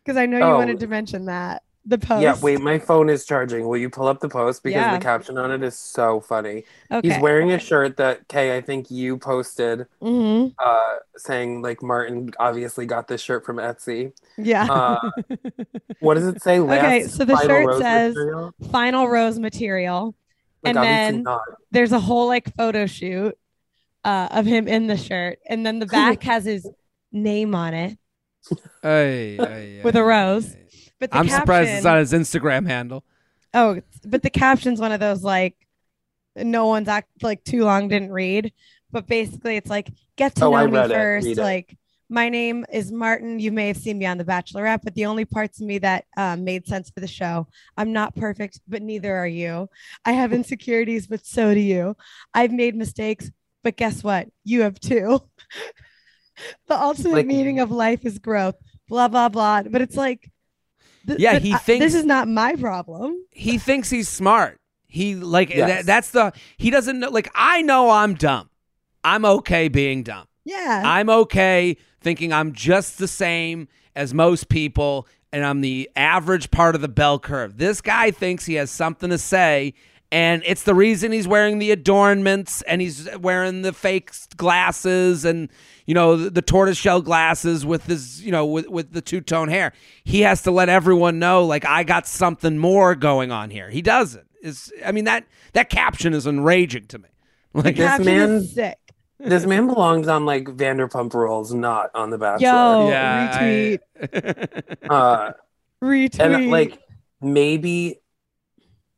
Because 0.03 0.17
I 0.17 0.27
know 0.27 0.39
you 0.39 0.45
Oh. 0.45 0.57
wanted 0.57 0.81
to 0.81 0.87
mention 0.87 1.27
that. 1.27 1.63
The 1.89 1.99
post. 1.99 2.21
Yeah, 2.23 2.37
wait, 2.43 2.61
my 2.61 2.81
phone 2.81 3.09
is 3.09 3.25
charging. 3.25 3.69
Will 3.69 3.77
you 3.77 3.89
pull 3.89 4.09
up 4.09 4.19
the 4.19 4.29
post 4.29 4.65
because 4.65 4.75
Yeah. 4.81 4.99
the 4.99 5.03
caption 5.03 5.39
on 5.39 5.53
it 5.53 5.63
is 5.63 5.79
so 5.79 6.21
funny. 6.21 6.65
Okay. 6.91 7.09
He's 7.09 7.19
wearing 7.21 7.53
a 7.53 7.61
shirt 7.61 7.97
that 7.99 8.27
Kay, 8.27 8.57
I 8.57 8.61
think 8.61 8.91
you 8.91 9.19
posted, 9.19 9.87
hmm 10.03 10.47
uh, 10.59 10.95
saying 11.17 11.63
like 11.63 11.83
Martin 11.85 12.33
obviously 12.41 12.87
got 12.87 13.07
this 13.07 13.21
shirt 13.21 13.47
from 13.47 13.59
Etsy. 13.59 14.13
Yeah. 14.37 14.67
Uh, 14.69 15.11
what 16.01 16.15
does 16.15 16.27
it 16.27 16.43
say? 16.43 16.59
Okay, 16.59 17.05
so 17.05 17.25
the 17.25 17.37
shirt 17.39 17.79
says- 17.81 18.15
material? 18.17 18.53
Final 18.73 19.07
rose 19.09 19.39
material. 19.39 20.17
Like, 20.65 20.75
and 20.75 20.85
then- 20.85 21.23
not. 21.23 21.43
there's 21.71 21.93
a 21.93 22.01
whole 22.01 22.27
like 22.27 22.53
photo 22.57 22.87
shoot 22.87 23.39
uh, 24.05 24.29
of 24.33 24.45
him 24.45 24.67
in 24.67 24.89
the 24.89 24.97
shirt, 24.97 25.39
and 25.49 25.65
then 25.65 25.79
the 25.79 25.87
back 25.87 26.23
has 26.25 26.45
his 26.45 26.69
name 27.13 27.55
on 27.55 27.75
it 27.75 27.97
Ay, 28.83 29.37
ay, 29.41 29.81
with 29.83 29.97
a 29.97 30.01
ay, 30.01 30.03
rose. 30.03 30.57
Ay. 30.97 30.99
But 31.01 31.11
the 31.13 31.19
i'm 31.19 31.29
surprised 31.29 31.69
it's 31.71 31.83
caption- 31.83 31.85
not 31.85 31.99
his 31.99 32.13
instagram 32.13 32.67
handle 32.67 33.05
Oh, 33.55 33.81
but 34.05 34.23
the 34.23 34.29
caption's 34.31 34.81
one 34.81 34.93
of 34.93 35.01
those 35.01 35.23
like 35.23 35.55
no 36.37 36.67
one's 36.67 36.89
act 36.89 37.09
like 37.23 37.43
too 37.43 37.65
long 37.65 37.89
didn't 37.89 38.13
read, 38.13 38.53
but 38.91 39.07
basically 39.07 39.57
it's 39.57 39.71
like 39.71 39.89
get 40.17 40.35
to 40.35 40.45
Oh, 40.45 40.51
know 40.51 40.67
me 40.69 40.79
it. 40.79 40.89
first. 40.91 41.37
Like 41.39 41.75
my 42.11 42.29
name 42.29 42.67
is 42.71 42.93
Martin. 42.93 43.39
You 43.41 43.51
may 43.53 43.69
have 43.69 43.79
seen 43.79 43.97
me 43.97 44.05
on 44.05 44.19
The 44.19 44.25
Bachelorette, 44.25 44.81
but 44.85 44.95
the 44.95 45.07
only 45.07 45.25
parts 45.25 45.59
of 45.61 45.67
me 45.67 45.79
that 45.79 46.05
um, 46.19 46.45
made 46.45 46.67
sense 46.67 46.91
for 46.91 47.01
the 47.01 47.07
show. 47.07 47.47
I'm 47.79 47.93
not 47.95 48.15
perfect, 48.15 48.61
but 48.69 48.83
neither 48.83 49.17
are 49.17 49.27
you. 49.27 49.71
I 50.05 50.13
have 50.13 50.35
insecurities, 50.35 51.07
but 51.07 51.25
so 51.25 51.55
do 51.55 51.61
you. 51.61 51.97
I've 52.35 52.53
made 52.53 52.75
mistakes, 52.77 53.31
but 53.65 53.77
guess 53.79 54.05
what? 54.05 54.29
You 54.45 54.63
have 54.63 54.79
too. 54.79 55.23
the 56.69 56.79
ultimate 56.79 57.13
Like- 57.13 57.27
meaning 57.27 57.61
of 57.61 57.71
life 57.71 58.05
is 58.05 58.19
growth. 58.19 58.57
Blah 58.89 59.09
blah 59.09 59.31
blah. 59.31 59.63
But 59.63 59.81
it's 59.81 59.97
like, 59.97 60.31
th- 61.07 61.19
Yeah, 61.19 61.39
he 61.39 61.53
I- 61.55 61.59
thinks- 61.59 61.85
this 61.85 61.95
is 61.95 62.05
not 62.05 62.29
my 62.29 62.55
problem. 62.57 63.25
he 63.31 63.59
thinks 63.59 63.91
he's 63.91 64.09
smart. 64.09 64.61
He 64.89 65.15
like 65.15 65.51
Yes. 65.51 65.69
that, 65.69 65.87
that's 65.87 66.11
the 66.11 66.33
he 66.57 66.71
doesn't 66.71 66.99
know 67.01 67.11
like 67.11 67.31
I 67.35 67.63
know 67.63 67.91
I'm 67.91 68.15
dumb. 68.15 68.49
I'm 69.05 69.25
okay 69.25 69.69
being 69.69 70.03
dumb. 70.03 70.27
Yeah. 70.45 70.83
I'm 70.85 71.09
okay 71.11 71.77
thinking 72.01 72.33
I'm 72.33 72.53
just 72.53 72.99
the 72.99 73.09
same 73.09 73.69
as 73.95 74.15
most 74.15 74.49
people 74.49 75.07
and 75.33 75.45
I'm 75.45 75.61
the 75.61 75.91
average 75.97 76.51
part 76.51 76.75
of 76.75 76.81
the 76.81 76.89
bell 76.89 77.19
curve. 77.19 77.59
This 77.59 77.81
guy 77.81 78.11
thinks 78.11 78.47
he 78.47 78.55
has 78.55 78.71
something 78.71 79.11
to 79.11 79.19
say 79.19 79.75
and 80.13 80.43
it's 80.47 80.63
the 80.63 80.75
reason 80.75 81.13
he's 81.13 81.27
wearing 81.29 81.59
the 81.59 81.71
adornments 81.71 82.63
and 82.63 82.81
he's 82.81 83.09
wearing 83.19 83.63
the 83.63 83.73
fake 83.73 84.13
glasses 84.37 85.25
and 85.25 85.49
you 85.87 85.95
know 85.95 86.17
the, 86.17 86.31
the 86.31 86.43
tortoiseshell 86.43 87.03
glasses 87.03 87.65
with 87.67 87.85
his 87.87 88.23
you 88.23 88.31
know 88.33 88.47
with, 88.47 88.69
with 88.69 88.93
the 88.93 89.01
two-tone 89.01 89.49
hair. 89.49 89.73
He 90.05 90.21
has 90.23 90.43
to 90.43 90.51
let 90.51 90.69
everyone 90.69 91.19
know 91.19 91.45
like 91.45 91.65
I 91.65 91.83
got 91.85 92.07
something 92.07 92.59
more 92.59 92.95
going 92.95 93.33
on 93.33 93.51
here. 93.51 93.69
He 93.71 93.83
doesn't. 93.83 94.27
Is 94.43 94.73
I 94.85 94.93
mean 94.93 95.05
that 95.05 95.25
that 95.55 95.71
caption 95.71 96.15
is 96.15 96.27
enraging 96.27 96.87
to 96.89 96.99
me. 96.99 97.09
Like 97.55 97.77
This 97.77 97.87
Caption 97.87 98.05
man- 98.07 98.31
is 98.33 98.53
sick. 98.53 98.79
This 99.19 99.47
man 99.47 99.67
belongs 99.67 100.09
on 100.09 100.27
like 100.27 100.45
Vanderpump 100.45 101.15
Rules, 101.15 101.55
not 101.55 101.91
on 101.95 102.11
The 102.11 102.19
Bachelor. 102.19 102.47
Yo, 102.49 102.89
yeah, 102.91 103.39
retweet, 103.39 103.79
I- 104.91 104.95
Uh, 104.95 105.33
retweet. 105.83 106.21
and 106.21 106.51
like 106.51 106.79
maybe 107.23 107.99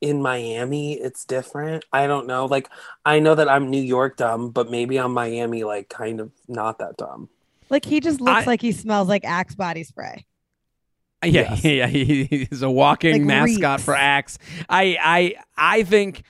in 0.01 0.23
Miami 0.23 0.95
it's 0.95 1.25
different. 1.25 1.85
I 1.93 2.07
don't 2.07 2.27
know. 2.27 2.47
Like 2.47 2.69
I 3.05 3.19
know 3.19 3.35
that 3.35 3.49
I'm 3.49 3.71
New 3.71 3.83
York 3.83 4.17
dumb, 4.17 4.51
but 4.51 4.71
maybe 4.71 4.97
I'm 4.99 5.13
Miami 5.13 5.65
like 5.65 5.89
kind 5.89 6.21
of 6.21 6.31
not 6.47 6.79
that 6.79 6.97
dumb. 6.97 7.29
like 7.71 7.85
he 7.85 8.01
just 8.01 8.21
looks 8.21 8.43
I- 8.47 8.51
like 8.51 8.63
he 8.63 8.73
smells 8.73 9.09
like 9.09 9.25
Axe 9.25 9.55
body 9.55 9.85
spray. 9.85 10.25
Yeah, 11.25 11.51
Yes. 11.53 11.65
yeah, 11.65 11.87
he- 11.89 12.25
he's 12.25 12.63
a 12.63 12.71
walking 12.71 13.13
Like 13.13 13.23
mascot 13.23 13.79
reeks. 13.79 13.85
for 13.85 13.97
Axe. 13.97 14.39
I, 14.69 14.97
I, 15.03 15.35
I 15.57 15.83
think 15.83 16.23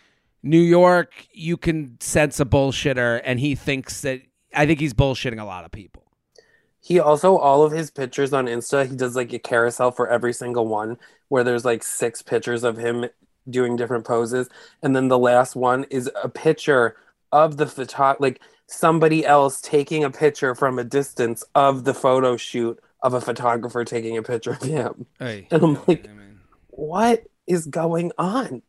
New 0.42 0.60
York, 0.62 1.12
you 1.30 1.58
can 1.58 2.00
sense 2.00 2.40
a 2.40 2.46
bullshitter, 2.46 3.20
and 3.22 3.38
he 3.38 3.54
thinks 3.54 4.00
that. 4.00 4.22
I 4.54 4.64
think 4.64 4.80
he's 4.80 4.94
bullshitting 4.94 5.38
a 5.38 5.44
lot 5.44 5.66
of 5.66 5.72
people. 5.72 6.04
He 6.80 6.98
also 6.98 7.36
all 7.36 7.64
of 7.64 7.72
his 7.72 7.90
pictures 7.90 8.32
on 8.32 8.46
Insta, 8.46 8.88
he 8.88 8.96
does 8.96 9.14
like 9.14 9.30
a 9.34 9.38
carousel 9.38 9.90
for 9.90 10.08
every 10.08 10.32
single 10.32 10.66
one 10.66 10.96
where 11.28 11.44
there's 11.44 11.66
like 11.66 11.82
six 11.82 12.22
pictures 12.22 12.64
of 12.64 12.78
him 12.78 13.04
doing 13.51 13.76
different 13.76 14.05
poses 14.05 14.49
and 14.82 14.94
then 14.94 15.09
the 15.09 15.18
last 15.18 15.57
one 15.57 15.84
is 15.84 16.11
a 16.22 16.28
picture 16.28 16.96
of 17.32 17.57
the 17.57 17.66
photo 17.66 18.16
like 18.20 18.40
somebody 18.66 19.24
else 19.24 19.61
taking 19.61 20.05
a 20.05 20.11
picture 20.11 20.55
from 20.55 20.78
a 20.78 20.84
distance 20.84 21.42
of 21.55 21.84
the 21.84 21.94
photo 21.94 22.36
shoot 22.36 22.78
of 23.03 23.14
a 23.14 23.20
photographer 23.20 23.84
taking 23.84 24.16
a 24.16 24.22
picture 24.22 24.53
of 24.53 24.62
him. 24.62 25.07
Hey, 25.18 25.46
And 25.51 25.62
I'm 25.62 25.74
like, 25.86 26.09
I 26.09 26.12
mean, 26.12 26.40
what 26.68 27.24
is 27.46 27.66
going 27.66 28.12
on? 28.18 28.62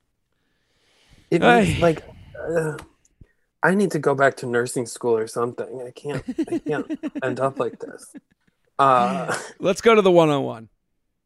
It 1.31 1.41
makes 1.41 1.79
like 1.81 2.03
uh, 2.39 2.77
I 3.61 3.75
need 3.75 3.91
to 3.91 3.99
go 3.99 4.15
back 4.15 4.37
to 4.37 4.47
nursing 4.47 4.85
school 4.85 5.17
or 5.17 5.27
something. 5.27 5.83
I 5.85 5.91
can't 5.91 6.23
I 6.51 6.59
can't 6.59 6.99
end 7.23 7.39
up 7.39 7.59
like 7.59 7.79
this. 7.79 8.15
Uh 8.79 9.37
let's 9.59 9.81
go 9.81 9.93
to 9.93 10.01
the 10.01 10.11
one-on-one. 10.11 10.69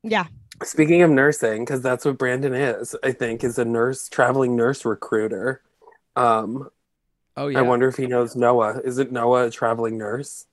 Yeah. 0.03 0.25
speaking 0.63 1.01
of 1.01 1.09
nursing, 1.09 1.63
because 1.65 1.81
that's 1.81 2.05
what 2.05 2.17
Brandon 2.17 2.53
is, 2.53 2.95
I 3.03 3.11
think, 3.13 3.43
is 3.43 3.57
a 3.57 3.65
nurse 3.65 4.09
traveling 4.09 4.55
nurse 4.55 4.85
recruiter. 4.85 5.61
Um 6.15 6.69
Oh 7.35 7.47
yeah, 7.47 7.59
I 7.59 7.61
wonder 7.63 7.87
if 7.87 7.95
he 7.97 8.05
knows 8.05 8.35
Noah. 8.35 8.79
Isn't 8.83 9.11
Noah 9.11 9.47
a 9.47 9.49
traveling 9.49 9.97
nurse? 9.97 10.45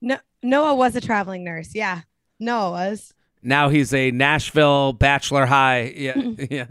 No, 0.00 0.18
Noah 0.42 0.74
was 0.74 0.96
a 0.96 1.00
traveling 1.00 1.44
nurse. 1.44 1.74
Yeah, 1.74 2.00
Noah 2.40 2.70
was. 2.72 3.14
now 3.42 3.68
he's 3.68 3.94
a 3.94 4.10
Nashville 4.10 4.92
Bachelor 4.92 5.46
High. 5.46 5.92
Yeah, 5.96 6.16
yeah. 6.50 6.66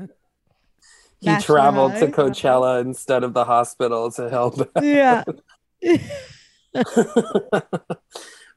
He 1.22 1.26
Bachelor 1.28 1.56
traveled 1.56 1.96
to 1.98 2.08
Coachella 2.08 2.82
instead 2.82 3.24
of 3.24 3.34
the 3.34 3.46
hospital 3.46 4.12
to 4.12 4.30
help 4.30 4.56
Yeah. 4.82 5.24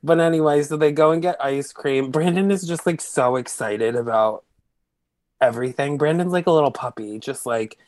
but 0.02 0.20
anyway, 0.20 0.62
so 0.62 0.76
they 0.76 0.92
go 0.92 1.12
and 1.12 1.22
get 1.22 1.42
ice 1.42 1.72
cream. 1.72 2.10
Brandon 2.12 2.50
is 2.50 2.66
just 2.66 2.86
like 2.86 3.00
so 3.00 3.36
excited 3.36 3.96
about 3.96 4.44
everything. 5.40 5.98
Brandon's 5.98 6.32
like 6.32 6.46
a 6.46 6.52
little 6.52 6.70
puppy, 6.70 7.18
just 7.18 7.46
like 7.46 7.78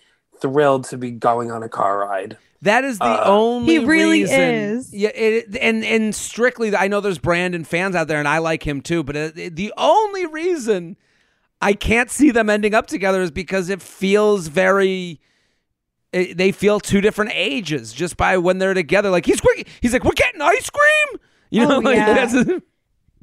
thrilled 0.41 0.85
to 0.85 0.99
be 0.99 1.11
going 1.11 1.51
on 1.51 1.62
a 1.62 1.69
car 1.69 1.99
ride. 1.99 2.37
That 2.62 2.85
is 2.85 2.99
the 2.99 3.05
Uh, 3.05 3.23
only 3.27 3.75
He 3.75 3.79
really 3.85 4.23
reason- 4.23 4.41
is. 4.41 4.95
Yeah, 4.95 5.11
it, 5.11 5.55
and 5.61 5.85
and 5.85 6.15
strictly, 6.15 6.75
I 6.75 6.89
know 6.89 7.01
there's 7.01 7.19
Brandon 7.19 7.62
fans 7.65 7.95
out 7.95 8.09
there, 8.09 8.19
and 8.19 8.27
I 8.29 8.39
like 8.39 8.67
him 8.67 8.81
too. 8.81 9.03
But 9.03 9.17
it, 9.17 9.57
the 9.57 9.73
only 9.77 10.25
reason 10.27 10.97
I 11.61 11.75
can't 11.75 12.11
see 12.11 12.31
them 12.31 12.49
ending 12.49 12.73
up 12.75 12.87
together 12.87 13.21
is 13.21 13.31
because 13.31 13.69
it 13.69 13.83
feels 13.83 14.49
very. 14.49 15.21
It, 16.12 16.39
they 16.39 16.53
feel 16.53 16.81
two 16.81 17.01
different 17.03 17.33
ages 17.35 17.93
just 17.93 18.17
by 18.17 18.39
when 18.39 18.59
they're 18.59 18.73
together. 18.73 19.11
Like 19.11 19.27
he's 19.27 19.41
quick. 19.43 19.69
He's 19.83 19.93
like, 19.93 20.05
we're 20.05 20.12
getting 20.12 20.41
ice 20.41 20.71
cream. 20.71 21.21
You 21.55 21.67
know, 21.67 21.77
Oh, 21.77 21.79
like 21.81 21.97
yeah. 21.97 22.27
that's 22.27 22.51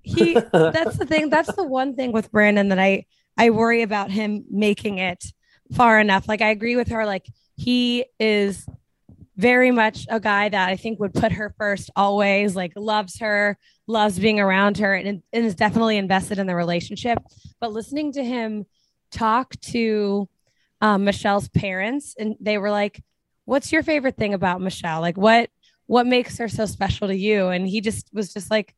he 0.03 0.33
that's 0.51 0.97
the 0.97 1.05
thing 1.05 1.29
that's 1.29 1.53
the 1.53 1.63
one 1.63 1.95
thing 1.95 2.11
with 2.11 2.31
brandon 2.31 2.69
that 2.69 2.79
i 2.79 3.05
i 3.37 3.49
worry 3.51 3.81
about 3.83 4.09
him 4.09 4.45
making 4.49 4.97
it 4.97 5.23
far 5.73 5.99
enough. 5.99 6.27
Like 6.27 6.41
i 6.41 6.49
agree 6.49 6.75
with 6.75 6.89
her 6.89 7.05
like 7.05 7.25
he 7.55 8.05
is 8.19 8.65
very 9.37 9.71
much 9.71 10.05
a 10.09 10.19
guy 10.19 10.49
that 10.49 10.69
i 10.69 10.75
think 10.75 10.99
would 10.99 11.13
put 11.13 11.31
her 11.33 11.53
first 11.57 11.89
always 11.95 12.55
like 12.55 12.73
loves 12.75 13.19
her 13.19 13.57
loves 13.87 14.17
being 14.17 14.39
around 14.39 14.77
her 14.77 14.93
and, 14.95 15.21
and 15.33 15.45
is 15.45 15.55
definitely 15.55 15.97
invested 15.97 16.39
in 16.39 16.47
the 16.47 16.55
relationship. 16.55 17.17
But 17.59 17.73
listening 17.73 18.13
to 18.13 18.23
him 18.23 18.65
talk 19.11 19.53
to 19.73 20.29
um, 20.79 21.03
michelle's 21.03 21.49
parents 21.49 22.15
and 22.17 22.35
they 22.39 22.57
were 22.57 22.71
like 22.71 23.03
what's 23.45 23.71
your 23.71 23.83
favorite 23.83 24.15
thing 24.17 24.33
about 24.33 24.61
michelle? 24.61 25.01
Like 25.01 25.17
what 25.17 25.49
what 25.91 26.07
makes 26.07 26.37
her 26.37 26.47
so 26.47 26.65
special 26.65 27.09
to 27.09 27.15
you 27.15 27.49
and 27.49 27.67
he 27.67 27.81
just 27.81 28.07
was 28.13 28.33
just 28.33 28.49
like 28.49 28.73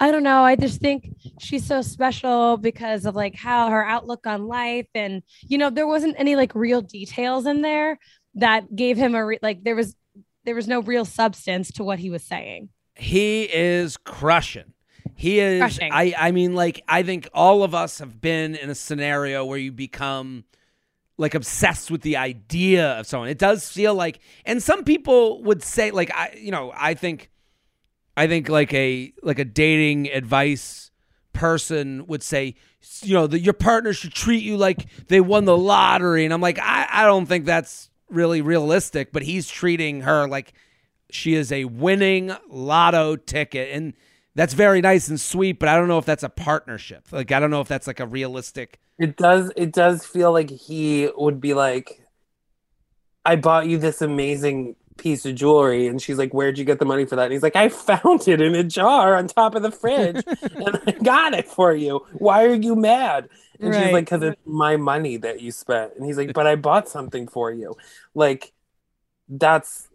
I 0.00 0.10
don't 0.10 0.22
know. 0.22 0.42
I 0.42 0.56
just 0.56 0.80
think 0.80 1.14
she's 1.38 1.64
so 1.64 1.82
special 1.82 2.56
because 2.56 3.04
of 3.06 3.14
like 3.14 3.34
how 3.34 3.68
her 3.68 3.84
outlook 3.84 4.26
on 4.26 4.48
life 4.48 4.88
and 4.94 5.22
you 5.42 5.58
know 5.58 5.70
there 5.70 5.86
wasn't 5.86 6.16
any 6.18 6.34
like 6.34 6.54
real 6.54 6.80
details 6.80 7.46
in 7.46 7.60
there 7.60 7.98
that 8.34 8.74
gave 8.74 8.96
him 8.96 9.14
a 9.14 9.24
re- 9.24 9.38
like 9.40 9.62
there 9.62 9.76
was 9.76 9.94
there 10.44 10.56
was 10.56 10.66
no 10.66 10.80
real 10.80 11.04
substance 11.04 11.70
to 11.72 11.84
what 11.84 12.00
he 12.00 12.10
was 12.10 12.24
saying. 12.24 12.70
he 12.96 13.44
is 13.44 13.96
crushing. 13.96 14.72
He 15.14 15.38
is. 15.38 15.60
Crushing. 15.60 15.92
I. 15.92 16.14
I 16.18 16.30
mean, 16.32 16.54
like 16.54 16.82
I 16.88 17.04
think 17.04 17.28
all 17.32 17.62
of 17.62 17.74
us 17.74 17.98
have 18.00 18.20
been 18.20 18.56
in 18.56 18.70
a 18.70 18.74
scenario 18.74 19.44
where 19.44 19.58
you 19.58 19.70
become 19.70 20.44
like 21.20 21.34
obsessed 21.34 21.90
with 21.90 22.00
the 22.00 22.16
idea 22.16 22.98
of 22.98 23.06
someone. 23.06 23.28
It 23.28 23.38
does 23.38 23.68
feel 23.68 23.94
like, 23.94 24.20
and 24.46 24.62
some 24.62 24.84
people 24.84 25.42
would 25.42 25.62
say, 25.62 25.90
like 25.90 26.10
I, 26.14 26.34
you 26.40 26.50
know, 26.50 26.72
I 26.74 26.94
think, 26.94 27.30
I 28.16 28.26
think 28.26 28.48
like 28.48 28.72
a 28.72 29.12
like 29.22 29.38
a 29.38 29.44
dating 29.44 30.10
advice 30.10 30.90
person 31.34 32.06
would 32.06 32.22
say, 32.22 32.54
you 33.02 33.12
know, 33.12 33.26
that 33.26 33.40
your 33.40 33.52
partner 33.52 33.92
should 33.92 34.14
treat 34.14 34.42
you 34.42 34.56
like 34.56 34.86
they 35.08 35.20
won 35.20 35.44
the 35.44 35.56
lottery, 35.56 36.24
and 36.24 36.32
I'm 36.32 36.40
like, 36.40 36.58
I, 36.58 36.86
I 36.90 37.04
don't 37.04 37.26
think 37.26 37.44
that's 37.44 37.90
really 38.08 38.40
realistic. 38.40 39.12
But 39.12 39.22
he's 39.22 39.46
treating 39.46 40.00
her 40.00 40.26
like 40.26 40.54
she 41.10 41.34
is 41.34 41.52
a 41.52 41.66
winning 41.66 42.32
lotto 42.48 43.16
ticket 43.16 43.68
and 43.74 43.92
that's 44.34 44.54
very 44.54 44.80
nice 44.80 45.08
and 45.08 45.20
sweet 45.20 45.58
but 45.58 45.68
i 45.68 45.76
don't 45.76 45.88
know 45.88 45.98
if 45.98 46.04
that's 46.04 46.22
a 46.22 46.28
partnership. 46.28 47.06
Like 47.12 47.32
i 47.32 47.40
don't 47.40 47.50
know 47.50 47.60
if 47.60 47.68
that's 47.68 47.86
like 47.86 48.00
a 48.00 48.06
realistic 48.06 48.80
It 48.98 49.16
does 49.16 49.50
it 49.56 49.72
does 49.72 50.04
feel 50.06 50.32
like 50.32 50.50
he 50.50 51.08
would 51.16 51.40
be 51.40 51.54
like 51.54 52.06
I 53.24 53.36
bought 53.36 53.66
you 53.66 53.78
this 53.78 54.02
amazing 54.02 54.76
piece 54.98 55.24
of 55.24 55.34
jewelry 55.34 55.86
and 55.86 56.00
she's 56.02 56.18
like 56.18 56.32
where'd 56.34 56.58
you 56.58 56.64
get 56.64 56.78
the 56.78 56.84
money 56.84 57.06
for 57.06 57.16
that? 57.16 57.24
And 57.24 57.32
he's 57.32 57.42
like 57.42 57.56
I 57.56 57.68
found 57.88 58.28
it 58.28 58.40
in 58.40 58.54
a 58.54 58.64
jar 58.64 59.16
on 59.16 59.28
top 59.28 59.54
of 59.54 59.62
the 59.62 59.70
fridge 59.70 60.22
and 60.42 60.80
I 60.86 60.92
got 60.92 61.34
it 61.34 61.48
for 61.48 61.74
you. 61.74 62.06
Why 62.12 62.44
are 62.44 62.54
you 62.54 62.76
mad? 62.76 63.28
And 63.60 63.74
she's 63.74 63.90
like 63.90 64.06
cuz 64.08 64.22
it's 64.22 64.40
my 64.46 64.76
money 64.76 65.16
that 65.18 65.40
you 65.40 65.52
spent. 65.52 65.94
And 65.96 66.04
he's 66.06 66.18
like 66.18 66.32
but 66.32 66.46
I 66.46 66.56
bought 66.56 66.88
something 66.88 67.28
for 67.28 67.52
you. 67.52 67.76
Like 68.14 68.52
that's 69.28 69.89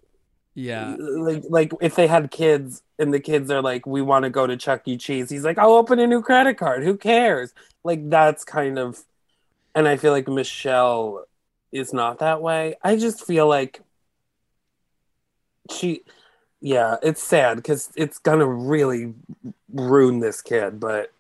yeah. 0.56 0.95
Like 0.97 1.43
like 1.49 1.74
if 1.82 1.95
they 1.95 2.08
had 2.08 2.32
kids 2.32 2.82
and 2.97 3.14
the 3.14 3.20
kids 3.20 3.51
are 3.51 3.62
like 3.62 3.86
we 3.86 4.01
want 4.01 4.24
to 4.24 4.30
go 4.30 4.47
to 4.47 4.56
Chuck 4.56 4.84
E. 4.86 4.97
Cheese 4.97 5.30
he's 5.30 5.43
like 5.43 5.58
I'll 5.58 5.74
open 5.74 5.99
a 5.99 6.08
new 6.08 6.22
credit 6.22 6.58
card. 6.58 6.84
Who 6.84 6.97
cares? 6.97 7.53
Like 7.84 8.10
that's 8.10 8.45
kind 8.45 8.80
of 8.80 9.03
and 9.76 9.88
I 9.88 9.97
feel 9.97 10.14
like 10.14 10.30
Michelle 10.30 11.26
is 11.74 11.93
not 11.93 12.20
that 12.20 12.41
way. 12.41 12.76
I 12.82 12.95
just 12.95 13.26
feel 13.28 13.47
like 13.47 13.82
she 15.70 16.03
yeah 16.62 16.95
it's 17.03 17.22
sad 17.22 17.58
because 17.58 17.91
it's 17.97 18.18
gonna 18.18 18.47
really 18.47 19.14
ruin 19.74 20.20
this 20.20 20.41
kid 20.41 20.80
but 20.80 21.12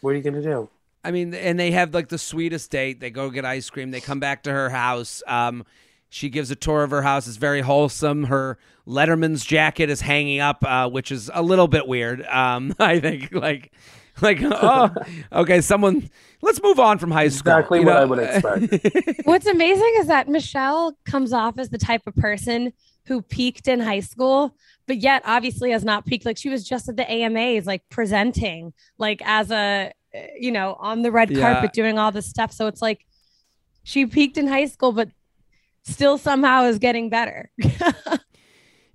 what 0.00 0.10
are 0.10 0.14
you 0.14 0.22
gonna 0.22 0.42
do? 0.42 0.68
I 1.02 1.10
mean 1.10 1.34
and 1.34 1.58
they 1.58 1.72
have 1.72 1.92
like 1.92 2.08
the 2.08 2.18
sweetest 2.18 2.70
date. 2.70 3.00
They 3.00 3.10
go 3.10 3.30
get 3.30 3.44
ice 3.44 3.68
cream. 3.68 3.90
They 3.90 4.00
come 4.00 4.20
back 4.20 4.44
to 4.44 4.52
her 4.52 4.70
house. 4.70 5.24
Um 5.26 5.64
she 6.14 6.28
gives 6.28 6.50
a 6.50 6.56
tour 6.56 6.84
of 6.84 6.90
her 6.90 7.02
house 7.02 7.26
it's 7.26 7.36
very 7.36 7.60
wholesome 7.60 8.24
her 8.24 8.56
letterman's 8.86 9.44
jacket 9.44 9.90
is 9.90 10.00
hanging 10.00 10.38
up 10.40 10.64
uh, 10.64 10.88
which 10.88 11.10
is 11.10 11.30
a 11.34 11.42
little 11.42 11.66
bit 11.66 11.88
weird 11.88 12.24
um 12.26 12.72
i 12.78 13.00
think 13.00 13.32
like 13.32 13.72
like 14.22 14.38
oh 14.42 14.90
okay 15.32 15.60
someone 15.60 16.08
let's 16.40 16.62
move 16.62 16.78
on 16.78 16.98
from 16.98 17.10
high 17.10 17.28
school 17.28 17.52
Exactly 17.52 17.80
you 17.80 17.86
what 17.86 17.94
know? 17.94 18.00
I 18.00 18.04
would 18.04 18.18
expect. 18.20 19.26
What's 19.26 19.46
amazing 19.46 19.92
is 19.98 20.06
that 20.06 20.28
Michelle 20.28 20.96
comes 21.04 21.32
off 21.32 21.58
as 21.58 21.70
the 21.70 21.78
type 21.78 22.02
of 22.06 22.14
person 22.14 22.72
who 23.06 23.20
peaked 23.22 23.66
in 23.66 23.80
high 23.80 24.00
school, 24.00 24.54
but 24.86 24.98
yet 24.98 25.22
obviously 25.24 25.70
has 25.72 25.84
not 25.84 26.06
peaked. 26.06 26.24
Like 26.24 26.36
she 26.38 26.48
was 26.48 26.62
just 26.62 26.88
at 26.88 26.96
the 26.96 27.10
AMAs, 27.10 27.66
like 27.66 27.82
presenting, 27.90 28.72
like 28.98 29.20
as 29.24 29.50
a, 29.50 29.90
you 30.38 30.52
know, 30.52 30.76
on 30.78 31.02
the 31.02 31.10
red 31.10 31.30
Yeah. 31.30 31.40
carpet 31.40 31.72
doing 31.72 31.98
all 31.98 32.12
this 32.12 32.26
stuff. 32.26 32.52
So 32.52 32.66
it's 32.66 32.80
like 32.82 33.04
she 33.82 34.06
peaked 34.06 34.38
in 34.38 34.46
high 34.46 34.66
school, 34.66 34.92
but 34.92 35.08
still 35.84 36.18
somehow 36.18 36.64
is 36.64 36.78
getting 36.78 37.08
better. 37.10 37.50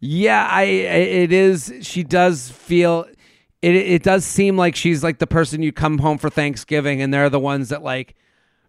Yeah, 0.01 0.47
I 0.49 0.63
it 0.63 1.33
is. 1.33 1.73
She 1.81 2.03
does 2.03 2.49
feel 2.49 3.05
it. 3.61 3.75
It 3.75 4.01
does 4.03 4.23
seem 4.23 4.55
like 4.55 4.75
she's 4.75 5.03
like 5.03 5.19
the 5.19 5.27
person 5.27 5.61
you 5.61 5.73
come 5.73 5.97
home 5.97 6.17
for 6.17 6.29
Thanksgiving, 6.29 7.01
and 7.01 7.13
they're 7.13 7.29
the 7.29 7.39
ones 7.39 7.67
that 7.67 7.83
like 7.83 8.15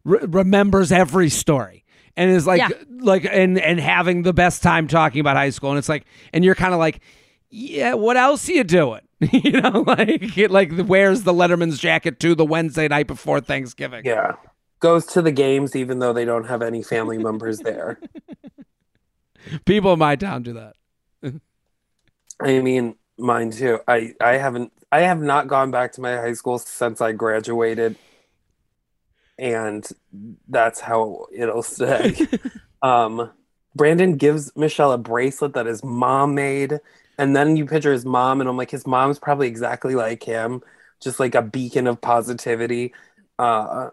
re- 0.02 0.18
remembers 0.26 0.90
every 0.90 1.28
story. 1.28 1.84
and 2.16 2.32
is 2.32 2.48
like 2.48 2.58
Yeah. 2.58 2.70
like 2.98 3.24
and 3.30 3.60
and 3.60 3.78
having 3.78 4.22
the 4.22 4.32
best 4.32 4.60
time 4.60 4.88
talking 4.88 5.20
about 5.20 5.36
high 5.36 5.50
school 5.50 5.70
and 5.70 5.78
it's 5.78 5.88
like 5.88 6.04
and 6.32 6.44
you're 6.44 6.56
kind 6.56 6.74
of 6.74 6.80
like 6.80 7.00
yeah 7.48 7.94
what 7.94 8.16
else 8.16 8.48
are 8.48 8.52
you 8.52 8.64
doing 8.64 9.00
you 9.20 9.52
know 9.52 9.84
like 9.86 10.36
it, 10.36 10.50
like 10.50 10.72
where's 10.86 11.22
the 11.22 11.32
letterman's 11.32 11.78
jacket 11.78 12.18
to 12.18 12.34
the 12.34 12.44
wednesday 12.44 12.88
night 12.88 13.06
before 13.06 13.40
thanksgiving 13.40 14.02
Yeah. 14.04 14.32
Goes 14.80 15.06
to 15.06 15.22
the 15.22 15.32
games 15.32 15.76
even 15.76 15.98
though 15.98 16.12
they 16.12 16.24
don't 16.24 16.46
have 16.46 16.62
any 16.62 16.82
family 16.82 17.18
members 17.18 17.58
there. 17.58 18.00
people 19.64 19.92
in 19.92 19.98
my 19.98 20.16
town 20.16 20.42
do 20.42 20.52
that 20.52 20.76
I 22.42 22.60
mean, 22.60 22.96
mine 23.18 23.50
too. 23.50 23.80
I 23.86 24.14
I 24.20 24.32
haven't 24.38 24.72
I 24.90 25.00
have 25.00 25.20
not 25.20 25.46
gone 25.46 25.70
back 25.70 25.92
to 25.92 26.00
my 26.00 26.16
high 26.16 26.32
school 26.32 26.58
since 26.58 27.00
I 27.00 27.12
graduated. 27.12 27.96
And 29.38 29.86
that's 30.48 30.80
how 30.80 31.26
it'll 31.32 31.62
stay. 31.62 32.26
um 32.82 33.30
Brandon 33.74 34.16
gives 34.16 34.54
Michelle 34.56 34.92
a 34.92 34.98
bracelet 34.98 35.54
that 35.54 35.66
his 35.66 35.84
mom 35.84 36.34
made. 36.34 36.80
And 37.18 37.36
then 37.36 37.56
you 37.56 37.66
picture 37.66 37.92
his 37.92 38.06
mom, 38.06 38.40
and 38.40 38.48
I'm 38.48 38.56
like, 38.56 38.70
his 38.70 38.86
mom's 38.86 39.18
probably 39.18 39.46
exactly 39.46 39.94
like 39.94 40.22
him, 40.22 40.62
just 41.00 41.20
like 41.20 41.34
a 41.34 41.42
beacon 41.42 41.86
of 41.86 42.00
positivity. 42.00 42.94
Uh, 43.38 43.90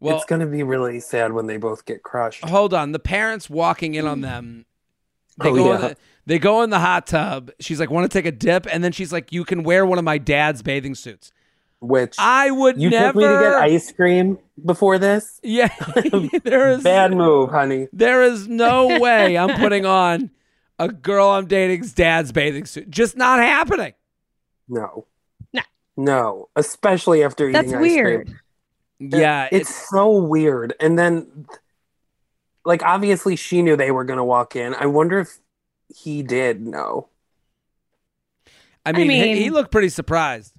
well 0.00 0.16
it's 0.16 0.24
gonna 0.24 0.46
be 0.46 0.62
really 0.62 1.00
sad 1.00 1.32
when 1.32 1.46
they 1.46 1.56
both 1.56 1.84
get 1.84 2.02
crushed. 2.02 2.44
hold 2.44 2.74
on 2.74 2.92
the 2.92 2.98
parents 2.98 3.48
walking 3.50 3.94
in 3.94 4.06
on 4.06 4.18
mm. 4.18 4.22
them 4.22 4.66
they 5.42 5.48
Oh, 5.50 5.54
go 5.54 5.72
in 5.74 5.80
yeah. 5.80 5.88
the, 5.88 5.96
they 6.26 6.38
go 6.38 6.62
in 6.62 6.70
the 6.70 6.78
hot 6.78 7.06
tub 7.06 7.50
she's 7.60 7.78
like 7.80 7.90
want 7.90 8.10
to 8.10 8.18
take 8.18 8.26
a 8.26 8.32
dip 8.32 8.66
and 8.70 8.82
then 8.82 8.92
she's 8.92 9.12
like 9.12 9.32
you 9.32 9.44
can 9.44 9.62
wear 9.62 9.84
one 9.86 9.98
of 9.98 10.04
my 10.04 10.18
dad's 10.18 10.62
bathing 10.62 10.94
suits 10.94 11.32
Which 11.80 12.16
i 12.18 12.50
would 12.50 12.80
you 12.80 12.90
never 12.90 13.08
took 13.08 13.16
me 13.16 13.22
to 13.22 13.40
get 13.42 13.54
ice 13.54 13.92
cream 13.92 14.38
before 14.64 14.98
this? 14.98 15.40
yeah 15.42 15.68
there 16.44 16.70
is 16.70 16.82
Bad 16.82 17.12
move, 17.12 17.50
honey. 17.50 17.88
There 17.92 18.22
is 18.22 18.48
no 18.48 18.98
way 19.00 19.36
I'm 19.36 19.58
putting 19.60 19.84
on 19.84 20.30
a 20.78 20.88
girl 20.88 21.28
I'm 21.28 21.46
dating's 21.46 21.92
dad's 21.92 22.32
bathing 22.32 22.64
suit. 22.66 22.90
Just 22.90 23.16
not 23.16 23.38
happening. 23.38 23.92
No. 24.68 25.06
No. 25.52 25.62
No. 25.96 26.48
Especially 26.56 27.22
after 27.22 27.44
eating 27.44 27.52
That's 27.52 27.72
ice 27.74 27.80
weird. 27.80 28.26
cream. 28.26 28.40
Yeah, 28.98 29.48
It's 29.52 29.88
so 29.90 30.10
weird. 30.18 30.74
And 30.80 30.98
then 30.98 31.46
like 32.64 32.82
obviously 32.82 33.36
she 33.36 33.62
knew 33.62 33.76
they 33.76 33.90
were 33.90 34.04
gonna 34.04 34.24
walk 34.24 34.56
in. 34.56 34.74
I 34.74 34.86
wonder 34.86 35.18
if 35.20 35.38
he 35.94 36.22
did 36.22 36.66
know. 36.66 37.08
I 38.84 38.92
mean, 38.92 39.10
he- 39.10 39.20
mean- 39.20 39.36
he 39.36 39.50
looked 39.50 39.70
pretty 39.72 39.88
surprised. 39.88 40.52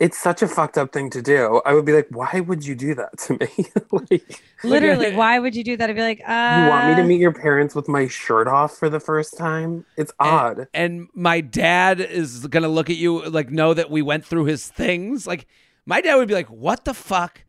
It's 0.00 0.18
such 0.18 0.42
a 0.42 0.48
fucked 0.48 0.76
up 0.78 0.92
thing 0.92 1.10
to 1.10 1.22
do. 1.22 1.62
I 1.64 1.74
would 1.74 1.84
be 1.84 1.92
like, 1.92 2.08
why 2.10 2.40
would 2.40 2.66
you 2.66 2.74
do 2.74 2.92
that 2.96 3.16
to 3.18 3.34
me? 3.34 3.66
like 4.10 4.42
Literally, 4.64 5.12
why 5.14 5.38
would 5.38 5.54
you 5.54 5.62
do 5.62 5.76
that? 5.76 5.88
I'd 5.88 5.94
be 5.94 6.02
like, 6.02 6.20
uh, 6.26 6.62
you 6.64 6.68
want 6.68 6.88
me 6.88 6.96
to 6.96 7.04
meet 7.06 7.20
your 7.20 7.30
parents 7.32 7.76
with 7.76 7.86
my 7.86 8.08
shirt 8.08 8.48
off 8.48 8.76
for 8.76 8.90
the 8.90 8.98
first 8.98 9.38
time? 9.38 9.84
It's 9.96 10.12
odd. 10.18 10.66
And 10.74 11.06
my 11.14 11.40
dad 11.40 12.00
is 12.00 12.48
gonna 12.48 12.66
look 12.68 12.90
at 12.90 12.96
you 12.96 13.22
like 13.30 13.50
know 13.52 13.74
that 13.74 13.90
we 13.92 14.02
went 14.02 14.24
through 14.26 14.46
his 14.46 14.66
things. 14.66 15.24
Like 15.24 15.46
my 15.86 16.00
dad 16.00 16.16
would 16.16 16.28
be 16.28 16.34
like, 16.34 16.50
"What 16.50 16.84
the 16.84 16.94
fuck 16.94 17.44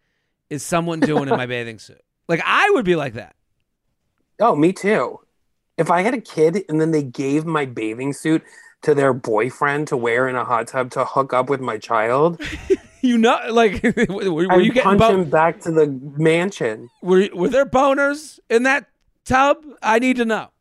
is 0.50 0.64
someone 0.64 1.00
doing 1.00 1.24
in 1.24 1.30
my 1.30 1.46
bathing 1.54 1.80
suit?" 1.80 2.02
Like 2.28 2.42
I 2.46 2.70
would 2.72 2.86
be 2.86 2.96
like 2.96 3.14
that. 3.14 3.36
Oh, 4.40 4.56
me 4.56 4.74
too. 4.74 5.20
If 5.78 5.90
I 5.90 6.02
had 6.02 6.14
a 6.14 6.22
kid 6.22 6.64
and 6.70 6.80
then 6.80 6.92
they 6.92 7.04
gave 7.04 7.46
my 7.46 7.66
bathing 7.66 8.14
suit 8.14 8.44
to 8.84 8.94
their 8.94 9.14
boyfriend 9.14 9.88
to 9.88 9.98
wear 9.98 10.28
in 10.28 10.36
a 10.36 10.44
hot 10.44 10.68
tub 10.68 10.92
to 10.92 11.06
hook 11.06 11.34
up 11.34 11.50
with 11.50 11.62
my 11.62 11.78
child, 11.78 12.42
You 13.04 13.18
know, 13.18 13.38
like 13.52 13.84
were, 14.10 14.32
were 14.32 14.62
you 14.62 14.72
getting 14.72 14.84
punch 14.84 15.00
bo- 15.00 15.10
him 15.10 15.30
back 15.30 15.60
to 15.62 15.72
the 15.72 15.88
mansion. 16.18 16.90
were, 17.02 17.28
were 17.34 17.50
there 17.50 17.66
boners 17.66 18.40
in 18.50 18.64
that 18.64 18.88
tub? 19.26 19.58
I 19.82 20.00
need 20.00 20.16
to 20.16 20.26
know. 20.26 20.52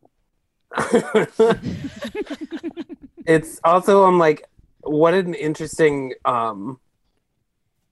it's 3.26 3.60
also 3.62 4.02
I'm 4.04 4.18
like, 4.18 4.44
what 4.80 5.14
an 5.14 5.34
interesting 5.34 6.14
um 6.24 6.80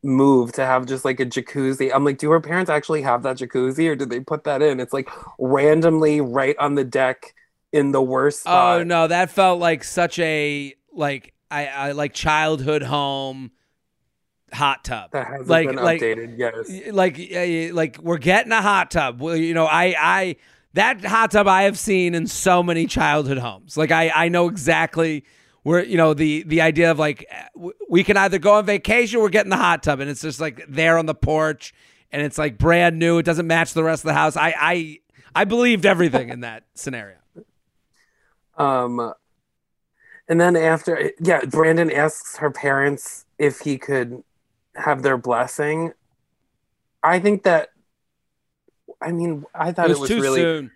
move 0.03 0.53
to 0.53 0.65
have 0.65 0.87
just 0.87 1.05
like 1.05 1.21
a 1.21 1.27
jacuzzi. 1.27 1.91
I'm 1.93 2.05
like, 2.05 2.19
do 2.19 2.31
her 2.31 2.41
parents 2.41 2.71
actually 2.71 3.03
have 3.03 3.23
that 3.23 3.37
jacuzzi 3.37 3.89
or 3.91 3.97
did 3.97 4.11
they 4.11 4.21
put 4.21 4.45
that 4.45 4.63
in? 4.63 4.81
It's 4.81 4.93
like 4.93 5.09
randomly 5.39 6.21
right 6.21 6.57
on 6.59 6.75
the 6.75 6.85
deck 6.85 7.35
in 7.73 7.93
the 7.93 8.03
worst 8.03 8.41
oh, 8.41 8.51
spot. 8.51 8.81
Oh 8.81 8.85
no, 8.85 9.07
that 9.07 9.31
felt 9.31 9.61
like 9.61 9.85
such 9.85 10.19
a 10.19 10.75
like 10.93 11.35
I, 11.51 11.67
I 11.67 11.93
like 11.93 12.15
childhood 12.15 12.83
home 12.83 13.51
hot 14.53 14.85
tub. 14.85 15.11
That 15.13 15.27
hasn't 15.27 15.49
like 15.49 15.67
been 15.69 15.77
like 15.77 16.01
updated, 16.01 16.39
yes. 16.39 16.93
like 16.93 17.73
like 17.75 18.03
we're 18.03 18.19
getting 18.19 18.53
a 18.53 18.63
hot 18.63 18.91
tub. 18.91 19.21
Well, 19.21 19.37
you 19.37 19.55
know, 19.55 19.67
I 19.67 19.95
I 19.99 20.37
that 20.75 21.05
hot 21.05 21.31
tub 21.31 21.47
I 21.47 21.63
have 21.63 21.79
seen 21.79 22.15
in 22.15 22.27
so 22.27 22.63
many 22.63 22.87
childhood 22.87 23.39
homes. 23.39 23.77
Like 23.77 23.91
I 23.91 24.11
I 24.15 24.29
know 24.29 24.49
exactly 24.49 25.25
where 25.63 25.85
you 25.85 25.97
know 25.97 26.15
the 26.15 26.43
the 26.45 26.61
idea 26.61 26.91
of 26.91 26.99
like 26.99 27.31
we 27.89 28.05
can 28.05 28.17
either 28.17 28.39
go 28.39 28.55
on 28.55 28.67
vacation 28.67 29.19
or 29.19 29.23
we're 29.23 29.29
getting 29.29 29.51
the 29.51 29.57
hot 29.57 29.83
tub 29.83 30.01
and 30.01 30.11
it's 30.11 30.23
just 30.23 30.41
like 30.41 30.65
there 30.69 30.99
on 30.99 31.07
the 31.07 31.15
porch 31.15 31.75
and 32.13 32.23
it's 32.23 32.39
like 32.39 32.59
brand 32.59 32.99
new. 32.99 33.19
It 33.19 33.25
doesn't 33.25 33.47
match 33.47 33.73
the 33.73 33.85
rest 33.85 34.05
of 34.05 34.09
the 34.09 34.15
house. 34.15 34.37
I 34.37 34.55
I 34.59 34.99
I 35.35 35.45
believed 35.45 35.87
everything 35.87 36.31
in 36.31 36.41
that 36.41 36.65
scenario. 36.75 37.17
Um, 38.57 39.15
and 40.29 40.41
then 40.41 40.55
after, 40.55 41.13
yeah, 41.21 41.45
Brandon 41.45 41.91
asks 41.91 42.37
her 42.37 42.51
parents 42.51 43.25
if 43.39 43.61
he 43.61 43.79
could 43.79 44.23
have 44.77 45.03
their 45.03 45.17
blessing. 45.17 45.93
I 47.03 47.19
think 47.19 47.43
that, 47.45 47.71
I 49.01 49.13
mean, 49.13 49.45
I 49.55 49.73
thought 49.73 49.87
it 49.87 49.93
it 49.93 49.99
was, 49.99 50.01
was, 50.01 50.11
too 50.11 50.21
really. 50.21 50.41
soon. 50.41 50.71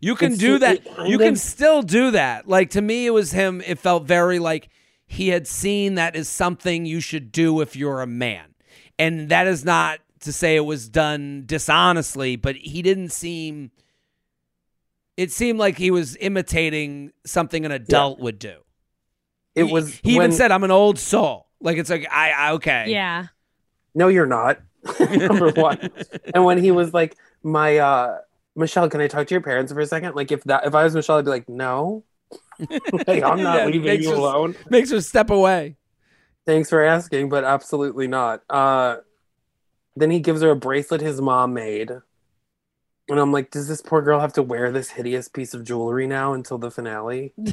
You 0.00 0.14
can 0.14 0.32
It's 0.32 0.40
do 0.40 0.54
too- 0.54 0.58
that. 0.60 0.76
it 0.76 0.96
kind 0.96 1.08
You 1.08 1.18
can 1.18 1.36
still 1.36 1.82
do 1.82 2.10
that. 2.12 2.46
Like 2.48 2.70
to 2.70 2.82
me, 2.82 3.06
it 3.06 3.10
was 3.10 3.32
him. 3.32 3.62
It 3.66 3.78
felt 3.78 4.04
very 4.04 4.38
like 4.38 4.68
he 5.06 5.28
had 5.28 5.46
seen 5.46 5.94
that 5.94 6.14
is 6.16 6.28
something 6.28 6.84
you 6.86 7.00
should 7.00 7.32
do 7.32 7.60
if 7.60 7.76
you're 7.76 8.00
a 8.02 8.06
man, 8.06 8.54
and 8.98 9.28
that 9.30 9.46
is 9.46 9.64
not 9.64 10.00
to 10.20 10.32
say 10.32 10.56
it 10.56 10.64
was 10.64 10.88
done 10.88 11.44
dishonestly, 11.46 12.36
but 12.36 12.56
he 12.56 12.82
didn't 12.82 13.10
seem. 13.10 13.70
It 15.16 15.32
seemed 15.32 15.58
like 15.58 15.78
he 15.78 15.90
was 15.90 16.16
imitating 16.20 17.12
something 17.24 17.64
an 17.64 17.72
adult 17.72 18.18
would 18.20 18.38
do. 18.38 18.56
It 19.54 19.66
He- 19.66 19.72
was. 19.72 19.94
He 20.02 20.14
even 20.16 20.32
said, 20.32 20.50
"I'm 20.52 20.64
an 20.64 20.70
old 20.70 20.98
soul." 20.98 21.46
Like 21.60 21.78
it's 21.78 21.88
like 21.88 22.06
I, 22.10 22.32
I 22.32 22.52
okay. 22.52 22.84
Yeah. 22.88 23.26
No, 23.94 24.08
you're 24.08 24.26
not. 24.26 24.58
Number 25.00 25.50
one. 25.52 25.88
and 26.34 26.44
when 26.44 26.58
he 26.62 26.70
was 26.70 26.92
like, 26.92 27.16
my, 27.42 27.78
uh, 27.78 28.18
Michelle, 28.56 28.88
can 28.88 29.00
I 29.00 29.06
talk 29.08 29.26
to 29.28 29.34
your 29.34 29.42
parents 29.42 29.72
for 29.72 29.80
a 29.80 29.86
second? 29.86 30.14
Like, 30.16 30.32
if 30.32 30.42
that, 30.44 30.66
if 30.66 30.74
I 30.74 30.84
was 30.84 30.94
Michelle, 30.94 31.18
I'd 31.18 31.24
be 31.24 31.30
like, 31.30 31.48
no. 31.48 32.04
like, 32.58 33.22
I'm 33.22 33.42
not 33.42 33.58
Yeah, 33.58 33.66
leaving 33.66 33.82
makes 33.82 34.04
you 34.04 34.10
her- 34.10 34.16
alone. 34.16 34.56
Makes 34.70 34.90
her 34.90 35.00
step 35.00 35.30
away. 35.30 35.76
Thanks 36.46 36.70
for 36.70 36.82
asking, 36.82 37.28
but 37.28 37.44
absolutely 37.44 38.06
not. 38.08 38.42
Uh, 38.48 38.96
then 39.96 40.10
he 40.10 40.20
gives 40.20 40.42
her 40.42 40.50
a 40.50 40.56
bracelet 40.56 41.00
his 41.00 41.20
mom 41.20 41.54
made. 41.54 41.90
And 43.08 43.20
I'm 43.20 43.30
like, 43.32 43.50
does 43.50 43.68
this 43.68 43.82
poor 43.82 44.00
girl 44.02 44.18
have 44.20 44.32
to 44.34 44.42
wear 44.42 44.72
this 44.72 44.90
hideous 44.90 45.28
piece 45.28 45.54
of 45.54 45.62
jewelry 45.64 46.06
now 46.06 46.32
until 46.34 46.58
the 46.58 46.70
finale? 46.70 47.32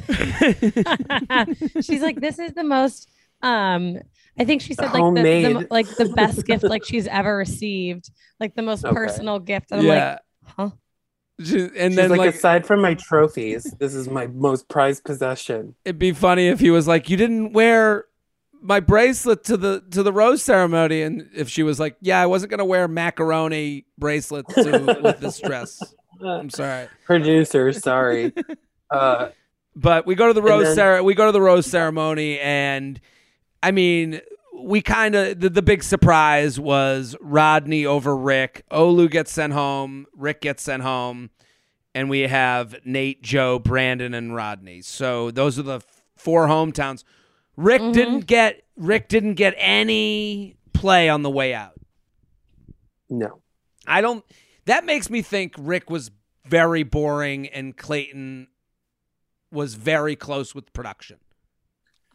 she's 1.80 2.02
like, 2.02 2.20
this 2.20 2.38
is 2.38 2.52
the 2.54 2.64
most. 2.64 3.08
Um, 3.42 3.98
I 4.38 4.44
think 4.44 4.62
she 4.62 4.74
said 4.74 4.92
like 4.92 5.14
the, 5.14 5.22
the 5.22 5.66
like 5.70 5.86
the 5.96 6.08
best 6.08 6.44
gift 6.46 6.64
like 6.64 6.84
she's 6.86 7.06
ever 7.06 7.36
received, 7.36 8.10
like 8.40 8.54
the 8.56 8.62
most 8.62 8.84
Okay. 8.84 8.94
personal 8.94 9.38
gift. 9.38 9.70
And 9.70 9.80
I'm 9.82 9.86
like, 9.86 9.96
yeah. 9.96 10.10
huh? 10.12 10.18
She- 11.42 11.62
and 11.62 11.92
She's 11.92 11.96
then 11.96 12.10
like, 12.10 12.18
like 12.18 12.34
aside 12.34 12.66
from 12.66 12.80
my 12.80 12.94
trophies, 12.94 13.64
this 13.78 13.94
is 13.94 14.08
my 14.08 14.28
most 14.28 14.68
prized 14.68 15.04
possession. 15.04 15.74
it'd 15.84 15.98
be 15.98 16.12
funny 16.12 16.48
if 16.48 16.60
he 16.60 16.70
was 16.70 16.86
like, 16.86 17.10
"You 17.10 17.16
didn't 17.16 17.52
wear 17.52 18.04
my 18.62 18.78
bracelet 18.80 19.42
to 19.44 19.56
the 19.56 19.82
to 19.90 20.02
the 20.04 20.12
rose 20.12 20.42
ceremony," 20.42 21.02
and 21.02 21.28
if 21.34 21.48
she 21.48 21.62
was 21.64 21.80
like, 21.80 21.96
"Yeah, 22.00 22.20
I 22.20 22.26
wasn't 22.26 22.50
gonna 22.50 22.64
wear 22.64 22.86
macaroni 22.86 23.84
bracelets 23.98 24.54
to, 24.54 25.00
with 25.02 25.18
this 25.20 25.40
dress." 25.40 25.82
I'm 26.24 26.50
sorry, 26.50 26.86
Producer, 27.04 27.72
sorry. 27.72 28.32
Uh, 28.90 29.30
but 29.74 30.06
we 30.06 30.14
go 30.14 30.28
to 30.28 30.32
the 30.34 30.42
rose 30.42 30.66
then- 30.66 30.74
cere- 30.76 31.02
we 31.02 31.14
go 31.14 31.26
to 31.26 31.32
the 31.32 31.40
rose 31.40 31.66
ceremony, 31.66 32.38
and 32.38 33.00
I 33.60 33.72
mean, 33.72 34.20
we 34.64 34.80
kind 34.82 35.14
of 35.14 35.40
the, 35.40 35.50
the 35.50 35.62
big 35.62 35.82
surprise 35.82 36.58
was 36.58 37.16
Rodney 37.20 37.84
over 37.86 38.16
Rick. 38.16 38.64
Olu 38.70 39.10
gets 39.10 39.30
sent 39.32 39.52
home, 39.52 40.06
Rick 40.16 40.40
gets 40.40 40.62
sent 40.62 40.82
home, 40.82 41.30
and 41.94 42.08
we 42.08 42.20
have 42.20 42.74
Nate, 42.84 43.22
Joe, 43.22 43.58
Brandon, 43.58 44.14
and 44.14 44.34
Rodney. 44.34 44.80
So 44.82 45.30
those 45.30 45.58
are 45.58 45.62
the 45.62 45.80
four 46.16 46.46
hometowns. 46.46 47.04
Rick 47.56 47.82
Mhm. 47.82 47.92
didn't 47.92 48.20
get 48.26 48.62
Rick 48.76 49.08
didn't 49.08 49.34
get 49.34 49.54
any 49.56 50.56
play 50.72 51.08
on 51.08 51.22
the 51.22 51.30
way 51.30 51.54
out. 51.54 51.74
no. 53.08 53.40
I 53.86 54.00
don't. 54.00 54.24
That 54.64 54.86
makes 54.86 55.10
me 55.10 55.20
think 55.20 55.54
Rick 55.58 55.90
was 55.90 56.10
very 56.46 56.84
boring 56.84 57.48
and 57.48 57.76
Clayton 57.76 58.48
was 59.52 59.74
very 59.74 60.16
close 60.16 60.54
with 60.54 60.72
production. 60.72 61.18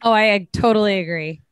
Oh, 0.02 0.10
I, 0.10 0.32
I 0.34 0.48
totally 0.52 0.98
agree. 0.98 1.42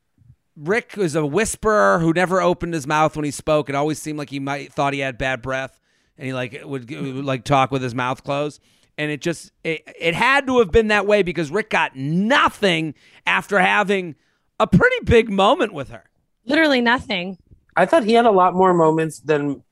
Rick 0.61 0.95
was 0.97 1.15
a 1.15 1.25
whisperer 1.25 1.99
who 1.99 2.11
never 2.13 2.41
opened 2.41 2.73
his 2.73 2.85
mouth 2.85 3.15
when 3.15 3.23
he 3.25 3.31
spoke. 3.31 3.69
It 3.69 3.75
always 3.75 3.99
seemed 4.01 4.17
like 4.19 4.29
he 4.29 4.39
might 4.39 4.73
thought 4.73 4.93
he 4.93 4.99
had 4.99 5.17
bad 5.17 5.41
breath. 5.41 5.79
and 6.17 6.27
he 6.27 6.33
like 6.33 6.61
would, 6.65 6.89
would 6.89 7.25
like 7.25 7.45
talk 7.45 7.71
with 7.71 7.81
his 7.81 7.95
mouth 7.95 8.23
closed. 8.23 8.61
And 8.97 9.09
it 9.09 9.21
just 9.21 9.51
it, 9.63 9.81
it 9.99 10.13
had 10.13 10.45
to 10.47 10.59
have 10.59 10.71
been 10.71 10.89
that 10.89 11.05
way 11.07 11.23
because 11.23 11.49
Rick 11.49 11.69
got 11.69 11.95
nothing 11.95 12.93
after 13.25 13.57
having 13.59 14.15
a 14.59 14.67
pretty 14.67 14.97
big 15.05 15.29
moment 15.29 15.73
with 15.73 15.89
her. 15.89 16.03
Literally 16.45 16.81
nothing. 16.81 17.37
I 17.77 17.85
thought 17.85 18.03
he 18.03 18.13
had 18.13 18.25
a 18.25 18.31
lot 18.31 18.53
more 18.53 18.73
moments 18.73 19.21
than 19.21 19.63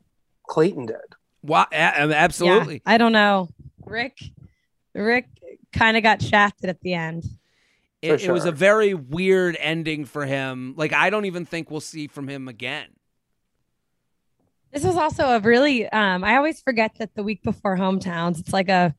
Clayton 0.48 0.86
did. 0.86 0.96
Why? 1.42 1.64
Um, 1.64 2.12
absolutely. 2.14 2.76
Yeah, 2.76 2.94
I 2.94 2.98
don't 2.98 3.12
know. 3.12 3.50
Rick, 3.86 4.18
Rick 4.94 5.28
kind 5.74 5.98
of 5.98 6.04
got 6.04 6.22
shafted 6.22 6.70
at 6.70 6.80
the 6.80 6.94
end. 6.94 7.26
It, 8.02 8.20
For 8.22 8.26
it 8.30 8.32
was 8.32 8.46
a 8.46 8.52
very 8.52 8.94
weird 8.94 9.58
ending 9.60 10.06
for 10.06 10.26
him. 10.26 10.76
Like 10.78 10.94
I 10.94 11.10
don't 11.10 11.26
even 11.26 11.46
think 11.46 11.72
we'll 11.72 11.80
see 11.82 12.08
from 12.08 12.28
him 12.28 12.48
again. 12.48 12.88
This 14.72 14.84
was 14.84 14.98
also 14.98 15.24
a 15.30 15.40
really 15.40 15.88
um 15.90 16.24
I 16.24 16.36
always 16.36 16.62
forget 16.62 16.96
that 17.00 17.16
the 17.16 17.24
week 17.24 17.42
before 17.42 17.76
hometowns 17.78 18.40
it's 18.40 18.54
like 18.54 18.70
a 18.70 18.94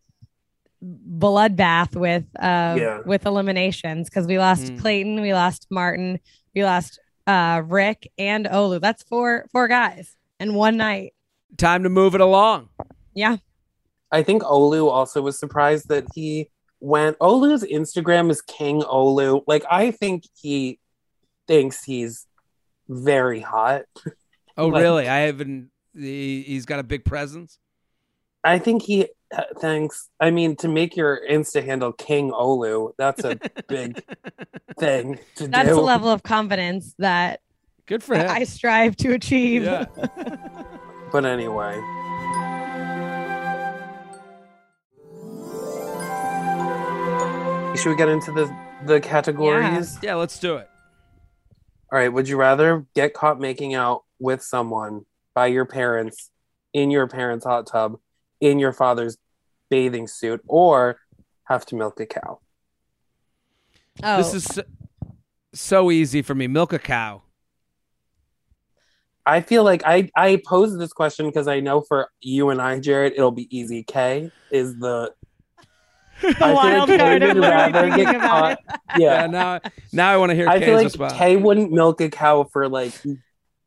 bloodbath 0.82 1.94
with 1.96 2.24
uh 2.38 2.76
Yeah. 2.78 3.00
with 3.04 3.26
eliminations 3.26 4.08
because 4.08 4.26
we 4.26 4.38
lost 4.38 4.64
Mm. 4.72 4.80
Clayton, 4.80 5.20
we 5.20 5.32
lost 5.32 5.66
Martin, 5.70 6.18
we 6.54 6.64
lost 6.64 6.98
uh 7.26 7.62
Rick 7.64 8.10
and 8.18 8.46
Olu. 8.46 8.80
That's 8.80 9.02
four 9.04 9.46
four 9.52 9.68
guys 9.68 10.16
in 10.40 10.54
one 10.54 10.76
night. 10.76 11.14
Time 11.56 11.82
to 11.84 11.88
move 11.88 12.14
it 12.14 12.20
along. 12.20 12.68
Yeah. 13.14 13.36
I 14.10 14.22
think 14.22 14.42
Olu 14.42 14.90
also 14.90 15.20
was 15.22 15.38
surprised 15.38 15.88
that 15.88 16.06
he 16.14 16.48
went. 16.80 17.18
Olu's 17.18 17.62
Instagram 17.64 18.30
is 18.30 18.42
King 18.42 18.82
Olu. 18.82 19.42
Like, 19.46 19.64
I 19.70 19.90
think 19.90 20.24
he 20.40 20.78
thinks 21.46 21.82
he's 21.84 22.26
very 22.88 23.40
hot. 23.40 23.82
Oh, 24.56 24.68
Like- 24.68 24.82
really? 24.82 25.08
I 25.08 25.18
haven't. 25.20 25.70
He, 25.94 26.42
he's 26.42 26.64
got 26.66 26.78
a 26.78 26.82
big 26.84 27.04
presence. 27.04 27.58
I 28.44 28.58
think 28.60 28.82
he 28.82 29.08
uh, 29.36 29.42
thanks. 29.58 30.08
I 30.20 30.30
mean, 30.30 30.54
to 30.56 30.68
make 30.68 30.96
your 30.96 31.20
Insta 31.28 31.62
handle 31.64 31.92
King 31.92 32.30
Olu, 32.30 32.92
that's 32.96 33.24
a 33.24 33.38
big 33.68 34.02
thing 34.78 35.18
to 35.36 35.48
That's 35.48 35.68
do. 35.70 35.78
a 35.78 35.82
level 35.82 36.08
of 36.08 36.22
confidence 36.22 36.94
that 36.98 37.40
Good 37.86 38.02
for 38.02 38.14
him. 38.14 38.28
I 38.30 38.44
strive 38.44 38.96
to 38.98 39.12
achieve. 39.14 39.64
yeah. 39.64 39.86
But 41.10 41.24
anyway. 41.24 41.80
Should 47.78 47.90
we 47.90 47.96
get 47.96 48.08
into 48.08 48.32
the 48.32 48.52
the 48.86 49.00
categories? 49.00 49.98
yeah. 50.02 50.16
Let's 50.16 50.38
do 50.40 50.56
it. 50.56 50.68
All 51.92 51.98
right. 51.98 52.12
Would 52.12 52.28
you 52.28 52.36
rather 52.36 52.86
get 52.94 53.14
caught 53.14 53.38
making 53.38 53.74
out 53.74 54.02
with 54.18 54.42
someone 54.42 55.02
by 55.34 55.46
your 55.46 55.64
parents 55.64 56.30
in 56.72 56.90
your 56.90 57.06
parents' 57.06 57.44
hot 57.44 57.68
tub 57.68 57.98
in 58.40 58.58
your 58.58 58.72
father's 58.72 59.16
bathing 59.70 60.08
suit, 60.08 60.40
or 60.48 60.98
have 61.44 61.64
to 61.66 61.76
milk 61.76 62.00
a 62.00 62.06
cow? 62.06 62.40
Oh, 64.02 64.16
This 64.16 64.34
is 64.34 64.44
so, 64.44 64.62
so 65.52 65.90
easy 65.90 66.22
for 66.22 66.34
me. 66.34 66.46
Milk 66.48 66.72
a 66.72 66.78
cow. 66.78 67.22
I 69.24 69.40
feel 69.40 69.62
like 69.62 69.82
I 69.84 70.10
I 70.16 70.40
posed 70.44 70.80
this 70.80 70.92
question 70.92 71.26
because 71.26 71.46
I 71.46 71.60
know 71.60 71.82
for 71.82 72.10
you 72.20 72.50
and 72.50 72.60
I, 72.60 72.80
Jared, 72.80 73.12
it'll 73.12 73.30
be 73.30 73.46
easy. 73.56 73.84
K 73.84 74.32
is 74.50 74.78
the 74.78 75.12
a 76.22 76.34
feel 76.34 76.54
wild 76.54 76.88
like 76.88 76.98
card. 77.00 77.22
Kay 77.22 77.30
I'm 77.30 77.36
would 77.36 77.44
rather 77.44 77.80
thinking 77.82 78.04
get 78.04 78.16
about 78.16 78.52
it. 78.52 78.58
Yeah. 78.98 78.98
yeah. 78.98 79.26
Now, 79.26 79.60
now 79.92 80.10
I 80.10 80.16
want 80.16 80.30
to 80.30 80.36
hear 80.36 80.48
I 80.48 80.58
Kay's 80.58 80.66
feel 80.66 80.74
like 80.76 80.84
response. 80.84 81.12
Kay 81.14 81.36
wouldn't 81.36 81.72
milk 81.72 82.00
a 82.00 82.08
cow 82.08 82.44
for 82.44 82.68
like 82.68 82.92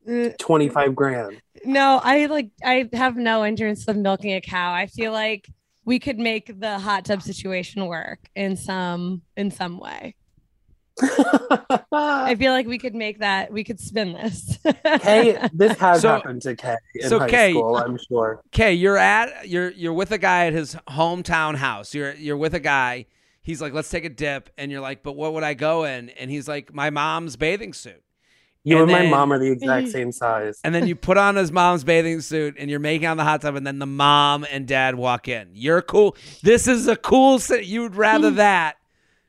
Uh, 0.10 0.30
twenty 0.40 0.68
five 0.68 0.96
grand. 0.96 1.40
No, 1.64 2.00
I 2.04 2.26
like 2.26 2.50
I 2.64 2.90
have 2.94 3.18
no 3.18 3.46
interest 3.46 3.88
in 3.88 4.02
milking 4.02 4.34
a 4.34 4.42
cow. 4.42 4.74
I 4.74 4.88
feel 4.88 5.12
like 5.12 5.48
we 5.86 6.00
could 6.00 6.18
make 6.18 6.60
the 6.60 6.80
hot 6.80 7.06
tub 7.06 7.22
situation 7.22 7.86
work 7.86 8.20
in 8.36 8.56
some 8.56 9.22
in 9.38 9.52
some 9.52 9.80
way. 9.80 10.16
I 11.92 12.36
feel 12.40 12.52
like 12.52 12.68
we 12.68 12.78
could 12.78 12.96
make 12.96 13.20
that 13.20 13.52
we 13.52 13.64
could 13.64 13.80
spin 13.80 14.14
this. 14.14 14.58
Kay, 15.02 15.38
this 15.54 15.78
has 15.80 16.02
So- 16.02 16.10
happened 16.10 16.42
to 16.44 16.56
Kay 16.56 16.76
in 16.96 17.10
so 17.10 17.20
high 17.20 17.30
Kay- 17.30 17.52
school, 17.52 17.78
I'm 17.78 17.98
sure. 17.98 18.42
Okay, 18.48 18.74
you're 18.74 18.98
at 18.98 19.48
you're 19.48 19.70
you're 19.72 19.94
with 19.94 20.12
a 20.12 20.18
guy 20.18 20.48
at 20.48 20.54
his 20.54 20.76
hometown 20.90 21.56
house. 21.56 21.94
You're 21.94 22.14
you're 22.14 22.38
with 22.38 22.54
a 22.54 22.60
guy. 22.60 23.06
He's 23.44 23.62
like, 23.62 23.74
let's 23.74 23.90
take 23.90 24.06
a 24.06 24.10
dip, 24.10 24.52
and 24.58 24.72
you're 24.72 24.82
like, 24.82 25.02
but 25.02 25.14
what 25.14 25.34
would 25.34 25.44
I 25.44 25.56
go 25.56 25.84
in? 25.84 26.10
And 26.12 26.30
he's 26.30 26.48
like, 26.48 26.74
my 26.74 26.92
mom's 26.92 27.36
bathing 27.38 27.74
suit. 27.74 28.04
You 28.64 28.80
And 28.84 28.92
and 28.92 29.10
my 29.10 29.18
mom 29.18 29.34
are 29.34 29.40
the 29.40 29.52
exact 29.52 29.88
same 29.88 30.12
size. 30.12 30.60
And 30.64 30.76
then 30.76 30.86
you 30.86 30.96
put 30.96 31.18
on 31.18 31.36
his 31.36 31.52
mom's 31.52 31.84
bathing 31.84 32.22
suit, 32.22 32.56
and 32.60 32.70
you're 32.70 32.80
making 32.80 33.08
out 33.08 33.14
in 33.14 33.18
the 33.18 33.24
hot 33.24 33.42
tub, 33.42 33.56
and 33.56 33.66
then 33.66 33.80
the 33.80 33.88
mom 33.88 34.46
and 34.52 34.68
dad 34.68 34.94
walk 34.94 35.28
in. 35.28 35.50
You're 35.54 35.82
cool. 35.82 36.16
This 36.44 36.68
is 36.68 36.88
a 36.88 36.96
cool. 36.96 37.40
Si- 37.40 37.64
you 37.64 37.82
would 37.82 37.96
rather 37.96 38.30
that 38.36 38.78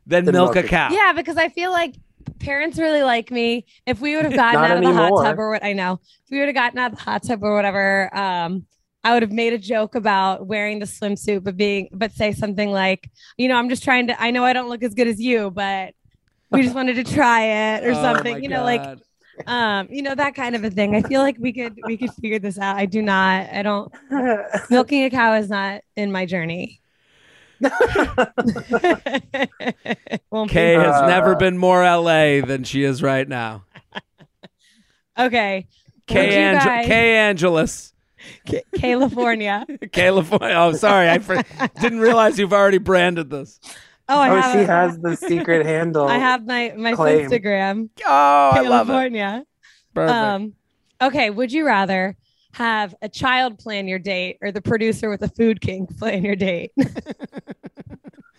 than 0.07 0.25
Than 0.25 0.35
milk 0.35 0.53
a 0.53 0.55
milk 0.57 0.67
a- 0.67 0.69
cow. 0.69 0.89
yeah, 0.91 1.13
because 1.13 1.37
I 1.37 1.49
feel 1.49 1.71
like 1.71 1.95
parents 2.41 2.79
really 2.79 3.03
like 3.03 3.31
me. 3.31 3.67
If 3.87 4.01
we 4.01 4.17
would 4.17 4.25
have 4.25 4.35
gotten 4.35 4.61
out 4.61 4.77
of 4.77 4.83
the 4.83 4.93
hot 4.93 5.23
tub 5.25 5.39
or 5.39 5.51
what 5.51 5.65
I 5.65 5.73
know, 5.73 6.01
if 6.25 6.31
we 6.31 6.39
would 6.39 6.49
have 6.49 6.55
gotten 6.55 6.79
out 6.79 6.93
of 6.93 6.99
the 6.99 7.05
hot 7.05 7.23
tub 7.23 7.43
or 7.43 7.55
whatever, 7.55 8.15
um, 8.17 8.67
I 9.05 9.13
would 9.15 9.23
have 9.23 9.33
made 9.33 9.53
a 9.53 9.59
joke 9.59 9.95
about 9.97 10.47
wearing 10.47 10.79
the 10.79 10.87
swimsuit, 10.87 11.43
but 11.43 11.57
being 11.57 11.89
but 11.93 12.13
say 12.13 12.33
something 12.33 12.71
like, 12.71 13.11
you 13.37 13.49
know, 13.49 13.57
I'm 13.57 13.69
just 13.69 13.83
trying 13.83 14.07
to 14.09 14.21
I 14.23 14.31
know 14.31 14.45
I 14.45 14.53
don't 14.53 14.69
look 14.69 14.83
as 14.83 14.95
good 14.95 15.09
as 15.09 15.21
you, 15.21 15.51
but 15.51 15.95
we 16.51 16.63
just 16.63 16.75
wanted 16.75 16.95
to 16.95 17.05
try 17.05 17.45
it 17.45 17.85
or 17.85 17.91
Oh, 17.97 18.03
something. 18.03 18.43
You 18.43 18.49
know, 18.49 18.65
like 18.65 18.99
um 19.47 19.89
you 19.91 20.03
know 20.03 20.15
that 20.15 20.35
kind 20.35 20.55
of 20.55 20.63
a 20.63 20.69
thing 20.69 20.95
i 20.95 21.01
feel 21.01 21.23
like 21.23 21.37
we 21.41 21.55
could 21.55 21.81
we 21.87 21.97
could 21.97 22.13
figure 22.21 22.39
this 22.39 22.59
out 22.59 22.77
i 22.77 22.85
do 22.85 23.01
not 23.01 23.49
i 23.51 23.63
don't 23.63 23.91
milking 24.71 25.05
a 25.05 25.11
cow 25.11 25.33
is 25.33 25.49
not 25.49 25.81
in 25.97 26.13
my 26.13 26.27
journey 26.27 26.61
Won't 26.61 26.69
be. 26.69 26.82
Kay 30.49 30.75
has 30.75 31.03
Uh, 31.03 31.07
never 31.07 31.37
been 31.37 31.57
more 31.59 31.83
LA 31.85 32.41
than 32.45 32.65
she 32.65 32.83
is 32.85 33.03
right 33.03 33.29
now. 33.29 33.65
okay 35.19 35.67
Would 35.95 36.07
Kay, 36.07 36.35
Ange- 36.37 36.65
guys- 36.65 36.87
Kay 36.87 37.17
Angelus. 37.17 37.93
K- 38.47 38.63
california 38.77 39.67
California. 39.93 40.55
Oh, 40.57 40.73
sorry. 40.75 41.11
I 41.11 41.19
fr- 41.19 41.41
didn't 41.81 41.99
realize 42.01 42.39
you've 42.39 42.53
already 42.53 42.79
branded 42.79 43.31
this. 43.31 43.59
oh 44.09 44.19
i 44.19 44.31
oh, 44.31 44.37
have 44.41 44.53
she 44.53 44.59
it. 44.61 44.69
has 44.69 44.99
the 44.99 45.17
secret 45.17 45.67
handle. 45.67 46.07
i 46.09 46.19
have 46.19 46.47
my 46.47 46.73
my 46.77 46.93
claim. 46.95 47.29
instagram 47.29 47.89
Oh, 48.07 48.51
I 48.55 48.61
love 48.63 48.89
it. 48.89 48.93
california 48.93 49.45
Perfect. 49.95 50.17
um 50.17 50.53
okay 51.01 51.31
would 51.31 51.53
you 51.53 51.65
rather 51.67 52.17
have 52.55 52.95
a 53.03 53.09
child 53.09 53.59
plan 53.59 53.89
your 53.89 53.99
date 53.99 54.37
or 54.43 54.53
the 54.53 54.61
producer 54.63 55.09
with 55.09 55.23
a 55.23 55.29
food 55.29 55.61
king 55.61 55.87
plan 55.87 56.25
your 56.25 56.37
date 56.37 56.73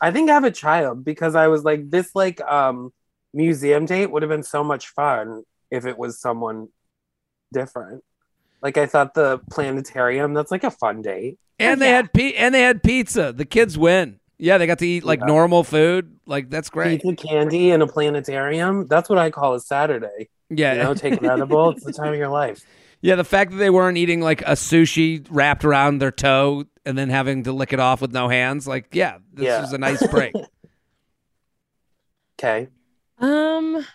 I 0.02 0.12
think 0.12 0.30
I 0.30 0.34
have 0.34 0.44
a 0.44 0.52
child 0.52 1.06
because 1.06 1.34
I 1.34 1.48
was 1.48 1.64
like, 1.64 1.90
this 1.90 2.14
like 2.14 2.42
um 2.42 2.92
museum 3.34 3.86
date 3.86 4.12
would 4.12 4.22
have 4.22 4.30
been 4.30 4.44
so 4.44 4.64
much 4.64 4.90
fun 4.90 5.44
if 5.72 5.86
it 5.86 5.98
was 5.98 6.20
someone 6.20 6.68
different. 7.54 8.04
Like 8.62 8.78
I 8.78 8.86
thought 8.86 9.14
the 9.14 9.40
planetarium, 9.50 10.34
that's 10.34 10.52
like 10.52 10.64
a 10.66 10.72
fun 10.72 11.02
date. 11.02 11.38
and 11.58 11.82
they 11.82 11.88
yeah. 11.90 11.96
had 11.96 12.14
pi- 12.14 12.34
and 12.38 12.54
they 12.54 12.62
had 12.62 12.84
pizza. 12.84 13.32
The 13.32 13.46
kids 13.46 13.78
win. 13.78 14.20
Yeah, 14.38 14.58
they 14.58 14.68
got 14.68 14.80
to 14.80 14.88
eat 14.88 15.06
like 15.06 15.20
Yeah. 15.22 15.28
normal 15.28 15.64
food. 15.64 16.18
Like 16.26 16.50
that's 16.50 16.70
great. 16.70 17.02
Pizza 17.02 17.28
candy 17.28 17.72
in 17.72 17.82
a 17.82 17.88
planetarium. 17.88 18.88
That's 18.88 19.08
what 19.10 19.18
I 19.20 19.30
call 19.32 19.54
a 19.54 19.60
Saturday. 19.62 20.28
Yeah, 20.50 20.74
You 20.74 20.84
know, 20.84 20.94
take 20.96 21.14
an 21.22 21.26
edible. 21.30 21.70
It's 21.70 21.86
the 21.86 21.94
time 21.94 22.12
of 22.12 22.20
your 22.20 22.28
life. 22.30 22.62
Yeah. 23.04 23.16
The 23.16 23.24
fact 23.24 23.52
that 23.52 23.58
they 23.58 23.70
weren't 23.70 23.98
eating 23.98 24.20
like 24.22 24.42
a 24.42 24.54
sushi 24.54 25.26
wrapped 25.30 25.64
around 25.64 26.00
their 26.00 26.12
toe 26.12 26.66
and 26.86 26.98
then 26.98 27.10
having 27.10 27.44
to 27.44 27.54
lick 27.54 27.72
it 27.74 27.80
off 27.80 28.02
with 28.02 28.12
no 28.12 28.28
hands. 28.30 28.68
Like, 28.68 28.96
yeah, 28.96 29.20
this 29.32 29.46
Yeah. 29.46 29.62
was 29.62 29.72
a 29.74 29.78
nice 29.78 30.06
break. 30.08 30.34
Okay. 32.40 32.68
Um, 33.20 33.86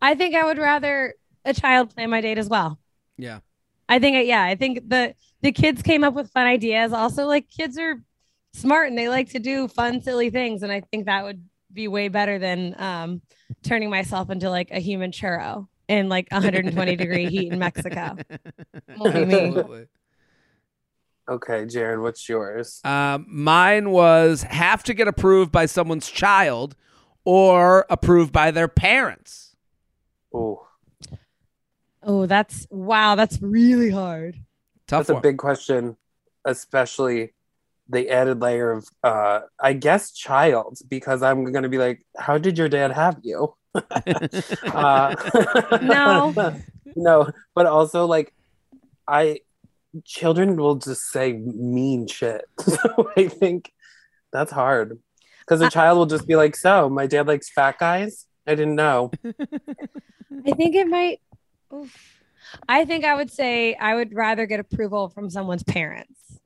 I 0.00 0.14
think 0.14 0.34
I 0.34 0.44
would 0.44 0.58
rather 0.58 1.14
a 1.44 1.54
child 1.54 1.94
plan 1.94 2.10
my 2.10 2.20
date 2.20 2.38
as 2.38 2.48
well. 2.48 2.78
yeah. 3.16 3.40
I 3.88 3.98
think, 3.98 4.28
yeah, 4.28 4.44
I 4.44 4.54
think 4.54 4.88
the 4.88 5.14
the 5.42 5.50
kids 5.50 5.82
came 5.82 6.04
up 6.04 6.14
with 6.14 6.30
fun 6.30 6.46
ideas. 6.46 6.92
Also, 6.92 7.26
like 7.26 7.48
kids 7.50 7.76
are 7.76 8.00
smart 8.52 8.88
and 8.88 8.96
they 8.96 9.08
like 9.08 9.30
to 9.30 9.40
do 9.40 9.66
fun, 9.66 10.00
silly 10.02 10.30
things, 10.30 10.62
and 10.62 10.70
I 10.70 10.82
think 10.92 11.06
that 11.06 11.24
would 11.24 11.42
be 11.72 11.88
way 11.88 12.06
better 12.08 12.38
than 12.38 12.76
um 12.78 13.20
turning 13.64 13.90
myself 13.90 14.30
into 14.30 14.48
like 14.48 14.70
a 14.70 14.78
human 14.78 15.10
churro 15.10 15.66
in 15.90 16.08
like 16.08 16.28
120 16.30 16.96
degree 16.96 17.28
heat 17.28 17.52
in 17.52 17.58
Mexico. 17.58 18.16
Won't 18.96 19.12
be 19.12 19.24
me. 19.24 19.34
Absolutely. 19.48 19.86
Okay, 21.28 21.66
Jared, 21.66 22.00
what's 22.00 22.28
yours? 22.28 22.80
Um, 22.84 23.26
mine 23.28 23.90
was 23.90 24.42
have 24.44 24.84
to 24.84 24.94
get 24.94 25.08
approved 25.08 25.50
by 25.50 25.66
someone's 25.66 26.08
child 26.08 26.76
or 27.24 27.86
approved 27.90 28.32
by 28.32 28.50
their 28.52 28.68
parents. 28.68 29.56
Oh, 30.32 30.66
Oh, 32.02 32.24
that's 32.26 32.66
wow, 32.70 33.14
that's 33.14 33.42
really 33.42 33.90
hard. 33.90 34.36
Tough 34.86 35.08
that's 35.08 35.18
a 35.18 35.20
big 35.20 35.36
question, 35.38 35.96
especially 36.44 37.34
the 37.88 38.08
added 38.08 38.40
layer 38.40 38.70
of 38.70 38.88
uh 39.02 39.40
I 39.60 39.72
guess 39.72 40.12
child, 40.12 40.78
because 40.88 41.22
I'm 41.22 41.52
gonna 41.52 41.68
be 41.68 41.78
like, 41.78 42.02
how 42.16 42.38
did 42.38 42.56
your 42.56 42.68
dad 42.68 42.92
have 42.92 43.18
you? 43.22 43.54
uh, 44.72 45.14
No. 45.82 46.34
no, 46.96 47.30
but 47.54 47.66
also 47.66 48.06
like 48.06 48.32
I 49.06 49.40
children 50.04 50.56
will 50.56 50.76
just 50.76 51.10
say 51.10 51.32
mean 51.32 52.06
shit. 52.06 52.44
so 52.60 53.10
I 53.16 53.28
think 53.28 53.72
that's 54.32 54.52
hard 54.52 54.98
because 55.40 55.60
a 55.60 55.70
child 55.70 55.98
will 55.98 56.06
just 56.06 56.26
be 56.26 56.36
like, 56.36 56.56
"So, 56.56 56.88
my 56.88 57.06
dad 57.06 57.26
likes 57.26 57.50
fat 57.50 57.78
guys." 57.78 58.26
I 58.46 58.54
didn't 58.54 58.76
know. 58.76 59.10
I 59.24 60.52
think 60.52 60.74
it 60.74 60.86
might. 60.88 61.20
oof. 61.74 62.16
I 62.68 62.84
think 62.84 63.04
I 63.04 63.14
would 63.14 63.30
say 63.30 63.74
I 63.74 63.94
would 63.94 64.14
rather 64.14 64.46
get 64.46 64.60
approval 64.60 65.08
from 65.08 65.30
someone's 65.30 65.62
parents 65.62 66.40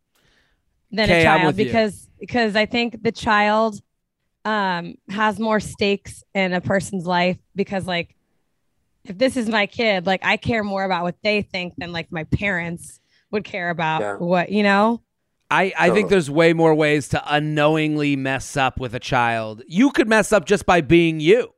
than 0.91 1.05
Okay, 1.05 1.25
a 1.25 1.29
I'm 1.29 1.41
child 1.41 1.47
with 1.47 1.59
you. 1.59 1.64
because 1.66 2.09
because 2.18 2.57
I 2.57 2.66
think 2.66 3.03
the 3.03 3.12
child 3.12 3.81
um 4.45 4.95
has 5.09 5.39
more 5.39 5.61
stakes 5.61 6.23
in 6.35 6.53
a 6.53 6.61
person's 6.61 7.07
life 7.07 7.39
because 7.55 7.87
like 7.87 8.15
if 9.05 9.19
this 9.19 9.37
is 9.37 9.49
my 9.49 9.67
kid, 9.67 10.07
like 10.07 10.25
I 10.25 10.37
care 10.39 10.65
more 10.65 10.83
about 10.85 11.03
what 11.03 11.17
they 11.23 11.43
think 11.43 11.75
than 11.77 11.93
like 11.93 12.11
my 12.11 12.25
parents 12.25 13.01
would 13.31 13.45
care 13.45 13.71
about 13.71 14.01
Yeah. 14.01 14.17
what 14.17 14.51
you 14.51 14.63
know. 14.63 15.03
I, 15.51 15.73
I 15.79 15.91
think 15.91 16.09
there's 16.09 16.31
way 16.31 16.53
more 16.55 16.75
ways 16.75 17.09
to 17.11 17.23
unknowingly 17.33 18.17
mess 18.17 18.57
up 18.57 18.81
with 18.81 18.95
a 18.95 18.99
child. 18.99 19.63
You 19.69 19.91
could 19.91 20.09
mess 20.09 20.33
up 20.33 20.47
just 20.47 20.65
by 20.67 20.81
being 20.81 21.21
you. 21.21 21.53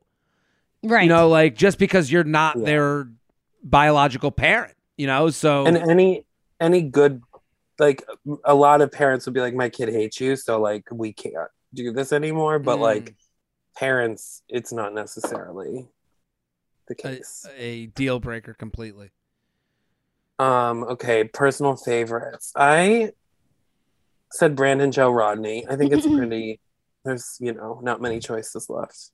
Right. 0.83 1.03
You 1.03 1.09
know, 1.09 1.29
like 1.29 1.55
just 1.55 1.79
because 1.79 2.11
you're 2.11 2.25
not 2.25 2.57
Yeah. 2.57 2.65
their 2.65 3.09
biological 3.63 4.29
parent, 4.31 4.75
you 4.97 5.07
know? 5.07 5.29
So 5.29 5.65
And 5.65 5.77
any 5.77 6.25
any 6.59 6.81
good 6.81 7.21
like 7.79 8.03
a 8.43 8.53
lot 8.55 8.81
of 8.81 8.91
parents 8.91 9.25
would 9.25 9.33
be 9.33 9.39
like, 9.39 9.53
"My 9.53 9.69
kid 9.69 9.89
hates 9.89 10.19
you," 10.19 10.35
so 10.35 10.59
like 10.59 10.83
we 10.91 11.13
can't 11.13 11.49
do 11.73 11.91
this 11.91 12.11
anymore. 12.13 12.59
But 12.59 12.77
Mm. 12.77 12.81
like 12.81 13.15
parents, 13.75 14.41
it's 14.49 14.71
not 14.73 14.93
necessarily 14.93 15.87
the 16.87 16.93
a, 16.93 16.95
case. 16.95 17.45
a 17.57 17.87
deal 17.87 18.19
breaker 18.19 18.53
completely. 18.53 19.11
Um, 20.39 20.83
okay, 20.83 21.23
personal 21.23 21.75
favorites. 21.75 22.51
I 22.55 23.11
said 24.31 24.55
Brandon 24.55 24.91
Joe 24.91 25.11
Rodney. 25.11 25.65
I 25.67 25.75
think 25.75 25.91
it's 25.93 26.05
pretty 26.17 26.59
there's, 27.03 27.37
you 27.39 27.53
know, 27.53 27.79
not 27.81 28.01
many 28.01 28.19
choices 28.19 28.69
left. 28.69 29.11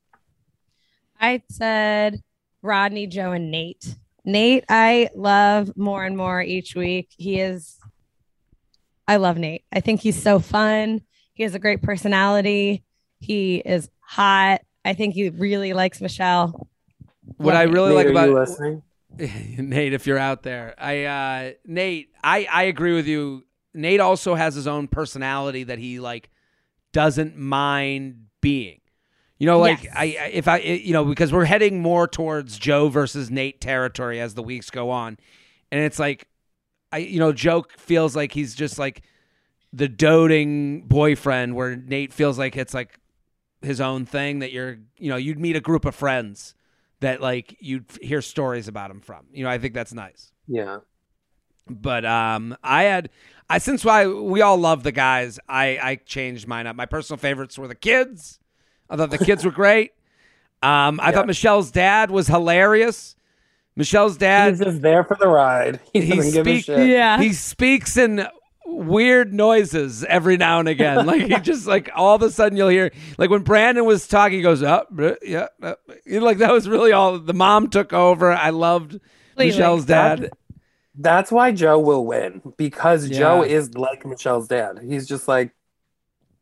I 1.20 1.44
said 1.50 2.22
Rodney, 2.64 3.06
Joe, 3.08 3.32
and 3.34 3.52
Nate. 3.52 3.96
Nate, 4.26 4.64
I 4.68 5.10
love 5.16 5.78
more 5.78 6.04
and 6.04 6.18
more 6.18 6.42
each 6.42 6.76
week. 6.76 7.10
He 7.18 7.40
is, 7.40 7.78
I 9.08 9.18
love 9.18 9.38
Nate. 9.38 9.64
I 9.72 9.80
think 9.80 10.02
he's 10.02 10.22
so 10.22 10.40
fun. 10.40 11.02
He 11.34 11.44
has 11.44 11.56
a 11.56 11.60
great 11.60 11.82
personality. 11.82 12.84
He 13.20 13.58
is 13.58 13.90
hot. 14.00 14.62
I 14.86 14.94
think 14.94 15.14
he 15.16 15.30
really 15.30 15.74
likes 15.74 16.02
Michelle. 16.02 16.68
What 17.38 17.54
Love 17.54 17.56
I 17.56 17.64
really 17.64 17.90
Nate, 17.90 17.96
like 17.98 18.06
are 18.08 18.12
about 18.12 18.30
you 18.30 18.36
listening? 18.36 18.84
Nate, 19.18 19.94
if 19.94 20.06
you're 20.08 20.18
out 20.18 20.44
there, 20.44 20.76
I 20.78 21.04
uh, 21.06 21.52
Nate, 21.66 22.10
I 22.24 22.48
I 22.52 22.64
agree 22.64 22.94
with 22.94 23.08
you. 23.08 23.46
Nate 23.74 24.00
also 24.00 24.36
has 24.36 24.56
his 24.56 24.68
own 24.68 24.88
personality 24.88 25.64
that 25.64 25.80
he 25.80 26.00
like 26.00 26.30
doesn't 26.92 27.38
mind 27.38 28.26
being. 28.42 28.82
You 29.40 29.48
know, 29.48 29.60
like 29.60 29.84
Yes. 29.84 29.94
I 29.96 30.04
I- 30.20 30.32
if 30.34 30.48
I 30.48 30.58
you 30.60 30.94
know 30.94 31.06
because 31.06 31.32
we're 31.32 31.46
heading 31.46 31.82
more 31.82 32.08
towards 32.08 32.58
Joe 32.60 32.90
versus 32.90 33.32
Nate 33.32 33.60
territory 33.62 34.20
as 34.20 34.34
the 34.36 34.44
weeks 34.44 34.70
go 34.70 34.90
on, 34.90 35.18
and 35.72 35.82
it's 35.82 35.98
like 36.00 36.28
I 36.92 36.98
you 37.00 37.20
know 37.20 37.32
Joe 37.34 37.66
feels 37.78 38.16
like 38.16 38.32
he's 38.34 38.54
just 38.56 38.78
like 38.78 39.02
the 39.74 39.88
doting 39.90 40.82
boyfriend 40.88 41.56
where 41.56 41.76
Nate 41.76 42.14
feels 42.14 42.38
like 42.38 42.56
it's 42.56 42.74
like 42.74 43.00
his 43.62 43.82
own 43.82 44.06
thing 44.06 44.40
that 44.40 44.52
you're 44.52 44.78
you 44.98 45.10
know 45.10 45.16
you'd 45.16 45.40
meet 45.40 45.56
a 45.56 45.60
group 45.62 45.84
of 45.86 45.96
friends 45.96 46.54
that 47.00 47.20
like 47.22 47.58
you'd 47.60 47.86
hear 48.02 48.22
stories 48.22 48.68
about 48.68 48.92
him 48.92 49.02
from. 49.02 49.26
You 49.34 49.44
know, 49.44 49.50
I 49.50 49.58
think 49.58 49.74
that's 49.74 49.94
nice. 49.94 50.32
Yeah. 50.48 50.80
But 51.70 52.06
um, 52.06 52.56
I 52.64 52.84
had 52.84 53.10
I 53.50 53.58
since 53.58 53.84
why 53.84 54.06
we 54.08 54.42
all 54.42 54.58
love 54.58 54.84
the 54.84 54.92
guys. 54.92 55.40
I 55.50 55.80
I 55.82 55.96
changed 55.96 56.48
mine 56.48 56.68
up. 56.68 56.76
My 56.76 56.86
personal 56.86 57.18
favorites 57.18 57.58
were 57.58 57.68
the 57.68 57.76
kids. 57.76 58.40
I 58.90 58.96
thought 58.98 59.10
the 59.12 59.18
kids 59.18 59.44
were 59.44 59.52
great. 59.52 59.92
Um, 60.62 61.02
I 61.02 61.10
Yeah. 61.10 61.12
thought 61.16 61.28
Michelle's 61.28 61.72
dad 61.72 62.10
was 62.10 62.28
hilarious. 62.28 63.18
Michelle's 63.76 64.14
He's 64.14 64.18
dad 64.20 64.58
just 64.60 64.82
there 64.82 65.04
for 65.04 65.18
the 65.20 65.28
ride. 65.28 65.82
He 65.92 66.00
He 66.06 66.16
doesn't 66.16 66.32
give 66.34 66.48
a 66.48 66.62
shit. 66.62 66.88
Yeah. 66.88 67.20
he 67.20 67.34
speaks 67.34 67.98
in 67.98 68.26
weird 68.74 69.34
noises 69.34 70.04
every 70.06 70.38
now 70.38 70.60
and 70.60 70.68
again. 70.68 71.06
Like 71.06 71.22
he 71.24 71.40
just 71.40 71.68
like 71.68 71.90
all 71.96 72.16
of 72.16 72.22
a 72.22 72.30
sudden 72.32 72.58
you'll 72.58 72.70
hear 72.70 72.92
like 73.18 73.30
when 73.30 73.42
Brandon 73.44 73.86
was 73.86 74.08
talking, 74.08 74.38
he 74.38 74.42
goes 74.44 74.64
up, 74.64 74.90
yeah, 75.22 75.48
uh," 75.62 75.76
you 76.06 76.20
know, 76.20 76.26
like 76.26 76.38
that 76.40 76.52
was 76.52 76.68
really 76.68 76.92
all. 76.92 77.20
The 77.20 77.34
mom 77.34 77.70
took 77.70 77.94
over. 77.94 78.32
I 78.32 78.50
loved 78.50 79.00
Completely. 79.32 79.52
Michelle's 79.52 79.86
dad. 79.86 80.32
That's 80.96 81.32
why 81.32 81.52
Joe 81.52 81.80
will 81.80 82.06
win 82.06 82.42
because 82.58 83.08
Yeah. 83.10 83.18
Joe 83.20 83.42
is 83.44 83.74
like 83.76 84.06
Michelle's 84.06 84.48
dad. 84.48 84.80
He's 84.88 85.08
just 85.08 85.28
like, 85.28 85.52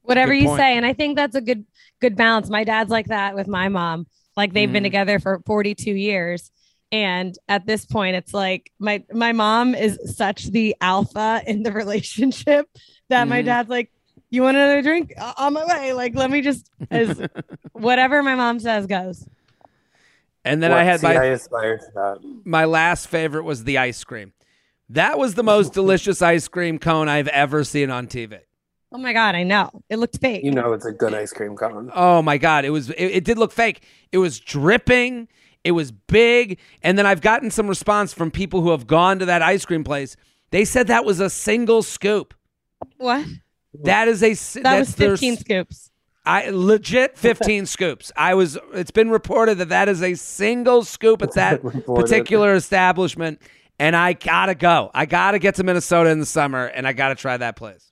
Whatever 0.04 0.34
you 0.34 0.48
point. 0.48 0.60
say. 0.60 0.76
And 0.78 0.86
I 0.86 0.94
think 0.94 1.16
that's 1.16 1.36
a 1.36 1.42
good 1.42 1.66
good 2.02 2.16
balance. 2.16 2.50
My 2.50 2.64
dad's 2.64 2.90
like 2.90 3.08
that 3.08 3.36
with 3.36 3.48
my 3.48 3.70
mom. 3.70 4.08
Like 4.36 4.54
they've 4.54 4.72
been 4.72 4.84
Mhm. 4.84 4.88
together 4.88 5.20
for 5.20 5.42
42 5.46 5.92
years. 5.92 6.52
And 6.92 7.38
at 7.48 7.66
this 7.66 7.86
point, 7.86 8.16
it's 8.18 8.34
like 8.34 8.72
my 8.80 9.04
my 9.14 9.32
mom 9.32 9.74
is 9.76 9.98
such 10.18 10.46
the 10.52 10.76
alpha 10.82 11.42
in 11.48 11.64
the 11.64 11.72
relationship 11.82 12.68
that 13.10 13.28
my 13.28 13.42
Mhm. 13.42 13.46
dad's 13.46 13.70
like, 13.70 13.92
"You 14.30 14.44
want 14.44 14.58
another 14.58 14.82
drink? 14.82 15.14
Uh, 15.18 15.34
On 15.38 15.54
my 15.54 15.66
way. 15.66 15.94
Like, 15.94 16.16
let 16.16 16.30
me 16.30 16.42
just 16.42 16.70
as 16.90 17.22
whatever 17.74 18.22
my 18.22 18.36
mom 18.36 18.60
says 18.60 18.88
goes." 18.88 19.26
And 20.44 20.62
then 20.62 20.72
what, 20.72 20.80
I 20.80 20.84
had 20.84 21.00
see, 21.00 21.08
my 21.08 21.16
I 21.16 21.26
aspire 21.26 21.78
to 21.78 21.86
that. 21.94 22.42
my 22.46 22.66
last 22.66 23.08
favorite 23.08 23.44
was 23.44 23.64
the 23.64 23.78
ice 23.78 24.04
cream. 24.04 24.34
That 24.90 25.18
was 25.18 25.36
the 25.36 25.44
most 25.44 25.72
delicious 25.80 26.22
ice 26.22 26.48
cream 26.48 26.78
cone 26.80 27.08
I've 27.08 27.28
ever 27.30 27.64
seen 27.64 27.90
on 27.90 28.08
TV. 28.08 28.40
Oh 28.92 28.98
my 28.98 29.14
god, 29.14 29.36
I 29.36 29.44
know 29.44 29.70
it 29.90 29.98
looked 29.98 30.20
fake. 30.20 30.44
You 30.44 30.52
know, 30.52 30.74
it's 30.74 30.86
a 30.86 30.92
good 30.92 31.14
ice 31.14 31.32
cream 31.32 31.56
cone. 31.56 31.92
Oh 31.96 32.22
my 32.22 32.38
god, 32.38 32.66
it 32.66 32.72
was 32.72 32.90
it, 32.90 33.06
it 33.06 33.24
did 33.24 33.38
look 33.38 33.52
fake. 33.52 33.84
It 34.12 34.18
was 34.18 34.40
dripping. 34.40 35.28
It 35.64 35.72
was 35.72 35.92
big. 35.92 36.60
And 36.82 36.98
then 36.98 37.06
I've 37.06 37.22
gotten 37.22 37.52
some 37.52 37.68
response 37.68 38.14
from 38.14 38.32
people 38.32 38.62
who 38.62 38.72
have 38.72 38.88
gone 38.88 39.20
to 39.20 39.26
that 39.26 39.42
ice 39.42 39.64
cream 39.64 39.84
place. 39.84 40.16
They 40.50 40.66
said 40.66 40.88
that 40.88 41.06
was 41.06 41.20
a 41.20 41.30
single 41.30 41.84
scoop. 41.84 42.34
what? 42.98 43.26
That 43.84 44.08
is 44.10 44.22
a 44.24 44.34
That 44.62 44.80
was 44.80 44.96
their 44.96 45.12
15 45.12 45.34
s- 45.34 45.40
scoops. 45.40 45.92
I 46.26 46.50
legit 46.50 47.18
15 47.18 47.66
scoops. 47.68 48.12
I 48.18 48.34
was 48.34 48.58
it's 48.74 48.92
been 48.92 49.10
reported 49.10 49.60
that 49.60 49.70
that 49.70 49.88
is 49.88 50.04
a 50.04 50.16
single 50.16 50.84
scoop 50.84 51.22
at 51.22 51.34
that 51.36 51.64
particular 51.86 52.54
establishment 52.56 53.42
and 53.80 53.96
I 53.96 54.14
got 54.14 54.48
to 54.48 54.56
go. 54.56 54.92
I 54.94 55.06
got 55.06 55.32
to 55.32 55.40
get 55.40 55.56
to 55.56 55.64
Minnesota 55.64 56.10
in 56.10 56.20
the 56.20 56.26
summer 56.26 56.66
and 56.66 56.86
I 56.88 56.94
got 56.94 57.10
to 57.10 57.16
try 57.16 57.38
that 57.38 57.56
place. 57.56 57.91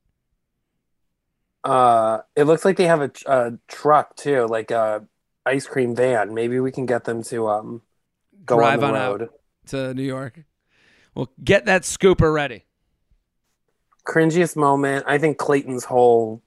Uh, 1.63 2.19
it 2.35 2.43
looks 2.45 2.63
like 2.65 2.77
they 2.77 2.85
have 2.87 3.01
a, 3.01 3.11
a 3.27 3.51
truck 3.67 4.15
too, 4.15 4.45
like 4.47 4.71
a 4.71 5.05
ice 5.45 5.67
cream 5.67 5.95
van. 5.95 6.33
Maybe 6.33 6.59
we 6.59 6.71
can 6.71 6.85
get 6.85 7.03
them 7.03 7.23
to 7.23 7.47
um 7.49 7.81
go 8.45 8.57
Drive 8.57 8.83
on 8.83 8.89
on 8.89 8.93
the 8.93 8.99
out. 8.99 9.19
road. 9.21 9.29
To 9.67 9.93
New 9.93 10.03
York. 10.03 10.43
Well, 11.15 11.29
get 11.43 11.65
that 11.65 11.83
scooper 11.83 12.33
ready. 12.33 12.65
Cringiest 14.07 14.55
moment, 14.55 15.05
I 15.07 15.17
think 15.17 15.37
Clayton's 15.37 15.83
whole 15.83 16.41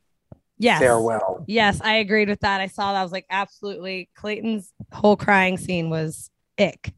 Yes. 0.59 0.81
farewell. 0.81 1.45
Yes, 1.47 1.81
I 1.83 1.95
agreed 1.97 2.29
with 2.29 2.41
that. 2.41 2.61
I 2.61 2.67
saw 2.67 2.93
that. 2.93 3.01
I 3.01 3.03
was 3.03 3.13
like, 3.13 3.27
absolutely. 3.31 4.09
Clayton's 4.15 4.73
whole 4.93 5.17
crying 5.17 5.59
scene 5.59 5.91
was 5.91 6.31
ick. 6.59 6.93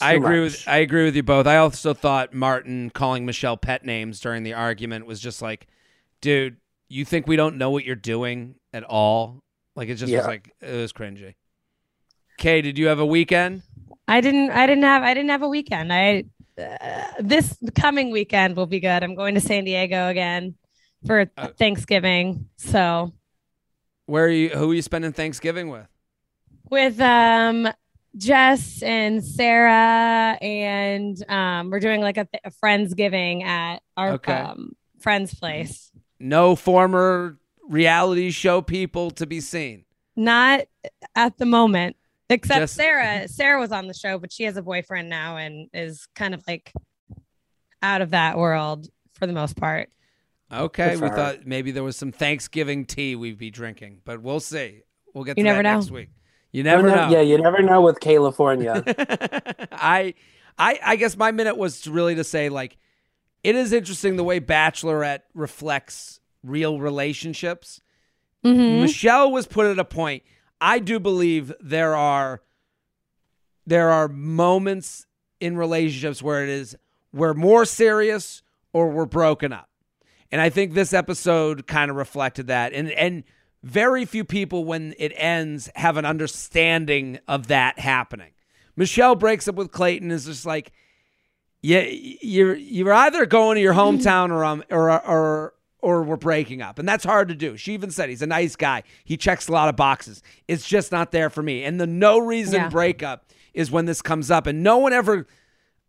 I 0.00 0.12
agree 0.14 0.40
much. 0.40 0.52
with 0.52 0.68
I 0.68 0.78
agree 0.78 1.04
with 1.04 1.16
you 1.16 1.22
both. 1.24 1.46
I 1.46 1.56
also 1.56 1.92
thought 1.94 2.32
Martin 2.32 2.90
calling 2.90 3.26
Michelle 3.26 3.56
pet 3.56 3.84
names 3.84 4.20
during 4.20 4.44
the 4.44 4.54
argument 4.54 5.06
was 5.06 5.18
just 5.20 5.42
like, 5.42 5.66
dude, 6.20 6.56
you 6.88 7.04
think 7.04 7.26
we 7.26 7.36
don't 7.36 7.56
know 7.56 7.70
what 7.70 7.84
you're 7.84 7.94
doing 7.96 8.54
at 8.72 8.84
all? 8.84 9.42
Like 9.76 9.88
it 9.88 9.94
just 9.96 10.12
was 10.12 10.26
like 10.26 10.52
it 10.60 10.72
was 10.76 10.92
cringy. 10.92 11.34
Kay, 12.38 12.62
did 12.62 12.78
you 12.78 12.86
have 12.88 12.98
a 12.98 13.06
weekend? 13.06 13.62
I 14.06 14.20
didn't. 14.20 14.50
I 14.50 14.66
didn't 14.66 14.84
have. 14.84 15.02
I 15.02 15.12
didn't 15.14 15.30
have 15.30 15.42
a 15.42 15.48
weekend. 15.48 15.92
I 15.92 16.24
uh, 16.58 17.06
this 17.20 17.56
coming 17.74 18.10
weekend 18.10 18.56
will 18.56 18.66
be 18.66 18.80
good. 18.80 19.02
I'm 19.04 19.14
going 19.14 19.34
to 19.34 19.40
San 19.40 19.64
Diego 19.64 20.08
again 20.08 20.54
for 21.06 21.30
Uh, 21.36 21.48
Thanksgiving. 21.58 22.48
So 22.56 23.12
Where 24.06 24.24
are 24.24 24.30
you? 24.30 24.48
Who 24.50 24.70
are 24.70 24.74
you 24.74 24.82
spending 24.82 25.12
Thanksgiving 25.12 25.68
with? 25.68 25.86
with 26.70 27.00
um 27.00 27.68
Jess 28.16 28.82
and 28.82 29.24
Sarah, 29.24 30.36
and 30.40 31.22
um 31.30 31.70
we're 31.70 31.80
doing 31.80 32.00
like 32.00 32.16
a, 32.16 32.24
th- 32.24 32.42
a 32.44 32.50
friendsgiving 32.50 33.44
at 33.44 33.82
our 33.96 34.12
Okay. 34.14 34.32
um, 34.32 34.72
friend's 35.00 35.34
place. 35.34 35.87
No 36.20 36.56
former 36.56 37.36
reality 37.68 38.30
show 38.30 38.60
people 38.62 39.10
to 39.12 39.26
be 39.26 39.40
seen. 39.40 39.84
Not 40.16 40.62
at 41.14 41.38
the 41.38 41.46
moment, 41.46 41.96
except 42.28 42.60
Just- 42.60 42.74
Sarah. 42.74 43.28
Sarah 43.28 43.60
was 43.60 43.72
on 43.72 43.86
the 43.86 43.94
show, 43.94 44.18
but 44.18 44.32
she 44.32 44.44
has 44.44 44.56
a 44.56 44.62
boyfriend 44.62 45.08
now 45.08 45.36
and 45.36 45.68
is 45.72 46.06
kind 46.14 46.34
of 46.34 46.42
like 46.48 46.72
out 47.82 48.00
of 48.00 48.10
that 48.10 48.36
world 48.36 48.88
for 49.14 49.26
the 49.26 49.32
most 49.32 49.56
part. 49.56 49.90
Okay, 50.52 50.96
we 50.96 51.08
thought 51.08 51.46
maybe 51.46 51.70
there 51.72 51.84
was 51.84 51.96
some 51.96 52.10
Thanksgiving 52.10 52.86
tea 52.86 53.14
we'd 53.14 53.36
be 53.36 53.50
drinking, 53.50 54.00
but 54.04 54.22
we'll 54.22 54.40
see. 54.40 54.80
We'll 55.14 55.24
get 55.24 55.34
to 55.34 55.40
You 55.40 55.44
never 55.44 55.58
that 55.58 55.62
know. 55.64 55.74
next 55.78 55.90
week. 55.90 56.08
You 56.52 56.62
never 56.62 56.88
You 56.88 56.94
know. 56.96 57.10
Yeah, 57.10 57.20
you 57.20 57.36
never 57.36 57.62
know 57.62 57.82
with 57.82 58.00
California. 58.00 58.82
I, 59.72 60.14
I, 60.58 60.80
I 60.82 60.96
guess 60.96 61.16
my 61.18 61.30
minute 61.32 61.58
was 61.58 61.86
really 61.86 62.14
to 62.14 62.24
say 62.24 62.48
like, 62.48 62.78
it 63.44 63.54
is 63.54 63.72
interesting 63.72 64.16
the 64.16 64.24
way 64.24 64.40
Bachelorette 64.40 65.20
reflects 65.34 66.20
real 66.42 66.80
relationships. 66.80 67.80
Mhm. 68.44 68.82
Michelle 68.82 69.30
was 69.32 69.46
put 69.46 69.66
at 69.66 69.78
a 69.78 69.84
point. 69.84 70.22
I 70.60 70.78
do 70.78 70.98
believe 70.98 71.52
there 71.60 71.94
are 71.94 72.42
there 73.66 73.90
are 73.90 74.08
moments 74.08 75.06
in 75.40 75.56
relationships 75.56 76.22
where 76.22 76.42
it 76.42 76.48
is 76.48 76.76
we're 77.12 77.34
more 77.34 77.64
serious 77.64 78.42
or 78.72 78.90
we're 78.90 79.06
broken 79.06 79.52
up. 79.52 79.68
And 80.30 80.40
I 80.40 80.50
think 80.50 80.72
this 80.74 80.92
episode 80.92 81.66
kind 81.66 81.90
of 81.90 81.96
reflected 81.96 82.46
that. 82.48 82.72
And 82.72 82.90
and 82.92 83.24
very 83.62 84.04
few 84.04 84.24
people 84.24 84.64
when 84.64 84.94
it 84.98 85.12
ends 85.16 85.68
have 85.74 85.96
an 85.96 86.04
understanding 86.04 87.18
of 87.26 87.48
that 87.48 87.78
happening. 87.78 88.30
Michelle 88.76 89.16
breaks 89.16 89.48
up 89.48 89.56
with 89.56 89.72
Clayton 89.72 90.10
is 90.10 90.26
just 90.26 90.46
like 90.46 90.70
yeah, 91.62 91.80
you're 91.90 92.54
you're 92.54 92.92
either 92.92 93.26
going 93.26 93.56
to 93.56 93.60
your 93.60 93.74
hometown 93.74 94.30
or 94.30 94.44
um 94.44 94.62
or 94.70 94.90
or 95.06 95.54
or 95.80 96.02
we're 96.02 96.16
breaking 96.16 96.60
up, 96.62 96.78
and 96.78 96.88
that's 96.88 97.04
hard 97.04 97.28
to 97.28 97.34
do. 97.34 97.56
She 97.56 97.72
even 97.74 97.90
said 97.90 98.08
he's 98.08 98.22
a 98.22 98.26
nice 98.26 98.56
guy. 98.56 98.82
He 99.04 99.16
checks 99.16 99.48
a 99.48 99.52
lot 99.52 99.68
of 99.68 99.76
boxes. 99.76 100.22
It's 100.48 100.66
just 100.66 100.90
not 100.92 101.12
there 101.12 101.30
for 101.30 101.42
me. 101.42 101.64
And 101.64 101.80
the 101.80 101.86
no 101.86 102.18
reason 102.18 102.62
Yeah. 102.62 102.68
breakup 102.68 103.26
is 103.54 103.70
when 103.70 103.86
this 103.86 104.02
comes 104.02 104.30
up, 104.30 104.46
and 104.46 104.62
no 104.62 104.78
one 104.78 104.92
ever. 104.92 105.26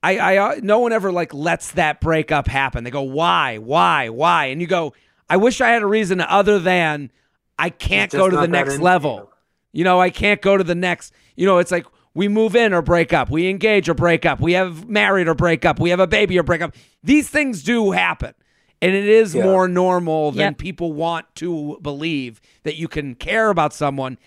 I, 0.01 0.17
I, 0.17 0.38
uh, 0.38 0.55
no 0.63 0.80
one 0.80 0.93
ever 0.93 1.11
like 1.11 1.34
lets 1.34 1.72
that 1.72 1.99
breakup 1.99 2.47
happen. 2.47 2.86
They 2.86 2.89
go, 2.89 3.01
why, 3.01 3.57
why, 3.57 4.07
why, 4.07 4.45
and 4.45 4.61
you 4.61 4.67
go, 4.67 4.93
I 5.30 5.36
wish 5.36 5.59
I 5.59 5.70
had 5.72 5.82
a 5.82 5.86
reason 5.88 6.22
other 6.22 6.57
than 6.57 7.11
I 7.57 7.70
can't 7.70 8.09
go 8.09 8.30
to 8.30 8.38
the 8.38 8.47
next 8.47 8.80
level. 8.80 9.30
you. 9.74 9.80
You 9.80 9.84
know, 9.84 9.99
I 9.99 10.09
can't 10.09 10.41
go 10.41 10.55
to 10.55 10.63
the 10.63 10.74
next. 10.74 11.13
You 11.36 11.45
know, 11.45 11.57
it's 11.57 11.70
like 11.72 11.86
we 12.14 12.28
move 12.28 12.55
in 12.55 12.74
or 12.74 12.82
break 12.82 13.14
up, 13.14 13.30
we 13.30 13.49
engage 13.49 13.88
or 13.88 13.93
break 13.93 14.26
up, 14.26 14.39
we 14.39 14.53
have 14.53 14.88
married 14.89 15.28
or 15.28 15.36
break 15.36 15.66
up, 15.66 15.80
we 15.80 15.89
have 15.89 15.99
a 15.99 16.07
baby 16.07 16.38
or 16.38 16.43
break 16.43 16.62
up. 16.62 16.76
These 17.03 17.30
things 17.30 17.64
do 17.64 17.91
happen. 17.91 18.34
And 18.82 18.93
it 18.95 19.05
is 19.05 19.36
Yeah. 19.36 19.43
more 19.43 19.68
normal 19.68 20.32
than 20.32 20.51
Yep. 20.51 20.57
people 20.57 20.93
want 20.93 21.26
to 21.36 21.78
believe 21.82 22.39
that 22.64 22.78
you 22.78 22.88
can 22.88 23.14
care 23.16 23.49
about 23.49 23.74
someone 23.74 24.18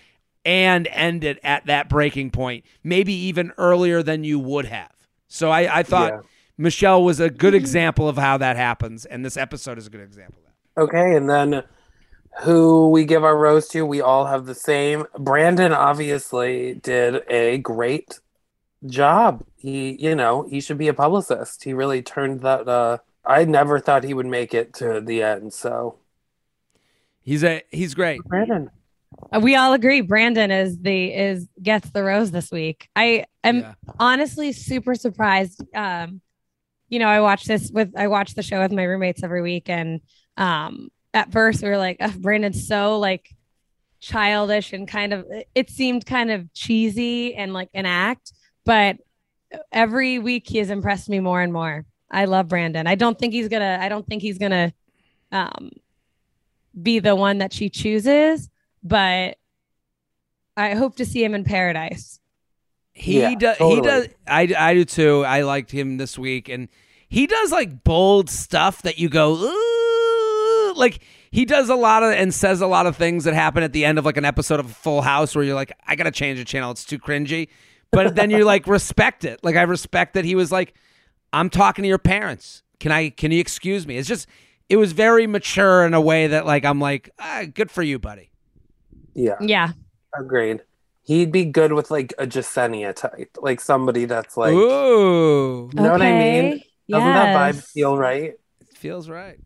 and 0.45 0.87
end 0.91 1.23
it 1.23 1.39
at 1.43 1.65
that 1.65 1.89
breaking 1.89 2.29
point, 2.29 2.63
maybe 2.83 3.13
even 3.13 3.51
earlier 3.57 4.03
than 4.03 4.23
you 4.23 4.37
would 4.39 4.65
have. 4.65 4.91
So 5.27 5.49
I, 5.49 5.79
I 5.79 5.83
thought 5.83 6.11
Yeah. 6.13 6.19
Michelle 6.57 7.03
was 7.03 7.19
a 7.19 7.29
good 7.31 7.53
mm-hmm. 7.53 7.61
example 7.61 8.07
of 8.07 8.17
how 8.17 8.37
that 8.37 8.55
happens, 8.55 9.05
and 9.05 9.25
this 9.25 9.37
episode 9.37 9.77
is 9.79 9.87
a 9.87 9.89
good 9.89 10.01
example 10.01 10.35
of 10.37 10.43
that. 10.45 10.81
Okay, 10.83 11.15
and 11.15 11.27
then 11.29 11.63
who 12.41 12.89
we 12.89 13.05
give 13.05 13.23
our 13.23 13.37
rose 13.37 13.67
to, 13.69 13.85
we 13.85 14.01
all 14.01 14.25
have 14.25 14.45
the 14.45 14.55
same. 14.55 15.05
Brandon 15.17 15.71
obviously 15.71 16.75
did 16.75 17.21
a 17.29 17.59
great 17.59 18.19
job. 18.85 19.43
He, 19.55 20.01
you 20.01 20.15
know, 20.15 20.43
he 20.49 20.59
should 20.59 20.77
be 20.77 20.87
a 20.87 20.93
publicist. 20.93 21.63
He 21.63 21.73
really 21.73 22.01
turned 22.01 22.41
that 22.41 22.67
uh 22.67 22.97
I 23.25 23.45
never 23.45 23.79
thought 23.79 24.03
he 24.03 24.13
would 24.13 24.25
make 24.25 24.53
it 24.53 24.73
to 24.75 24.99
the 24.99 25.23
end, 25.23 25.53
so 25.53 25.99
He's 27.21 27.43
a 27.43 27.61
he's 27.71 27.93
great. 27.93 28.21
Brandon. 28.25 28.69
Uh, 29.31 29.39
We 29.39 29.55
all 29.55 29.71
agree 29.73 30.01
Brandon 30.01 30.51
is 30.51 30.77
the 30.79 31.13
is 31.13 31.47
gets 31.61 31.89
the 31.91 32.03
rose 32.03 32.31
this 32.31 32.51
week. 32.51 32.89
I 32.95 33.25
am 33.43 33.59
Yeah. 33.59 33.73
honestly 33.99 34.51
super 34.51 34.95
surprised. 34.95 35.63
Um, 35.73 36.19
you 36.89 36.99
know, 36.99 37.07
I 37.07 37.21
watch 37.21 37.45
this 37.45 37.71
with 37.71 37.93
I 37.95 38.07
watch 38.07 38.35
the 38.35 38.43
show 38.43 38.61
with 38.61 38.73
my 38.73 38.83
roommates 38.83 39.23
every 39.23 39.41
week, 39.41 39.69
and 39.69 40.01
um, 40.35 40.89
at 41.13 41.31
first 41.31 41.61
we 41.61 41.69
were 41.69 41.77
like, 41.77 41.97
"Ugh, 41.99 42.13
Brandon's 42.21 42.67
so 42.67 42.99
like 42.99 43.29
childish 43.99 44.73
and 44.73 44.87
kind 44.87 45.13
of 45.13 45.25
it 45.55 45.69
seemed 45.69 46.05
kind 46.05 46.31
of 46.31 46.51
cheesy 46.53 47.35
and 47.35 47.53
like 47.53 47.69
an 47.73 47.85
act, 47.85 48.33
but 48.65 48.97
every 49.71 50.19
week 50.19 50.47
he 50.47 50.57
has 50.57 50.69
impressed 50.69 51.09
me 51.09 51.19
more 51.19 51.41
and 51.41 51.53
more. 51.53 51.85
I 52.11 52.25
love 52.25 52.47
Brandon. 52.47 52.85
I 52.87 52.95
don't 52.95 53.17
think 53.17 53.33
he's 53.33 53.47
gonna. 53.47 53.77
I 53.81 53.89
don't 53.89 54.05
think 54.05 54.21
he's 54.21 54.37
gonna 54.37 54.73
um, 55.31 55.71
be 56.79 56.99
the 56.99 57.15
one 57.15 57.39
that 57.39 57.53
she 57.53 57.69
chooses, 57.69 58.49
but 58.83 59.37
I 60.55 60.75
hope 60.75 60.97
to 60.97 61.05
see 61.05 61.23
him 61.23 61.33
in 61.33 61.43
paradise. 61.43 62.19
He 62.93 63.19
Yeah, 63.21 63.33
does. 63.35 63.57
totally. 63.57 63.75
He 63.75 63.81
does. 63.81 64.07
I, 64.27 64.53
I 64.69 64.73
do 64.75 64.85
too. 64.85 65.25
I 65.25 65.41
liked 65.41 65.71
him 65.71 65.97
this 65.97 66.17
week, 66.17 66.49
and 66.49 66.67
he 67.09 67.25
does 67.25 67.51
like 67.51 67.83
bold 67.83 68.29
stuff 68.29 68.83
that 68.83 68.99
you 68.99 69.09
go, 69.09 69.33
Ooh, 69.35 69.72
like 70.77 70.99
he 71.31 71.45
does 71.45 71.69
a 71.69 71.75
lot 71.75 72.03
of 72.03 72.11
and 72.11 72.33
says 72.33 72.61
a 72.61 72.67
lot 72.67 72.85
of 72.85 72.95
things 72.97 73.23
that 73.23 73.33
happen 73.33 73.63
at 73.63 73.73
the 73.73 73.85
end 73.85 73.97
of 73.97 74.05
like 74.05 74.17
an 74.17 74.25
episode 74.25 74.59
of 74.59 74.71
Full 74.71 75.01
House 75.01 75.35
where 75.35 75.43
you're 75.43 75.55
like, 75.55 75.71
I 75.87 75.95
gotta 75.95 76.11
change 76.11 76.39
the 76.39 76.45
channel. 76.45 76.71
It's 76.71 76.85
too 76.85 76.99
cringy. 76.99 77.49
But 77.91 78.15
then 78.15 78.31
you 78.31 78.43
like 78.43 78.65
respect 78.67 79.23
it. 79.23 79.43
Like 79.43 79.55
I 79.55 79.61
respect 79.63 80.13
that 80.15 80.25
he 80.25 80.35
was 80.35 80.51
like, 80.51 80.73
I'm 81.31 81.49
talking 81.49 81.83
to 81.83 81.87
your 81.89 81.99
parents. 81.99 82.63
Can 82.79 82.91
I? 82.91 83.09
Can 83.09 83.31
you 83.31 83.39
excuse 83.39 83.85
me? 83.87 83.97
It's 83.97 84.07
just. 84.07 84.27
It 84.69 84.77
was 84.77 84.93
very 84.93 85.27
mature 85.27 85.85
in 85.85 85.93
a 85.93 86.01
way 86.01 86.27
that 86.27 86.45
like 86.45 86.65
I'm 86.65 86.79
like, 86.79 87.09
ah, 87.19 87.43
good 87.53 87.69
for 87.69 87.83
you, 87.83 87.99
buddy. 87.99 88.31
Yeah, 89.13 89.35
Yeah. 89.39 89.73
agreed. 90.17 90.61
He'd 91.03 91.31
be 91.31 91.45
good 91.45 91.73
with 91.73 91.91
like 91.91 92.13
a 92.17 92.25
Jasenia 92.25 92.95
type, 92.95 93.37
like 93.41 93.59
somebody 93.59 94.05
that's 94.05 94.37
like, 94.37 94.53
Ooh, 94.53 95.69
you 95.73 95.81
know 95.81 95.91
what 95.91 96.01
I 96.01 96.17
mean? 96.17 96.63
Doesn't 96.89 97.13
that 97.13 97.55
vibe 97.55 97.61
feel 97.61 97.97
right? 97.97 98.33
It 98.61 98.77
feels 98.77 99.09
right. 99.09 99.37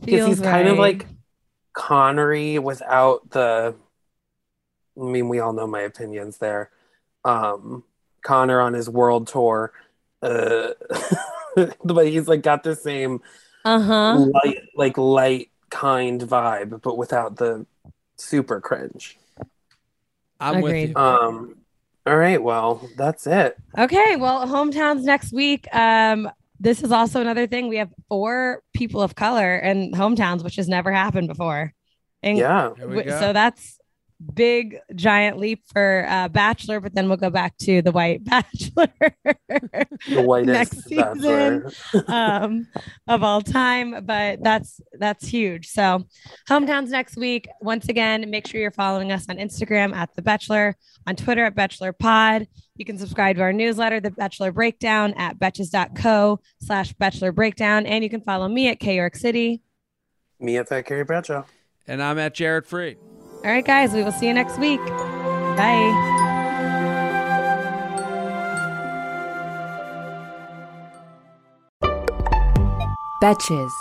Because 0.00 0.26
he's 0.26 0.38
Feels 0.38 0.40
kind 0.40 0.68
of 0.68 0.78
like 0.78 1.06
Connery 1.72 2.58
without 2.58 3.30
the. 3.30 3.74
I 4.98 5.04
mean, 5.04 5.28
we 5.28 5.38
all 5.38 5.52
know 5.52 5.66
my 5.66 5.80
opinions 5.80 6.38
there. 6.38 6.70
Um, 7.24 7.84
Connor 8.22 8.60
on 8.60 8.74
his 8.74 8.88
world 8.90 9.28
tour, 9.28 9.72
uh, 10.22 10.70
but 11.84 12.08
he's 12.08 12.26
like 12.26 12.42
got 12.42 12.62
the 12.62 12.74
same 12.74 13.22
uh-huh. 13.64 14.26
light, 14.34 14.62
like 14.74 14.98
light, 14.98 15.50
kind 15.70 16.20
vibe, 16.20 16.82
but 16.82 16.96
without 16.96 17.36
the 17.36 17.64
super 18.16 18.60
cringe. 18.60 19.18
I'm 20.40 20.60
with 20.60 20.90
you. 20.90 20.96
Um, 20.96 21.56
all 22.06 22.16
right, 22.16 22.42
well, 22.42 22.88
that's 22.96 23.26
it. 23.26 23.56
Okay, 23.76 24.16
well, 24.16 24.46
hometowns 24.46 25.02
next 25.02 25.32
week. 25.32 25.66
Um, 25.74 26.30
this 26.60 26.82
is 26.82 26.92
also 26.92 27.20
another 27.20 27.46
thing. 27.46 27.68
We 27.68 27.76
have 27.76 27.92
four 28.08 28.62
people 28.74 29.02
of 29.02 29.14
color 29.14 29.56
in 29.56 29.92
hometowns, 29.92 30.42
which 30.42 30.56
has 30.56 30.68
never 30.68 30.92
happened 30.92 31.28
before. 31.28 31.72
And 32.22 32.38
Yeah, 32.38 32.70
w- 32.78 33.10
so 33.10 33.32
that's 33.32 33.78
big 34.34 34.78
giant 34.94 35.38
leap 35.38 35.62
for 35.72 36.04
uh, 36.08 36.28
Bachelor, 36.28 36.80
but 36.80 36.92
then 36.94 37.08
we'll 37.08 37.16
go 37.16 37.30
back 37.30 37.56
to 37.58 37.82
the 37.82 37.92
White 37.92 38.24
Bachelor 38.24 38.88
the 40.08 40.22
whitest 40.22 40.46
next 40.52 40.84
season 40.88 41.70
bachelor. 41.94 42.04
um, 42.08 42.66
of 43.06 43.22
all 43.22 43.40
time. 43.40 44.04
But 44.04 44.42
that's 44.42 44.80
that's 44.94 45.26
huge. 45.26 45.68
So 45.68 46.04
hometowns 46.48 46.88
next 46.88 47.16
week. 47.16 47.48
Once 47.60 47.88
again, 47.88 48.28
make 48.30 48.46
sure 48.46 48.60
you're 48.60 48.70
following 48.70 49.12
us 49.12 49.26
on 49.28 49.36
Instagram 49.36 49.94
at 49.94 50.14
The 50.14 50.22
Bachelor, 50.22 50.76
on 51.06 51.16
Twitter 51.16 51.44
at 51.44 51.54
Bachelor 51.54 51.92
Pod. 51.92 52.46
You 52.78 52.84
can 52.84 52.96
subscribe 52.96 53.36
to 53.36 53.42
our 53.42 53.52
newsletter, 53.52 53.98
The 53.98 54.12
Bachelor 54.12 54.52
Breakdown, 54.52 55.12
at 55.14 55.36
betches.co 55.36 56.40
slash 56.60 56.92
Bachelor 56.94 57.32
Breakdown. 57.32 57.84
And 57.86 58.04
you 58.04 58.08
can 58.08 58.20
follow 58.20 58.48
me 58.48 58.68
at 58.68 58.78
K 58.78 58.94
York 58.94 59.16
City. 59.16 59.62
Me 60.38 60.56
at 60.56 60.68
Fat 60.68 60.86
Carrie 60.86 61.02
Bradshaw. 61.02 61.42
And 61.88 62.00
I'm 62.00 62.18
at 62.18 62.34
Jared 62.34 62.66
Freid. 62.66 62.96
All 63.44 63.50
right, 63.50 63.64
guys, 63.64 63.92
we 63.92 64.04
will 64.04 64.12
see 64.12 64.28
you 64.28 64.34
next 64.34 64.58
week. 64.58 64.80
Bye. 64.86 66.14
Betches. 73.20 73.72